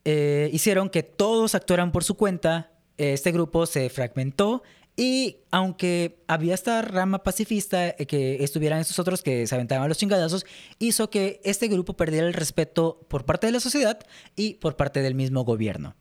eh, 0.05 0.49
hicieron 0.53 0.89
que 0.89 1.03
todos 1.03 1.55
actuaran 1.55 1.93
por 1.93 2.05
su 2.05 2.15
cuenta 2.15 2.71
este 3.01 3.33
grupo 3.33 3.65
se 3.65 3.89
fragmentó 3.89 4.63
y 5.01 5.39
aunque 5.51 6.23
había 6.27 6.53
esta 6.53 6.83
rama 6.83 7.23
pacifista 7.23 7.89
eh, 7.89 8.05
que 8.07 8.45
estuvieran 8.45 8.81
estos 8.81 8.99
otros 8.99 9.23
que 9.23 9.47
se 9.47 9.55
aventaban 9.55 9.89
los 9.89 9.97
chingadazos, 9.97 10.45
hizo 10.79 11.09
que 11.09 11.41
este 11.43 11.69
grupo 11.69 11.97
perdiera 11.97 12.27
el 12.27 12.35
respeto 12.35 13.01
por 13.09 13.25
parte 13.25 13.47
de 13.47 13.55
la 13.55 13.61
sociedad 13.61 13.99
y 14.37 14.57
por 14.57 14.77
parte 14.77 15.01
del 15.01 15.15
mismo 15.15 15.43
gobierno. 15.43 15.97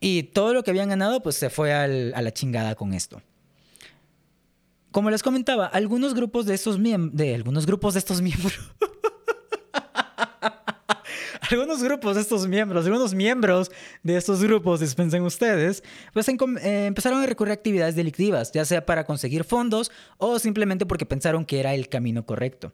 Y 0.00 0.22
todo 0.22 0.54
lo 0.54 0.64
que 0.64 0.70
habían 0.70 0.88
ganado 0.88 1.22
pues 1.22 1.36
se 1.36 1.50
fue 1.50 1.74
a 1.74 1.86
la 1.86 2.32
chingada 2.32 2.76
con 2.76 2.94
esto. 2.94 3.20
Como 4.90 5.10
les 5.10 5.22
comentaba, 5.22 5.66
algunos 5.66 6.14
grupos 6.14 6.46
de 6.46 6.54
estos 6.54 6.78
miembros, 6.78 7.14
de 7.14 7.34
algunos 7.34 7.66
grupos 7.66 7.92
de 7.92 7.98
estos 7.98 8.22
miembros, 8.22 8.58
algunos 11.50 11.82
grupos 11.82 12.16
de 12.16 12.22
estos 12.22 12.46
miembros, 12.46 12.86
algunos 12.86 13.14
miembros 13.14 13.70
de 14.02 14.16
estos 14.16 14.42
grupos, 14.42 14.80
dispensen 14.80 15.22
ustedes, 15.22 15.82
pues 16.12 16.28
eh, 16.28 16.86
empezaron 16.86 17.22
a 17.22 17.26
recurrir 17.26 17.52
a 17.52 17.54
actividades 17.54 17.94
delictivas, 17.94 18.52
ya 18.52 18.64
sea 18.64 18.84
para 18.84 19.04
conseguir 19.04 19.44
fondos 19.44 19.90
o 20.18 20.38
simplemente 20.38 20.86
porque 20.86 21.06
pensaron 21.06 21.44
que 21.44 21.60
era 21.60 21.74
el 21.74 21.88
camino 21.88 22.24
correcto. 22.26 22.72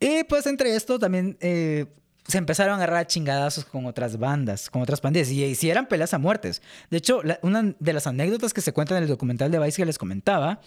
Y 0.00 0.24
pues 0.24 0.46
entre 0.46 0.76
esto 0.76 0.98
también 0.98 1.36
eh, 1.40 1.86
se 2.28 2.38
empezaron 2.38 2.74
a 2.74 2.76
agarrar 2.76 2.98
a 2.98 3.06
chingadazos 3.06 3.64
con 3.64 3.86
otras 3.86 4.18
bandas, 4.18 4.68
con 4.68 4.82
otras 4.82 5.00
pandillas, 5.00 5.30
y, 5.30 5.54
si 5.54 5.70
eran 5.70 5.86
peleas 5.86 6.12
a 6.12 6.18
muertes. 6.18 6.62
De 6.90 6.98
hecho, 6.98 7.22
una 7.42 7.74
de 7.78 7.92
las 7.92 8.06
anécdotas 8.06 8.52
que 8.52 8.60
se 8.60 8.72
cuentan 8.72 8.98
en 8.98 9.04
el 9.04 9.08
documental 9.08 9.50
de 9.50 9.58
Vice 9.58 9.76
que 9.76 9.86
les 9.86 9.98
comentaba, 9.98 10.60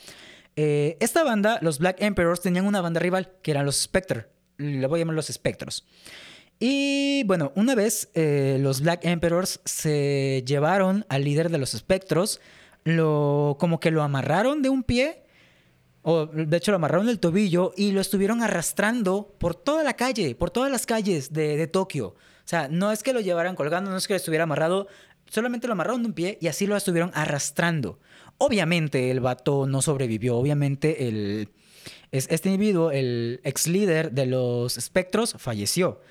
eh, 0.55 0.97
esta 0.99 1.23
banda, 1.23 1.59
los 1.61 1.79
Black 1.79 2.01
Emperors, 2.01 2.41
tenían 2.41 2.65
una 2.65 2.81
banda 2.81 2.99
rival, 2.99 3.31
que 3.41 3.51
eran 3.51 3.65
los 3.65 3.77
Spectre. 3.77 4.27
Le 4.57 4.87
voy 4.87 4.99
a 4.99 5.01
llamar 5.01 5.15
los 5.15 5.27
Spectros. 5.27 5.85
Y 6.59 7.23
bueno, 7.23 7.53
una 7.55 7.73
vez 7.73 8.09
eh, 8.15 8.57
los 8.59 8.81
Black 8.81 9.05
Emperors 9.05 9.61
se 9.63 10.43
llevaron 10.45 11.05
al 11.07 11.23
líder 11.23 11.49
de 11.49 11.57
los 11.57 11.73
espectros, 11.73 12.41
lo, 12.83 13.55
como 13.59 13.79
que 13.79 13.91
lo 13.91 14.03
amarraron 14.03 14.61
de 14.61 14.67
un 14.67 14.83
pie, 14.83 15.23
o 16.01 16.25
de 16.25 16.57
hecho 16.57 16.71
lo 16.71 16.75
amarraron 16.75 17.07
del 17.07 17.19
tobillo 17.19 17.71
y 17.77 17.91
lo 17.91 18.01
estuvieron 18.01 18.43
arrastrando 18.43 19.35
por 19.39 19.55
toda 19.55 19.83
la 19.83 19.93
calle, 19.93 20.35
por 20.35 20.51
todas 20.51 20.69
las 20.69 20.85
calles 20.85 21.31
de, 21.31 21.65
Tokio. 21.67 22.07
O 22.07 22.49
sea, 22.49 22.67
no 22.67 22.91
es 22.91 23.03
que 23.03 23.13
lo 23.13 23.21
llevaran 23.21 23.55
colgando, 23.55 23.89
no 23.89 23.97
es 23.97 24.07
que 24.07 24.15
estuviera 24.15 24.43
amarrado, 24.43 24.87
solamente 25.29 25.67
lo 25.67 25.73
amarraron 25.73 26.01
de 26.01 26.07
un 26.09 26.13
pie 26.13 26.37
y 26.41 26.47
así 26.47 26.67
lo 26.67 26.75
estuvieron 26.75 27.11
arrastrando. 27.13 27.99
Obviamente 28.37 29.11
el 29.11 29.21
vato 29.21 29.65
no 29.65 29.81
sobrevivió, 29.81 30.35
obviamente 30.35 31.07
el, 31.07 31.49
este 32.11 32.49
individuo, 32.49 32.91
el 32.91 33.39
ex 33.45 33.67
líder 33.67 34.11
de 34.11 34.25
los 34.25 34.77
espectros, 34.77 35.35
falleció. 35.37 36.01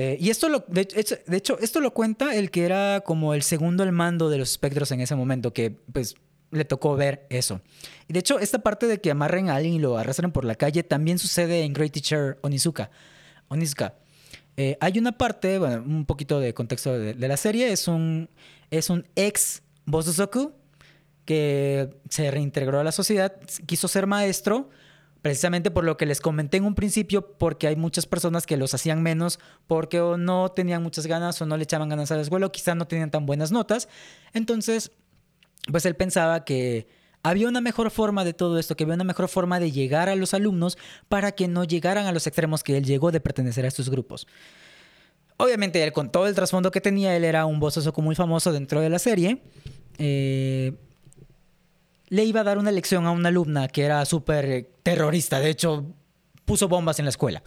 Eh, 0.00 0.16
y 0.20 0.30
esto 0.30 0.48
lo, 0.48 0.64
de, 0.68 0.86
hecho, 1.32 1.58
esto 1.58 1.80
lo 1.80 1.92
cuenta 1.92 2.36
el 2.36 2.52
que 2.52 2.64
era 2.64 3.00
como 3.00 3.34
el 3.34 3.42
segundo 3.42 3.82
al 3.82 3.90
mando 3.90 4.30
de 4.30 4.38
los 4.38 4.52
espectros 4.52 4.92
en 4.92 5.00
ese 5.00 5.16
momento, 5.16 5.52
que 5.52 5.72
pues 5.92 6.14
le 6.52 6.64
tocó 6.64 6.94
ver 6.94 7.26
eso. 7.30 7.62
Y 8.06 8.12
de 8.12 8.20
hecho, 8.20 8.38
esta 8.38 8.60
parte 8.60 8.86
de 8.86 9.00
que 9.00 9.10
amarren 9.10 9.50
a 9.50 9.56
alguien 9.56 9.74
y 9.74 9.80
lo 9.80 9.98
arrastren 9.98 10.30
por 10.30 10.44
la 10.44 10.54
calle 10.54 10.84
también 10.84 11.18
sucede 11.18 11.64
en 11.64 11.72
Great 11.72 11.90
Teacher 11.90 12.38
Onizuka. 12.42 12.92
Onizuka. 13.48 13.94
Eh, 14.56 14.76
hay 14.80 15.00
una 15.00 15.18
parte, 15.18 15.58
bueno, 15.58 15.82
un 15.84 16.06
poquito 16.06 16.38
de 16.38 16.54
contexto 16.54 16.96
de, 16.96 17.14
la 17.16 17.36
serie, 17.36 17.72
es 17.72 17.88
un, 17.88 18.30
es 18.70 18.90
un 18.90 19.04
ex 19.16 19.62
Bosozoku 19.84 20.52
que 21.24 21.90
se 22.08 22.30
reintegró 22.30 22.78
a 22.78 22.84
la 22.84 22.92
sociedad, 22.92 23.34
quiso 23.66 23.88
ser 23.88 24.06
maestro, 24.06 24.70
precisamente 25.22 25.70
por 25.70 25.84
lo 25.84 25.96
que 25.96 26.06
les 26.06 26.20
comenté 26.20 26.58
en 26.58 26.64
un 26.64 26.74
principio, 26.74 27.36
porque 27.38 27.66
hay 27.66 27.76
muchas 27.76 28.06
personas 28.06 28.46
que 28.46 28.56
los 28.56 28.74
hacían 28.74 29.02
menos 29.02 29.38
porque 29.66 30.00
o 30.00 30.16
no 30.16 30.50
tenían 30.50 30.82
muchas 30.82 31.06
ganas 31.06 31.40
o 31.42 31.46
no 31.46 31.56
le 31.56 31.64
echaban 31.64 31.88
ganas 31.88 32.10
a 32.10 32.16
la 32.16 32.22
escuela 32.22 32.46
o 32.46 32.52
quizás 32.52 32.76
no 32.76 32.86
tenían 32.86 33.10
tan 33.10 33.26
buenas 33.26 33.50
notas. 33.50 33.88
Entonces, 34.32 34.92
pues 35.70 35.84
él 35.86 35.96
pensaba 35.96 36.44
que 36.44 36.88
había 37.22 37.48
una 37.48 37.60
mejor 37.60 37.90
forma 37.90 38.24
de 38.24 38.32
todo 38.32 38.58
esto, 38.58 38.76
que 38.76 38.84
había 38.84 38.94
una 38.94 39.04
mejor 39.04 39.28
forma 39.28 39.58
de 39.60 39.72
llegar 39.72 40.08
a 40.08 40.14
los 40.14 40.34
alumnos 40.34 40.78
para 41.08 41.32
que 41.32 41.48
no 41.48 41.64
llegaran 41.64 42.06
a 42.06 42.12
los 42.12 42.26
extremos 42.26 42.62
que 42.62 42.76
él 42.76 42.84
llegó 42.84 43.10
de 43.10 43.20
pertenecer 43.20 43.64
a 43.64 43.68
estos 43.68 43.90
grupos. 43.90 44.26
Obviamente, 45.36 45.82
él 45.82 45.92
con 45.92 46.10
todo 46.10 46.26
el 46.26 46.34
trasfondo 46.34 46.70
que 46.70 46.80
tenía, 46.80 47.16
él 47.16 47.24
era 47.24 47.46
un 47.46 47.60
como 47.60 48.06
muy 48.06 48.14
famoso 48.14 48.52
dentro 48.52 48.80
de 48.80 48.88
la 48.88 48.98
serie. 48.98 49.42
Eh, 49.98 50.72
le 52.08 52.24
iba 52.24 52.40
a 52.40 52.44
dar 52.44 52.58
una 52.58 52.70
lección 52.70 53.06
a 53.06 53.10
una 53.10 53.28
alumna 53.28 53.68
que 53.68 53.84
era 53.84 54.04
súper 54.04 54.70
terrorista. 54.82 55.40
De 55.40 55.50
hecho, 55.50 55.86
puso 56.44 56.68
bombas 56.68 56.98
en 56.98 57.04
la 57.04 57.10
escuela. 57.10 57.42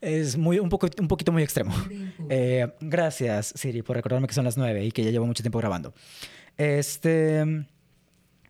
Es 0.00 0.36
muy, 0.36 0.58
un, 0.60 0.68
poco, 0.68 0.88
un 1.00 1.08
poquito 1.08 1.32
muy 1.32 1.42
extremo. 1.42 1.74
Eh, 2.30 2.68
gracias, 2.80 3.54
Siri, 3.56 3.82
por 3.82 3.96
recordarme 3.96 4.28
que 4.28 4.34
son 4.34 4.44
las 4.44 4.56
nueve 4.58 4.84
y 4.84 4.92
que 4.92 5.02
ya 5.02 5.10
llevo 5.10 5.26
mucho 5.26 5.42
tiempo 5.42 5.58
grabando. 5.58 5.94
Este. 6.56 7.66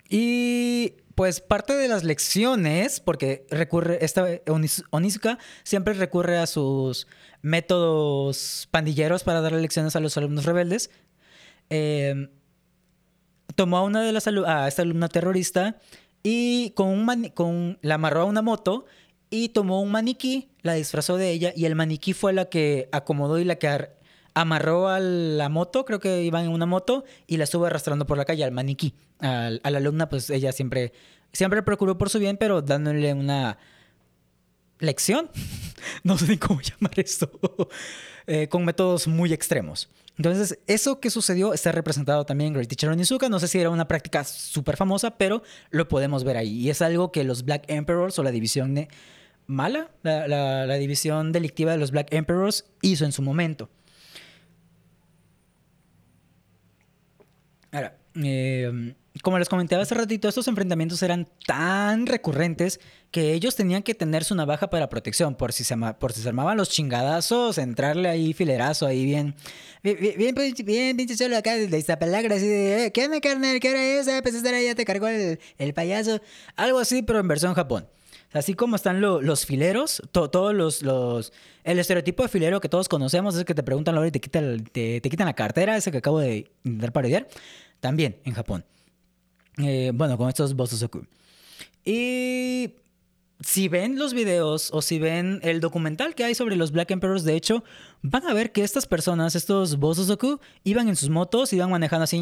Y 0.09 0.95
pues 1.15 1.41
parte 1.41 1.75
de 1.75 1.89
las 1.89 2.03
lecciones, 2.03 3.01
porque 3.01 3.47
recurre, 3.51 4.05
esta 4.05 4.27
Onizuka 4.91 5.39
siempre 5.63 5.95
recurre 5.95 6.39
a 6.39 6.47
sus 6.47 7.07
métodos 7.43 8.69
pandilleros 8.71 9.23
para 9.23 9.41
darle 9.41 9.61
lecciones 9.61 9.97
a 9.97 10.01
los 10.01 10.17
alumnos 10.17 10.45
rebeldes. 10.45 10.91
Eh, 11.71 12.29
tomó 13.59 13.79
a 13.79 13.83
una 13.83 14.03
de 14.03 14.13
las 14.13 14.29
a 14.29 14.69
esta 14.69 14.83
alumna 14.83 15.09
terrorista 15.09 15.81
y 16.23 16.71
con 16.77 16.87
un 16.91 17.29
con 17.31 17.77
la 17.83 17.97
amarró 17.97 18.21
a 18.21 18.25
una 18.25 18.41
moto 18.41 18.87
y 19.31 19.49
tomó 19.49 19.83
un 19.83 19.91
maniquí, 19.91 20.49
la 20.63 20.75
disfrazó 20.75 21.17
de 21.17 21.33
ella 21.33 21.53
y 21.57 21.65
el 21.65 21.75
maniquí 21.75 22.13
fue 22.13 22.33
la 22.33 22.45
que 22.45 22.89
acomodó 22.93 23.41
y 23.41 23.45
la 23.45 23.57
que 23.57 23.89
amarró 24.33 24.87
a 24.87 25.01
la 25.01 25.49
moto, 25.49 25.85
creo 25.85 25.99
que 25.99 26.23
iban 26.23 26.45
en 26.45 26.53
una 26.53 26.67
moto 26.67 27.03
y 27.27 27.37
la 27.37 27.45
estuvo 27.45 27.67
arrastrando 27.67 28.07
por 28.07 28.17
la 28.17 28.25
calle 28.25 28.45
al 28.45 28.53
maniquí. 28.53 28.95
a 29.19 29.51
la 29.51 29.79
alumna 29.79 30.09
pues 30.09 30.31
ella 30.31 30.53
siempre 30.53 30.93
siempre 31.33 31.65
procuró 31.65 31.99
por 31.99 32.11
su 32.11 32.21
bien, 32.21 32.37
pero 32.37 32.63
dándole 32.63 33.13
una 33.13 33.59
lección, 34.79 35.31
no 36.05 36.17
sé 36.17 36.29
ni 36.29 36.39
cómo 36.39 36.61
llamar 36.61 36.97
esto, 37.01 37.29
eh, 38.29 38.47
con 38.49 38.65
métodos 38.65 39.09
muy 39.09 39.33
extremos. 39.33 39.89
Entonces, 40.19 40.59
eso 40.67 40.99
que 40.99 41.11
sucedió 41.11 41.55
está 41.55 41.71
representado 41.71 42.27
también 42.27 42.49
en 42.49 42.55
Great 42.55 42.69
Teacher 42.69 42.91
Onizuka. 42.91 43.29
No 43.29 43.39
sé 43.39 43.47
si 43.47 43.61
era 43.61 43.71
una 43.71 43.87
práctica 43.87 44.25
súper 44.25 44.77
famosa, 44.77 45.17
pero 45.17 45.45
lo 45.71 45.87
podemos 45.87 46.25
ver 46.25 46.37
ahí. 46.37 46.59
Y 46.59 46.71
es 46.71 46.83
algo 46.83 47.13
que 47.13 47.23
los 47.23 47.45
Black 47.45 47.65
Emperors 47.69 48.19
o 48.19 48.25
la 48.25 48.33
división 48.33 48.89
mala, 49.47 49.91
la, 50.03 50.75
división 50.75 51.31
delictiva 51.31 51.71
de 51.71 51.79
los 51.79 51.93
Black 51.93 52.13
Emperors 52.13 52.65
hizo 52.83 53.05
en 53.05 53.13
su 53.13 53.23
momento. 53.23 53.71
Ahora, 57.71 57.97
eh, 58.15 58.95
como 59.23 59.39
les 59.39 59.49
comentaba 59.49 59.83
hace 59.83 59.95
ratito, 59.95 60.29
estos 60.29 60.49
enfrentamientos 60.49 61.03
eran 61.03 61.29
tan 61.47 62.07
recurrentes 62.07 62.81
que 63.11 63.33
ellos 63.33 63.57
tenían 63.57 63.83
que 63.83 63.95
tener 63.95 64.25
una 64.31 64.45
baja 64.45 64.71
para 64.71 64.89
protección. 64.89 65.35
Por 65.35 65.53
si 65.53 65.65
se, 65.65 65.77
por 65.77 66.13
si 66.13 66.23
se 66.23 66.29
armaban 66.29 66.57
los 66.57 66.71
chingadazos, 66.71 67.59
entrarle 67.59 68.09
ahí 68.09 68.33
filerazo, 68.33 68.87
ahí 68.87 69.05
bien. 69.05 69.35
Bien, 69.83 69.97
bien, 70.17 70.35
bien 70.65 70.97
pinche 70.97 71.17
solo 71.17 71.37
acá 71.37 71.57
de 71.57 71.79
Iztapalacra, 71.79 72.37
así 72.37 72.47
de, 72.47 72.87
eh, 72.87 72.93
¿qué 72.93 73.07
onda, 73.07 73.21
carnal? 73.21 73.61
¿Qué 73.61 73.71
hora 73.71 73.83
es? 73.83 74.09
Ah, 74.09 74.21
pues 74.23 74.35
estar 74.35 74.55
ahí, 74.55 74.67
ya 74.67 74.75
te 74.75 74.85
cargó 74.85 75.09
el, 75.09 75.39
el, 75.59 75.75
payaso. 75.75 76.21
Algo 76.57 76.79
así, 76.79 77.03
pero 77.03 77.21
en 77.21 77.29
versión 77.29 77.55
Japón. 77.55 77.89
Así 78.33 78.53
como 78.53 78.77
están 78.77 79.01
los 79.01 79.47
fileros, 79.47 80.03
todos 80.13 80.55
los, 80.55 80.83
los, 80.83 81.33
El 81.65 81.79
estereotipo 81.79 82.23
de 82.23 82.29
filero 82.29 82.61
que 82.61 82.69
todos 82.69 82.87
conocemos 82.87 83.35
es 83.37 83.47
que 83.47 83.55
te 83.55 83.63
preguntan 83.63 83.95
la 83.95 84.03
hora 84.03 84.09
y 84.09 84.13
te 84.13 84.21
quitan, 84.21 84.65
te, 84.65 85.01
te 85.01 85.09
quitan 85.09 85.27
la 85.27 85.33
cartera, 85.33 85.79
ese 85.79 85.91
que 85.91 85.99
acabo 85.99 86.21
de 86.21 86.51
intentar 86.63 86.93
parodiar. 86.93 87.27
También 87.81 88.21
en 88.25 88.35
Japón. 88.35 88.65
Eh, 89.59 89.93
bueno, 89.95 90.17
con 90.17 90.29
estos 90.29 90.55
Bosozoku. 90.55 91.05
Y 91.85 92.75
si 93.41 93.69
ven 93.69 93.99
los 93.99 94.15
videos 94.15 94.71
o 94.73 94.83
si 94.83 94.99
ven 94.99 95.41
el 95.43 95.61
documental 95.61 96.15
que 96.15 96.25
hay 96.25 96.35
sobre 96.35 96.57
los 96.57 96.73
Black 96.73 96.91
Emperors, 96.91 97.25
de 97.25 97.37
hecho, 97.37 97.63
van 98.03 98.27
a 98.27 98.35
ver 98.35 98.53
que 98.53 98.65
estas 98.65 98.87
personas, 98.87 99.37
estos 99.37 99.79
Bosozoku, 99.79 100.41
iban 100.65 100.89
en 100.89 100.97
sus 100.97 101.09
motos, 101.09 101.53
iban 101.53 101.71
manejando 101.71 102.05
así, 102.05 102.19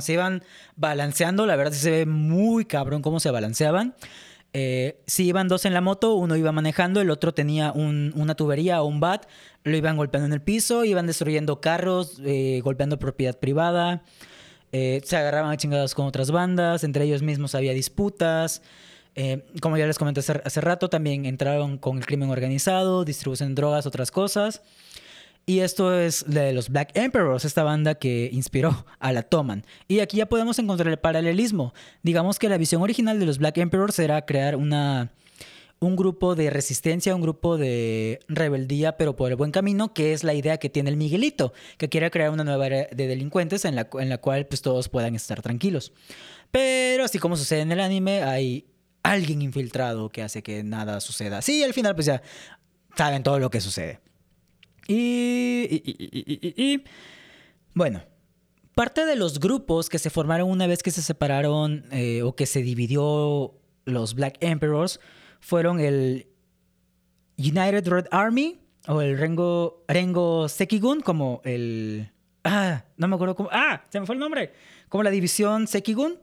se 0.00 0.12
iban 0.12 0.42
balanceando, 0.76 1.46
la 1.46 1.56
verdad 1.56 1.72
se 1.72 1.90
ve 1.90 2.06
muy 2.06 2.64
cabrón 2.64 3.02
cómo 3.02 3.20
se 3.20 3.30
balanceaban. 3.30 3.94
Eh, 4.54 5.02
si 5.06 5.26
iban 5.26 5.48
dos 5.48 5.64
en 5.64 5.72
la 5.72 5.80
moto, 5.80 6.14
uno 6.14 6.36
iba 6.36 6.52
manejando, 6.52 7.00
el 7.00 7.10
otro 7.10 7.32
tenía 7.32 7.72
una 7.72 8.34
tubería 8.34 8.82
o 8.82 8.86
un 8.86 9.00
bat, 9.00 9.26
lo 9.64 9.76
iban 9.76 9.96
golpeando 9.96 10.26
en 10.26 10.32
el 10.32 10.42
piso, 10.42 10.84
iban 10.84 11.06
destruyendo 11.06 11.60
carros, 11.60 12.20
eh, 12.24 12.60
golpeando 12.62 12.98
propiedad 12.98 13.38
privada. 13.38 14.02
Eh, 14.72 15.02
se 15.04 15.16
agarraban 15.16 15.52
a 15.52 15.56
chingados 15.56 15.94
con 15.94 16.06
otras 16.06 16.30
bandas, 16.30 16.82
entre 16.82 17.04
ellos 17.04 17.22
mismos 17.22 17.54
había 17.54 17.72
disputas. 17.72 18.62
Eh, 19.14 19.44
como 19.60 19.76
ya 19.76 19.86
les 19.86 19.98
comenté 19.98 20.20
hace, 20.20 20.60
rato, 20.62 20.88
también 20.88 21.26
entraron 21.26 21.76
con 21.76 21.98
el 21.98 22.06
crimen 22.06 22.30
organizado, 22.30 23.04
distribución 23.04 23.50
de 23.50 23.54
drogas, 23.56 23.84
otras 23.84 24.10
cosas. 24.10 24.62
Y 25.44 25.60
esto 25.60 25.98
es 25.98 26.24
de 26.28 26.52
los 26.52 26.68
Black 26.68 26.90
Emperors, 26.94 27.44
esta 27.44 27.64
banda 27.64 27.96
que 27.96 28.30
inspiró 28.32 28.86
a 29.00 29.12
la 29.12 29.22
Toman. 29.22 29.64
Y 29.88 29.98
aquí 29.98 30.18
ya 30.18 30.26
podemos 30.26 30.58
encontrar 30.58 30.88
el 30.88 30.98
paralelismo. 30.98 31.74
Digamos 32.02 32.38
que 32.38 32.48
la 32.48 32.58
visión 32.58 32.80
original 32.82 33.18
de 33.18 33.26
los 33.26 33.38
Black 33.38 33.58
Emperors 33.58 33.98
era 33.98 34.24
crear 34.24 34.54
una, 34.54 35.10
un 35.80 35.96
grupo 35.96 36.36
de 36.36 36.48
resistencia, 36.48 37.14
un 37.14 37.22
grupo 37.22 37.58
de 37.58 38.20
rebeldía, 38.28 38.96
pero 38.96 39.16
por 39.16 39.30
el 39.30 39.36
buen 39.36 39.50
camino, 39.50 39.92
que 39.92 40.12
es 40.12 40.22
la 40.22 40.32
idea 40.32 40.58
que 40.58 40.70
tiene 40.70 40.90
el 40.90 40.96
Miguelito, 40.96 41.52
que 41.76 41.88
quiere 41.88 42.10
crear 42.12 42.30
una 42.30 42.44
nueva 42.44 42.66
era 42.66 42.86
de 42.92 43.06
delincuentes 43.08 43.64
en 43.64 43.74
la, 43.74 43.88
en 43.94 44.08
la 44.08 44.18
cual 44.18 44.46
pues, 44.46 44.62
todos 44.62 44.88
puedan 44.88 45.16
estar 45.16 45.42
tranquilos. 45.42 45.92
Pero 46.52 47.04
así 47.04 47.18
como 47.18 47.36
sucede 47.36 47.62
en 47.62 47.72
el 47.72 47.80
anime, 47.80 48.22
hay 48.22 48.66
alguien 49.02 49.42
infiltrado 49.42 50.08
que 50.08 50.22
hace 50.22 50.42
que 50.42 50.62
nada 50.62 51.00
suceda. 51.00 51.42
Sí, 51.42 51.64
al 51.64 51.74
final 51.74 51.94
pues 51.96 52.06
ya 52.06 52.22
saben 52.96 53.24
todo 53.24 53.40
lo 53.40 53.50
que 53.50 53.60
sucede. 53.60 53.98
Y, 54.88 56.82
bueno, 57.74 58.02
parte 58.74 59.04
de 59.06 59.16
los 59.16 59.38
grupos 59.40 59.88
que 59.88 59.98
se 59.98 60.10
formaron 60.10 60.50
una 60.50 60.66
vez 60.66 60.82
que 60.82 60.90
se 60.90 61.02
separaron 61.02 61.84
eh, 61.92 62.22
o 62.22 62.34
que 62.34 62.46
se 62.46 62.62
dividió 62.62 63.54
los 63.84 64.14
Black 64.14 64.38
Emperors 64.40 65.00
fueron 65.40 65.80
el 65.80 66.26
United 67.38 67.86
Red 67.88 68.06
Army 68.10 68.60
o 68.88 69.00
el 69.00 69.18
Rengo, 69.18 69.84
Rengo 69.88 70.48
Sekigun, 70.48 71.00
como 71.00 71.40
el... 71.44 72.10
Ah, 72.44 72.84
no 72.96 73.06
me 73.06 73.14
acuerdo 73.14 73.36
cómo... 73.36 73.48
Ah, 73.52 73.84
se 73.88 74.00
me 74.00 74.06
fue 74.06 74.16
el 74.16 74.20
nombre. 74.20 74.52
Como 74.88 75.04
la 75.04 75.10
división 75.10 75.68
Sekigun 75.68 76.18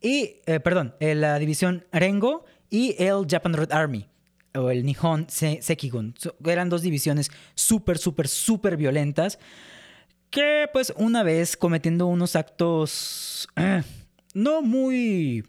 y, 0.00 0.40
eh, 0.46 0.60
perdón, 0.60 0.94
eh, 1.00 1.14
la 1.14 1.38
división 1.38 1.86
Rengo 1.92 2.44
y 2.68 2.94
el 3.02 3.26
Japan 3.28 3.54
Red 3.54 3.72
Army 3.72 4.08
o 4.54 4.70
el 4.70 4.84
Nihon 4.84 5.26
Sekigun. 5.28 6.14
Eran 6.44 6.68
dos 6.68 6.82
divisiones 6.82 7.30
súper, 7.54 7.98
súper, 7.98 8.28
súper 8.28 8.76
violentas 8.76 9.38
que 10.30 10.68
pues 10.72 10.94
una 10.96 11.22
vez 11.22 11.56
cometiendo 11.56 12.06
unos 12.06 12.36
actos 12.36 13.48
no 14.34 14.62
muy 14.62 15.44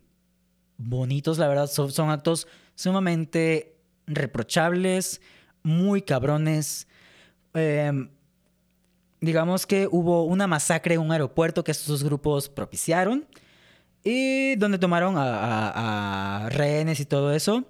bonitos, 0.78 1.38
la 1.38 1.48
verdad, 1.48 1.68
son 1.68 2.10
actos 2.10 2.48
sumamente 2.76 3.78
reprochables, 4.08 5.22
muy 5.64 6.02
cabrones. 6.02 6.88
Em, 7.54 8.10
digamos 9.22 9.66
que 9.66 9.88
hubo 9.90 10.26
una 10.26 10.48
masacre 10.48 10.96
en 10.96 11.02
un 11.02 11.12
aeropuerto 11.12 11.64
que 11.64 11.72
estos 11.72 12.04
grupos 12.04 12.50
propiciaron 12.50 13.26
y 14.04 14.56
donde 14.56 14.78
tomaron 14.78 15.16
a, 15.18 16.50
rehenes 16.52 17.00
y 17.00 17.06
todo 17.06 17.34
eso. 17.34 17.64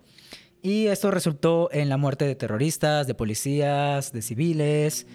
Y 0.65 0.87
esto 0.87 1.11
resultó 1.11 1.67
en 1.73 1.89
la 1.89 1.97
muerte 1.97 2.23
de 2.23 2.35
terroristas, 2.35 3.05
de 3.05 3.13
policías, 3.13 4.13
de 4.13 4.21
civiles. 4.21 5.05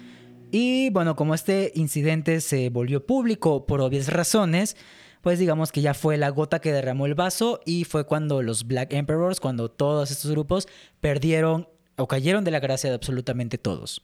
Y 0.51 0.91
bueno, 0.91 1.15
como 1.15 1.33
este 1.33 1.71
incidente 1.73 2.39
se 2.41 2.69
volvió 2.69 3.03
público 3.07 3.65
por 3.65 3.81
obvias 3.81 4.09
razones, 4.13 4.77
pues 5.21 5.39
digamos 5.39 5.71
que 5.71 5.81
ya 5.81 5.95
fue 5.95 6.17
la 6.17 6.29
gota 6.29 6.61
que 6.61 6.71
derramó 6.71 7.07
el 7.07 7.15
vaso 7.15 7.61
y 7.65 7.85
fue 7.85 8.05
cuando 8.05 8.43
los 8.43 8.67
Black 8.67 8.93
Emperors, 8.93 9.39
cuando 9.39 9.71
todos 9.71 10.11
estos 10.11 10.29
grupos 10.29 10.67
perdieron 11.01 11.67
o 11.97 12.07
cayeron 12.07 12.43
de 12.43 12.51
la 12.51 12.59
gracia 12.59 12.91
de 12.91 12.97
absolutamente 12.97 13.57
todos. 13.57 14.03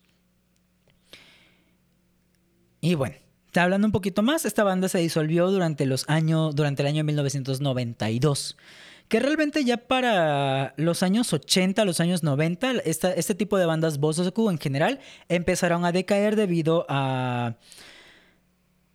Y 2.81 2.95
bueno, 2.95 3.17
hablando 3.53 3.85
un 3.85 3.91
poquito 3.91 4.23
más, 4.23 4.45
esta 4.45 4.63
banda 4.63 4.89
se 4.89 4.97
disolvió 4.97 5.51
durante, 5.51 5.85
los 5.85 6.09
años, 6.09 6.55
durante 6.55 6.81
el 6.81 6.87
año 6.87 7.03
1992 7.03 8.57
que 9.07 9.19
realmente 9.19 9.63
ya 9.63 9.77
para 9.77 10.73
los 10.77 11.03
años 11.03 11.31
80, 11.31 11.85
los 11.85 11.99
años 11.99 12.23
90, 12.23 12.71
este 12.85 13.35
tipo 13.35 13.57
de 13.57 13.65
bandas 13.65 13.99
Bosoku 13.99 14.49
en 14.49 14.57
general 14.57 14.99
empezaron 15.29 15.85
a 15.85 15.91
decaer 15.91 16.35
debido 16.35 16.85
a 16.89 17.55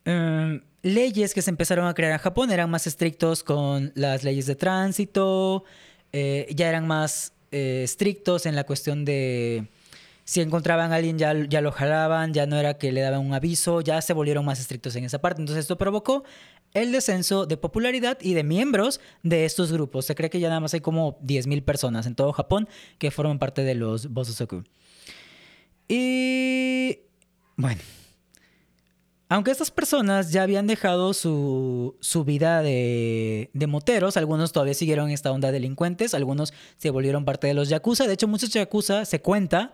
em, 0.04 0.62
leyes 0.82 1.34
que 1.34 1.42
se 1.42 1.50
empezaron 1.50 1.86
a 1.86 1.94
crear 1.94 2.12
en 2.12 2.18
Japón 2.18 2.50
eran 2.50 2.70
más 2.70 2.86
estrictos 2.86 3.44
con 3.44 3.92
las 3.94 4.24
leyes 4.24 4.46
de 4.46 4.56
tránsito, 4.56 5.64
eh, 6.12 6.48
ya 6.54 6.68
eran 6.68 6.86
más 6.86 7.32
eh, 7.52 7.82
estrictos 7.84 8.46
en 8.46 8.56
la 8.56 8.64
cuestión 8.64 9.04
de 9.04 9.68
si 10.30 10.40
encontraban 10.40 10.92
a 10.92 10.96
alguien 10.96 11.18
ya, 11.18 11.34
ya 11.48 11.60
lo 11.60 11.72
jalaban, 11.72 12.32
ya 12.32 12.46
no 12.46 12.56
era 12.56 12.74
que 12.74 12.92
le 12.92 13.00
daban 13.00 13.20
un 13.20 13.34
aviso, 13.34 13.80
ya 13.80 14.00
se 14.00 14.12
volvieron 14.12 14.44
más 14.44 14.60
estrictos 14.60 14.94
en 14.94 15.04
esa 15.04 15.20
parte. 15.20 15.42
Entonces 15.42 15.64
esto 15.64 15.76
provocó 15.76 16.22
el 16.74 16.92
descenso 16.92 17.46
de 17.46 17.56
popularidad 17.56 18.18
y 18.20 18.34
de 18.34 18.44
miembros 18.44 19.00
de 19.22 19.44
estos 19.44 19.72
grupos. 19.72 20.06
Se 20.06 20.14
cree 20.14 20.30
que 20.30 20.40
ya 20.40 20.48
nada 20.48 20.60
más 20.60 20.74
hay 20.74 20.80
como 20.80 21.18
10.000 21.20 21.64
personas 21.64 22.06
en 22.06 22.14
todo 22.14 22.32
Japón 22.32 22.68
que 22.98 23.10
forman 23.10 23.38
parte 23.38 23.62
de 23.62 23.74
los 23.74 24.08
Bososoku. 24.08 24.64
Y 25.88 27.00
bueno, 27.56 27.80
aunque 29.32 29.52
estas 29.52 29.70
personas 29.70 30.32
ya 30.32 30.42
habían 30.42 30.66
dejado 30.66 31.14
su, 31.14 31.94
vida 32.26 32.62
de, 32.62 33.48
moteros, 33.68 34.16
algunos 34.16 34.50
todavía 34.50 34.74
siguieron 34.74 35.08
esta 35.10 35.30
onda 35.30 35.48
de 35.48 35.52
delincuentes, 35.52 36.14
algunos 36.14 36.52
se 36.78 36.90
volvieron 36.90 37.24
parte 37.24 37.46
de 37.46 37.54
los 37.54 37.68
yakuza. 37.68 38.08
De 38.08 38.14
hecho, 38.14 38.26
muchos 38.26 38.50
yakuza 38.50 39.04
se 39.04 39.20
cuenta 39.20 39.70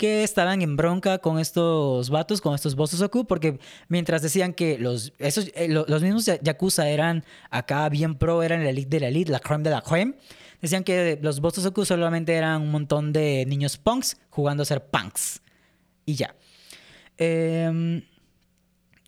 que 0.00 0.24
estaban 0.24 0.62
en 0.62 0.76
bronca 0.76 1.18
con 1.18 1.38
estos 1.38 2.08
vatos, 2.08 2.40
con 2.40 2.54
estos 2.54 2.74
Bososoku, 2.74 3.26
porque 3.26 3.60
mientras 3.88 4.22
decían 4.22 4.54
que 4.54 4.78
los, 4.78 5.12
esos, 5.18 5.52
eh, 5.54 5.68
los 5.68 6.00
mismos 6.00 6.24
yakuza 6.40 6.88
eran 6.88 7.22
acá 7.50 7.86
bien 7.90 8.14
pro, 8.14 8.42
eran 8.42 8.64
la 8.64 8.70
elite 8.70 8.88
de 8.88 9.00
la 9.00 9.08
elite, 9.08 9.30
la 9.30 9.40
creme 9.40 9.62
de 9.62 9.68
la 9.68 9.82
creme, 9.82 10.14
decían 10.62 10.84
que 10.84 11.18
los 11.20 11.40
Bososoku 11.40 11.84
solamente 11.84 12.32
eran 12.32 12.62
un 12.62 12.70
montón 12.70 13.12
de 13.12 13.44
niños 13.46 13.76
punks 13.76 14.16
jugando 14.30 14.62
a 14.62 14.66
ser 14.66 14.86
punks. 14.86 15.42
Y 16.06 16.14
ya. 16.14 16.34
Eh, 17.18 18.02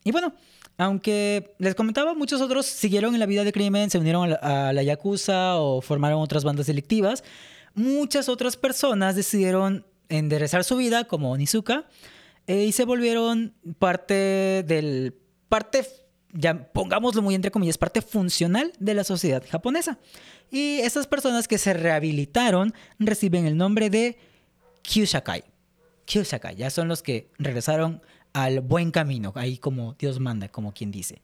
y 0.04 0.12
bueno, 0.12 0.34
aunque 0.76 1.54
les 1.56 1.74
comentaba, 1.74 2.12
muchos 2.12 2.42
otros 2.42 2.66
siguieron 2.66 3.14
en 3.14 3.20
la 3.20 3.24
vida 3.24 3.44
de 3.44 3.52
crimen, 3.52 3.88
se 3.88 3.96
unieron 3.96 4.36
a 4.42 4.74
la, 4.74 4.82
Yakuza 4.82 5.56
o 5.56 5.80
formaron 5.80 6.20
otras 6.20 6.44
bandas 6.44 6.66
delictivas. 6.66 7.24
Muchas 7.74 8.28
otras 8.28 8.58
personas 8.58 9.16
decidieron 9.16 9.86
enderezar 10.18 10.64
su 10.64 10.76
vida, 10.76 11.04
como 11.04 11.32
Onizuka, 11.32 11.86
eh, 12.46 12.64
y 12.64 12.72
se 12.72 12.84
volvieron 12.84 13.54
parte 13.78 14.64
del. 14.66 15.14
parte, 15.48 15.86
ya 16.32 16.72
pongámoslo 16.72 17.22
muy 17.22 17.34
entre 17.34 17.50
comillas, 17.50 17.78
parte 17.78 18.02
funcional 18.02 18.72
de 18.78 18.94
la 18.94 19.04
sociedad 19.04 19.42
japonesa. 19.48 19.98
Y 20.50 20.80
esas 20.80 21.06
personas 21.06 21.48
que 21.48 21.58
se 21.58 21.72
rehabilitaron 21.72 22.74
reciben 22.98 23.46
el 23.46 23.56
nombre 23.56 23.90
de 23.90 24.18
Kyushakai. 24.82 25.44
Kyushakai, 26.04 26.56
ya 26.56 26.70
son 26.70 26.88
los 26.88 27.02
que 27.02 27.30
regresaron 27.38 28.02
al 28.32 28.60
buen 28.60 28.90
camino, 28.90 29.32
ahí 29.34 29.58
como 29.58 29.94
Dios 29.98 30.20
manda, 30.20 30.48
como 30.48 30.72
quien 30.72 30.90
dice. 30.90 31.22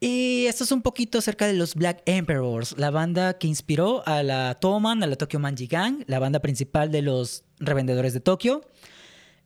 Y 0.00 0.35
esto 0.56 0.64
es 0.64 0.72
un 0.72 0.80
poquito 0.80 1.18
acerca 1.18 1.46
de 1.46 1.52
los 1.52 1.74
Black 1.74 2.00
Emperors, 2.06 2.78
la 2.78 2.90
banda 2.90 3.36
que 3.36 3.46
inspiró 3.46 4.02
a 4.08 4.22
la 4.22 4.54
Toman, 4.54 5.02
a 5.02 5.06
la 5.06 5.16
Tokyo 5.16 5.38
Manji 5.38 5.66
Gang, 5.66 6.02
la 6.06 6.18
banda 6.18 6.40
principal 6.40 6.90
de 6.90 7.02
los 7.02 7.44
revendedores 7.58 8.14
de 8.14 8.20
Tokio. 8.20 8.62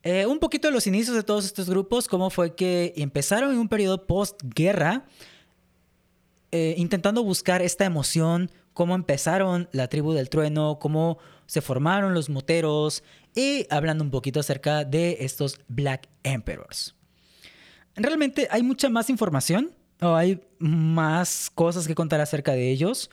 Eh, 0.04 0.26
un 0.26 0.38
poquito 0.38 0.68
de 0.68 0.72
los 0.72 0.86
inicios 0.86 1.16
de 1.16 1.24
todos 1.24 1.46
estos 1.46 1.68
grupos, 1.68 2.06
cómo 2.06 2.30
fue 2.30 2.54
que 2.54 2.92
empezaron 2.96 3.50
en 3.50 3.58
un 3.58 3.68
periodo 3.68 4.06
post-guerra, 4.06 5.04
eh, 6.52 6.76
intentando 6.78 7.24
buscar 7.24 7.60
esta 7.60 7.84
emoción, 7.84 8.48
cómo 8.72 8.94
empezaron 8.94 9.68
la 9.72 9.88
tribu 9.88 10.12
del 10.12 10.30
trueno, 10.30 10.78
cómo 10.78 11.18
se 11.46 11.60
formaron 11.60 12.14
los 12.14 12.30
moteros, 12.30 13.02
y 13.34 13.66
hablando 13.68 14.04
un 14.04 14.12
poquito 14.12 14.38
acerca 14.38 14.84
de 14.84 15.16
estos 15.22 15.58
Black 15.66 16.08
Emperors. 16.22 16.94
Realmente 17.96 18.46
hay 18.48 18.62
mucha 18.62 18.88
más 18.88 19.10
información 19.10 19.72
o 20.00 20.14
hay 20.14 20.40
más 20.58 21.50
cosas 21.54 21.86
que 21.86 21.94
contar 21.94 22.20
acerca 22.20 22.52
de 22.52 22.70
ellos, 22.70 23.10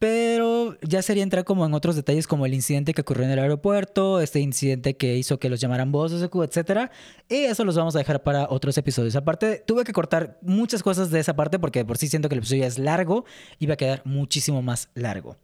pero 0.00 0.78
ya 0.80 1.02
sería 1.02 1.22
entrar 1.22 1.44
como 1.44 1.66
en 1.66 1.74
otros 1.74 1.94
detalles 1.94 2.26
como 2.26 2.46
el 2.46 2.54
incidente 2.54 2.94
que 2.94 3.02
ocurrió 3.02 3.26
en 3.26 3.32
el 3.32 3.38
aeropuerto, 3.38 4.20
este 4.20 4.40
incidente 4.40 4.96
que 4.96 5.16
hizo 5.18 5.38
que 5.38 5.50
los 5.50 5.60
llamaran 5.60 5.92
bosses, 5.92 6.22
etc. 6.22 6.90
Y 7.28 7.34
eso 7.34 7.64
los 7.66 7.76
vamos 7.76 7.94
a 7.94 7.98
dejar 7.98 8.22
para 8.22 8.48
otros 8.48 8.78
episodios. 8.78 9.14
Aparte, 9.14 9.62
tuve 9.66 9.84
que 9.84 9.92
cortar 9.92 10.38
muchas 10.40 10.82
cosas 10.82 11.10
de 11.10 11.20
esa 11.20 11.36
parte 11.36 11.58
porque 11.58 11.84
por 11.84 11.98
sí 11.98 12.08
siento 12.08 12.30
que 12.30 12.34
el 12.34 12.38
episodio 12.38 12.62
ya 12.62 12.68
es 12.68 12.78
largo 12.78 13.26
y 13.58 13.66
va 13.66 13.74
a 13.74 13.76
quedar 13.76 14.00
muchísimo 14.06 14.62
más 14.62 14.88
largo. 14.94 15.36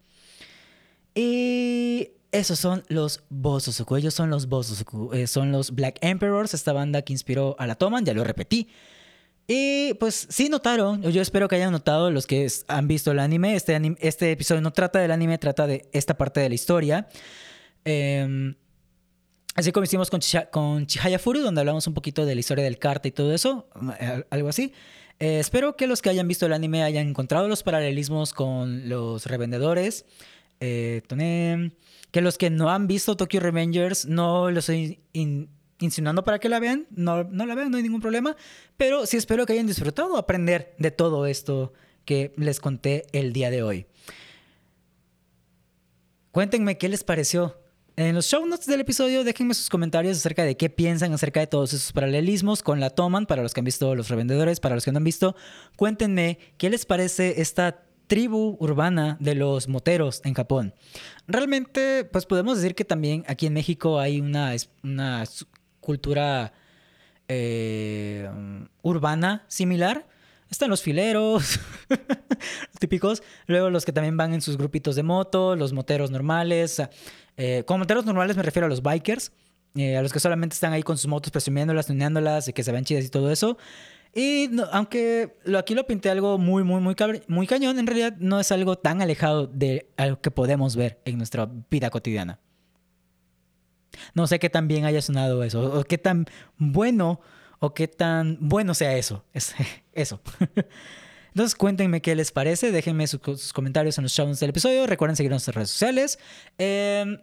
Y 1.14 2.12
esos 2.32 2.58
son 2.58 2.82
los 2.88 3.24
Bososoku. 3.28 3.96
Ellos 3.96 4.14
son 4.14 4.30
los 4.30 4.48
Bososoku. 4.48 5.12
Eh, 5.12 5.26
son 5.26 5.52
los 5.52 5.74
Black 5.74 5.98
Emperors, 6.00 6.54
esta 6.54 6.72
banda 6.72 7.02
que 7.02 7.12
inspiró 7.12 7.56
a 7.58 7.66
la 7.66 7.74
Toman, 7.74 8.04
ya 8.04 8.14
lo 8.14 8.24
repetí. 8.24 8.68
Y 9.48 9.94
pues 9.94 10.26
sí 10.28 10.48
notaron, 10.48 11.02
yo 11.02 11.22
espero 11.22 11.46
que 11.46 11.54
hayan 11.54 11.70
notado 11.70 12.10
los 12.10 12.26
que 12.26 12.48
han 12.66 12.88
visto 12.88 13.12
el 13.12 13.20
anime. 13.20 13.54
Este, 13.54 13.80
este 14.00 14.32
episodio 14.32 14.60
no 14.60 14.72
trata 14.72 14.98
del 14.98 15.12
anime, 15.12 15.38
trata 15.38 15.68
de 15.68 15.88
esta 15.92 16.16
parte 16.16 16.40
de 16.40 16.48
la 16.48 16.54
historia. 16.56 17.08
Em, 17.84 18.56
así 19.54 19.70
como 19.70 19.84
hicimos 19.84 20.10
con, 20.10 20.20
con 20.50 20.86
Chihaya 20.86 21.20
Furu, 21.20 21.40
donde 21.40 21.60
hablamos 21.60 21.86
un 21.86 21.94
poquito 21.94 22.26
de 22.26 22.34
la 22.34 22.40
historia 22.40 22.64
del 22.64 22.78
carta 22.78 23.06
y 23.06 23.12
todo 23.12 23.32
eso, 23.32 23.68
eh, 24.00 24.24
algo 24.30 24.48
así. 24.48 24.72
Eh, 25.20 25.38
espero 25.38 25.76
que 25.76 25.86
los 25.86 26.02
que 26.02 26.10
hayan 26.10 26.26
visto 26.26 26.46
el 26.46 26.52
anime 26.52 26.82
hayan 26.82 27.06
encontrado 27.06 27.46
los 27.46 27.62
paralelismos 27.62 28.32
con 28.32 28.88
los 28.88 29.26
revendedores. 29.26 30.06
Eh, 30.58 31.02
que 32.10 32.20
los 32.20 32.38
que 32.38 32.50
no 32.50 32.70
han 32.70 32.86
visto 32.86 33.16
Tokyo 33.16 33.40
Revengers, 33.40 34.06
no 34.06 34.50
los 34.50 34.70
insinuando 35.78 36.24
para 36.24 36.38
que 36.38 36.48
la 36.48 36.58
vean, 36.60 36.86
no, 36.90 37.24
no 37.24 37.46
la 37.46 37.54
vean, 37.54 37.70
no 37.70 37.76
hay 37.76 37.82
ningún 37.82 38.00
problema, 38.00 38.36
pero 38.76 39.06
sí 39.06 39.16
espero 39.16 39.46
que 39.46 39.52
hayan 39.52 39.66
disfrutado 39.66 40.16
aprender 40.16 40.74
de 40.78 40.90
todo 40.90 41.26
esto 41.26 41.72
que 42.04 42.32
les 42.36 42.60
conté 42.60 43.06
el 43.12 43.32
día 43.32 43.50
de 43.50 43.62
hoy. 43.62 43.86
cuéntenme 46.30 46.76
qué 46.78 46.88
les 46.88 47.02
pareció. 47.02 47.58
En 47.96 48.14
los 48.14 48.26
show 48.26 48.44
notes 48.44 48.66
del 48.66 48.82
episodio 48.82 49.24
déjenme 49.24 49.54
sus 49.54 49.70
comentarios 49.70 50.18
acerca 50.18 50.44
de 50.44 50.54
qué 50.58 50.68
piensan 50.68 51.14
acerca 51.14 51.40
de 51.40 51.46
todos 51.46 51.72
esos 51.72 51.92
paralelismos 51.92 52.62
con 52.62 52.78
la 52.78 52.90
Toman, 52.90 53.24
para 53.24 53.42
los 53.42 53.54
que 53.54 53.60
han 53.60 53.64
visto 53.64 53.94
los 53.94 54.10
revendedores, 54.10 54.60
para 54.60 54.74
los 54.74 54.84
que 54.84 54.92
no 54.92 54.98
han 54.98 55.04
visto. 55.04 55.34
Cuéntenme 55.76 56.38
qué 56.58 56.68
les 56.68 56.84
parece 56.84 57.40
esta 57.40 57.86
tribu 58.06 58.56
urbana 58.60 59.16
de 59.18 59.34
los 59.34 59.68
moteros 59.68 60.20
en 60.24 60.34
Japón. 60.34 60.74
Realmente, 61.26 62.04
pues 62.04 62.26
podemos 62.26 62.58
decir 62.58 62.74
que 62.74 62.84
también 62.84 63.24
aquí 63.28 63.46
en 63.46 63.54
México 63.54 63.98
hay 63.98 64.20
una, 64.20 64.54
una 64.82 65.24
cultura 65.86 66.52
eh, 67.28 68.28
urbana 68.82 69.44
similar. 69.46 70.04
Están 70.50 70.68
los 70.68 70.82
fileros, 70.82 71.60
típicos. 72.80 73.22
Luego 73.46 73.70
los 73.70 73.84
que 73.84 73.92
también 73.92 74.16
van 74.16 74.34
en 74.34 74.40
sus 74.40 74.56
grupitos 74.56 74.96
de 74.96 75.04
moto, 75.04 75.54
los 75.54 75.72
moteros 75.72 76.10
normales. 76.10 76.82
Eh, 77.36 77.62
con 77.66 77.78
moteros 77.78 78.04
normales 78.04 78.36
me 78.36 78.42
refiero 78.42 78.66
a 78.66 78.68
los 78.68 78.82
bikers, 78.82 79.30
eh, 79.76 79.96
a 79.96 80.02
los 80.02 80.12
que 80.12 80.18
solamente 80.18 80.54
están 80.54 80.72
ahí 80.72 80.82
con 80.82 80.98
sus 80.98 81.08
motos 81.08 81.30
presumiéndolas, 81.30 81.86
tuneándolas 81.86 82.48
y 82.48 82.52
que 82.52 82.64
se 82.64 82.72
ven 82.72 82.84
chidas 82.84 83.04
y 83.04 83.08
todo 83.08 83.30
eso. 83.30 83.56
Y 84.12 84.50
aunque 84.72 85.36
lo, 85.44 85.58
aquí 85.58 85.74
lo 85.74 85.86
pinté 85.86 86.10
algo 86.10 86.38
muy, 86.38 86.64
muy, 86.64 86.80
muy, 86.80 86.96
muy 87.28 87.46
cañón, 87.46 87.78
en 87.78 87.86
realidad 87.86 88.14
no 88.18 88.40
es 88.40 88.50
algo 88.50 88.76
tan 88.76 89.02
alejado 89.02 89.46
de 89.46 89.90
algo 89.96 90.20
que 90.20 90.30
podemos 90.32 90.74
ver 90.74 91.00
en 91.04 91.18
nuestra 91.18 91.48
vida 91.70 91.90
cotidiana. 91.90 92.40
No 94.14 94.26
sé 94.26 94.38
qué 94.38 94.50
tan 94.50 94.68
bien 94.68 94.84
haya 94.84 95.02
sonado 95.02 95.42
eso, 95.44 95.80
o 95.80 95.84
qué 95.84 95.98
tan 95.98 96.26
bueno, 96.56 97.20
o 97.58 97.74
qué 97.74 97.88
tan 97.88 98.38
bueno 98.40 98.74
sea 98.74 98.96
eso. 98.96 99.24
Es, 99.32 99.54
eso. 99.92 100.20
Entonces 101.28 101.54
cuéntenme 101.54 102.00
qué 102.00 102.14
les 102.14 102.32
parece, 102.32 102.72
déjenme 102.72 103.06
sus, 103.06 103.52
comentarios 103.52 103.98
en 103.98 104.04
los 104.04 104.12
shows 104.12 104.40
del 104.40 104.50
episodio, 104.50 104.86
recuerden 104.86 105.16
seguirnos 105.16 105.46
en 105.48 105.54
redes 105.54 105.70
sociales. 105.70 106.18
Eh, 106.58 107.18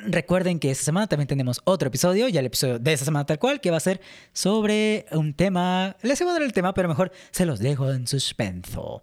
Recuerden 0.00 0.60
que 0.60 0.70
esta 0.70 0.84
semana 0.84 1.08
también 1.08 1.26
tenemos 1.26 1.60
otro 1.64 1.88
episodio, 1.88 2.28
ya 2.28 2.38
el 2.38 2.46
episodio 2.46 2.78
de 2.78 2.92
esta 2.92 3.04
semana 3.04 3.26
tal 3.26 3.40
cual, 3.40 3.60
que 3.60 3.72
va 3.72 3.78
a 3.78 3.80
ser 3.80 4.00
sobre 4.32 5.06
un 5.10 5.34
tema. 5.34 5.96
Les 6.02 6.20
voy 6.20 6.30
a 6.30 6.34
dar 6.34 6.42
el 6.42 6.52
tema, 6.52 6.72
pero 6.72 6.88
mejor 6.88 7.10
se 7.32 7.44
los 7.44 7.58
dejo 7.58 7.90
en 7.90 8.06
suspenso. 8.06 9.02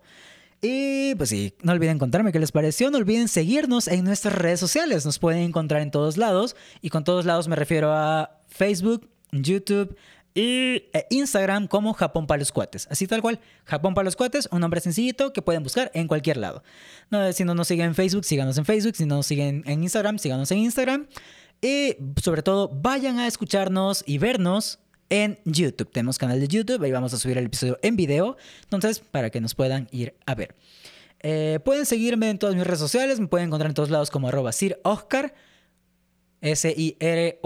Y 0.61 1.15
pues 1.15 1.29
sí, 1.29 1.53
no 1.61 1.73
olviden 1.73 1.99
contarme 1.99 2.31
qué 2.31 2.39
les 2.39 2.51
pareció, 2.51 2.89
no 2.89 2.97
olviden 2.97 3.27
seguirnos 3.27 3.87
en 3.87 4.03
nuestras 4.03 4.33
redes 4.33 4.59
sociales, 4.59 5.05
nos 5.05 5.19
pueden 5.19 5.41
encontrar 5.41 5.81
en 5.81 5.91
todos 5.91 6.17
lados, 6.17 6.55
y 6.81 6.89
con 6.89 7.03
todos 7.03 7.25
lados 7.25 7.47
me 7.47 7.55
refiero 7.55 7.93
a 7.93 8.39
Facebook, 8.47 9.09
YouTube, 9.31 9.95
y 10.35 10.89
eh, 10.91 11.07
Instagram 11.11 11.67
como 11.67 11.93
Japón 11.93 12.27
para 12.27 12.39
los 12.39 12.51
cuates. 12.51 12.87
Así 12.91 13.07
tal 13.07 13.21
cual, 13.21 13.39
Japón 13.63 13.93
para 13.93 14.03
los 14.03 14.17
cuates, 14.17 14.49
un 14.51 14.59
nombre 14.59 14.81
sencillito 14.81 15.31
que 15.31 15.41
pueden 15.41 15.63
buscar 15.63 15.89
en 15.93 16.07
cualquier 16.07 16.37
lado. 16.37 16.61
Si 17.31 17.45
no 17.45 17.55
nos 17.55 17.69
siguen 17.69 17.87
en 17.87 17.95
Facebook, 17.95 18.25
síganos 18.25 18.57
en 18.57 18.65
Facebook. 18.65 18.97
Si 18.97 19.05
no 19.05 19.15
nos 19.15 19.25
siguen 19.25 19.63
en 19.65 19.81
Instagram, 19.81 20.19
síganos 20.19 20.51
en 20.51 20.57
Instagram. 20.57 21.07
Y 21.61 21.95
sobre 22.21 22.43
todo, 22.43 22.67
vayan 22.67 23.17
a 23.17 23.27
escucharnos 23.27 24.03
y 24.05 24.17
vernos 24.17 24.79
en 25.09 25.39
YouTube. 25.45 25.91
Tenemos 25.91 26.17
canal 26.17 26.39
de 26.39 26.47
YouTube, 26.47 26.83
ahí 26.83 26.91
vamos 26.91 27.13
a 27.13 27.17
subir 27.17 27.37
el 27.37 27.45
episodio 27.45 27.77
en 27.81 27.95
video. 27.95 28.37
Entonces, 28.63 28.99
para 28.99 29.29
que 29.29 29.41
nos 29.41 29.55
puedan 29.55 29.87
ir 29.91 30.15
a 30.25 30.35
ver. 30.35 30.55
Eh, 31.21 31.59
pueden 31.63 31.85
seguirme 31.85 32.29
en 32.29 32.37
todas 32.37 32.55
mis 32.55 32.65
redes 32.65 32.79
sociales, 32.79 33.19
me 33.19 33.27
pueden 33.27 33.47
encontrar 33.47 33.71
en 33.71 33.75
todos 33.75 33.89
lados 33.89 34.11
como 34.11 34.27
arroba 34.27 34.51
Sir 34.51 34.79
Oscar. 34.83 35.33
S-I-R-O-H-J-K-A-R. 36.45 37.39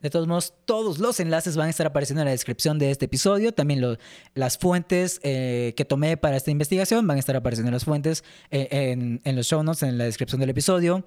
De 0.00 0.08
todos 0.08 0.26
modos, 0.26 0.54
todos 0.64 0.98
los 0.98 1.20
enlaces 1.20 1.54
van 1.54 1.66
a 1.66 1.70
estar 1.70 1.86
apareciendo 1.86 2.22
en 2.22 2.24
la 2.24 2.30
descripción 2.30 2.78
de 2.78 2.90
este 2.90 3.04
episodio. 3.04 3.52
También 3.52 3.98
las 4.34 4.56
fuentes 4.56 5.20
eh, 5.22 5.74
que 5.76 5.84
tomé 5.84 6.16
para 6.16 6.38
esta 6.38 6.50
investigación 6.50 7.06
van 7.06 7.18
a 7.18 7.20
estar 7.20 7.36
apareciendo 7.36 7.68
en 7.68 7.74
las 7.74 7.84
fuentes 7.84 8.24
eh, 8.50 8.96
en, 9.22 9.36
los 9.36 9.46
show 9.46 9.62
notes, 9.62 9.82
en 9.82 9.98
la 9.98 10.04
descripción 10.04 10.40
del 10.40 10.48
episodio. 10.48 11.04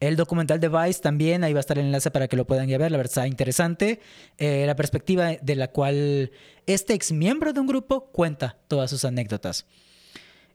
El 0.00 0.16
documental 0.16 0.60
de 0.60 0.68
Vice 0.68 1.00
también, 1.00 1.44
ahí 1.44 1.54
va 1.54 1.60
a 1.60 1.62
estar 1.62 1.78
el 1.78 1.86
enlace 1.86 2.10
para 2.10 2.28
que 2.28 2.36
lo 2.36 2.46
puedan 2.46 2.68
ir 2.68 2.74
a 2.74 2.78
ver. 2.78 2.90
La 2.90 2.98
verdad 2.98 3.10
está 3.10 3.26
interesante. 3.26 4.00
Eh, 4.36 4.64
la 4.66 4.76
perspectiva 4.76 5.30
de 5.40 5.56
la 5.56 5.68
cual 5.68 6.30
este 6.66 6.92
ex 6.92 7.10
miembro 7.10 7.54
de 7.54 7.60
un 7.60 7.66
grupo 7.66 8.10
cuenta 8.12 8.58
todas 8.68 8.90
sus 8.90 9.06
anécdotas. 9.06 9.64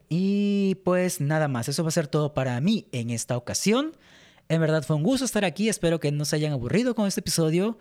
Y 0.08 0.76
pues 0.84 1.20
nada 1.20 1.48
más, 1.48 1.68
eso 1.68 1.82
va 1.84 1.90
a 1.90 1.94
ser 1.94 2.06
todo 2.06 2.36
para 2.36 2.62
mí 2.62 2.88
en 2.92 3.10
esta 3.10 3.38
ocasión. 3.38 3.96
En 4.50 4.60
verdad 4.60 4.84
fue 4.84 4.96
un 4.96 5.04
gusto 5.04 5.26
estar 5.26 5.46
aquí. 5.46 5.70
Espero 5.70 6.00
que 6.00 6.12
no 6.12 6.26
se 6.26 6.36
hayan 6.36 6.52
aburrido 6.52 6.96
con 6.96 7.08
este 7.08 7.22
episodio. 7.22 7.78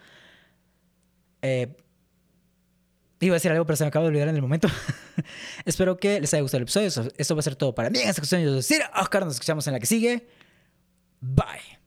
Eh, 1.41 1.75
iba 3.21 3.35
a 3.35 3.37
decir 3.37 3.51
algo, 3.51 3.65
pero 3.65 3.77
se 3.77 3.85
me 3.85 3.89
acaba 3.89 4.05
de 4.05 4.11
olvidar 4.11 4.29
en 4.29 4.37
el 4.37 4.43
momento. 4.43 4.69
Espero 5.65 5.97
que 5.97 6.21
les 6.21 6.33
haya 6.35 6.43
gustado 6.43 6.59
el 6.59 6.65
episodio. 6.65 7.11
Esto 7.17 7.35
va 7.35 7.41
a 7.41 7.43
ser 7.43 7.57
todo 7.57 7.75
para 7.75 7.89
mí 7.91 7.99
en 7.99 8.09
esta 8.09 8.21
ocasión. 8.21 8.43
Yo 8.43 8.63
soy 8.63 8.79
Oscar. 9.01 9.25
Nos 9.25 9.35
escuchamos 9.35 9.67
en 9.67 9.73
la 9.73 9.81
que 9.81 9.87
sigue. 9.87 10.29
Bye. 11.21 11.79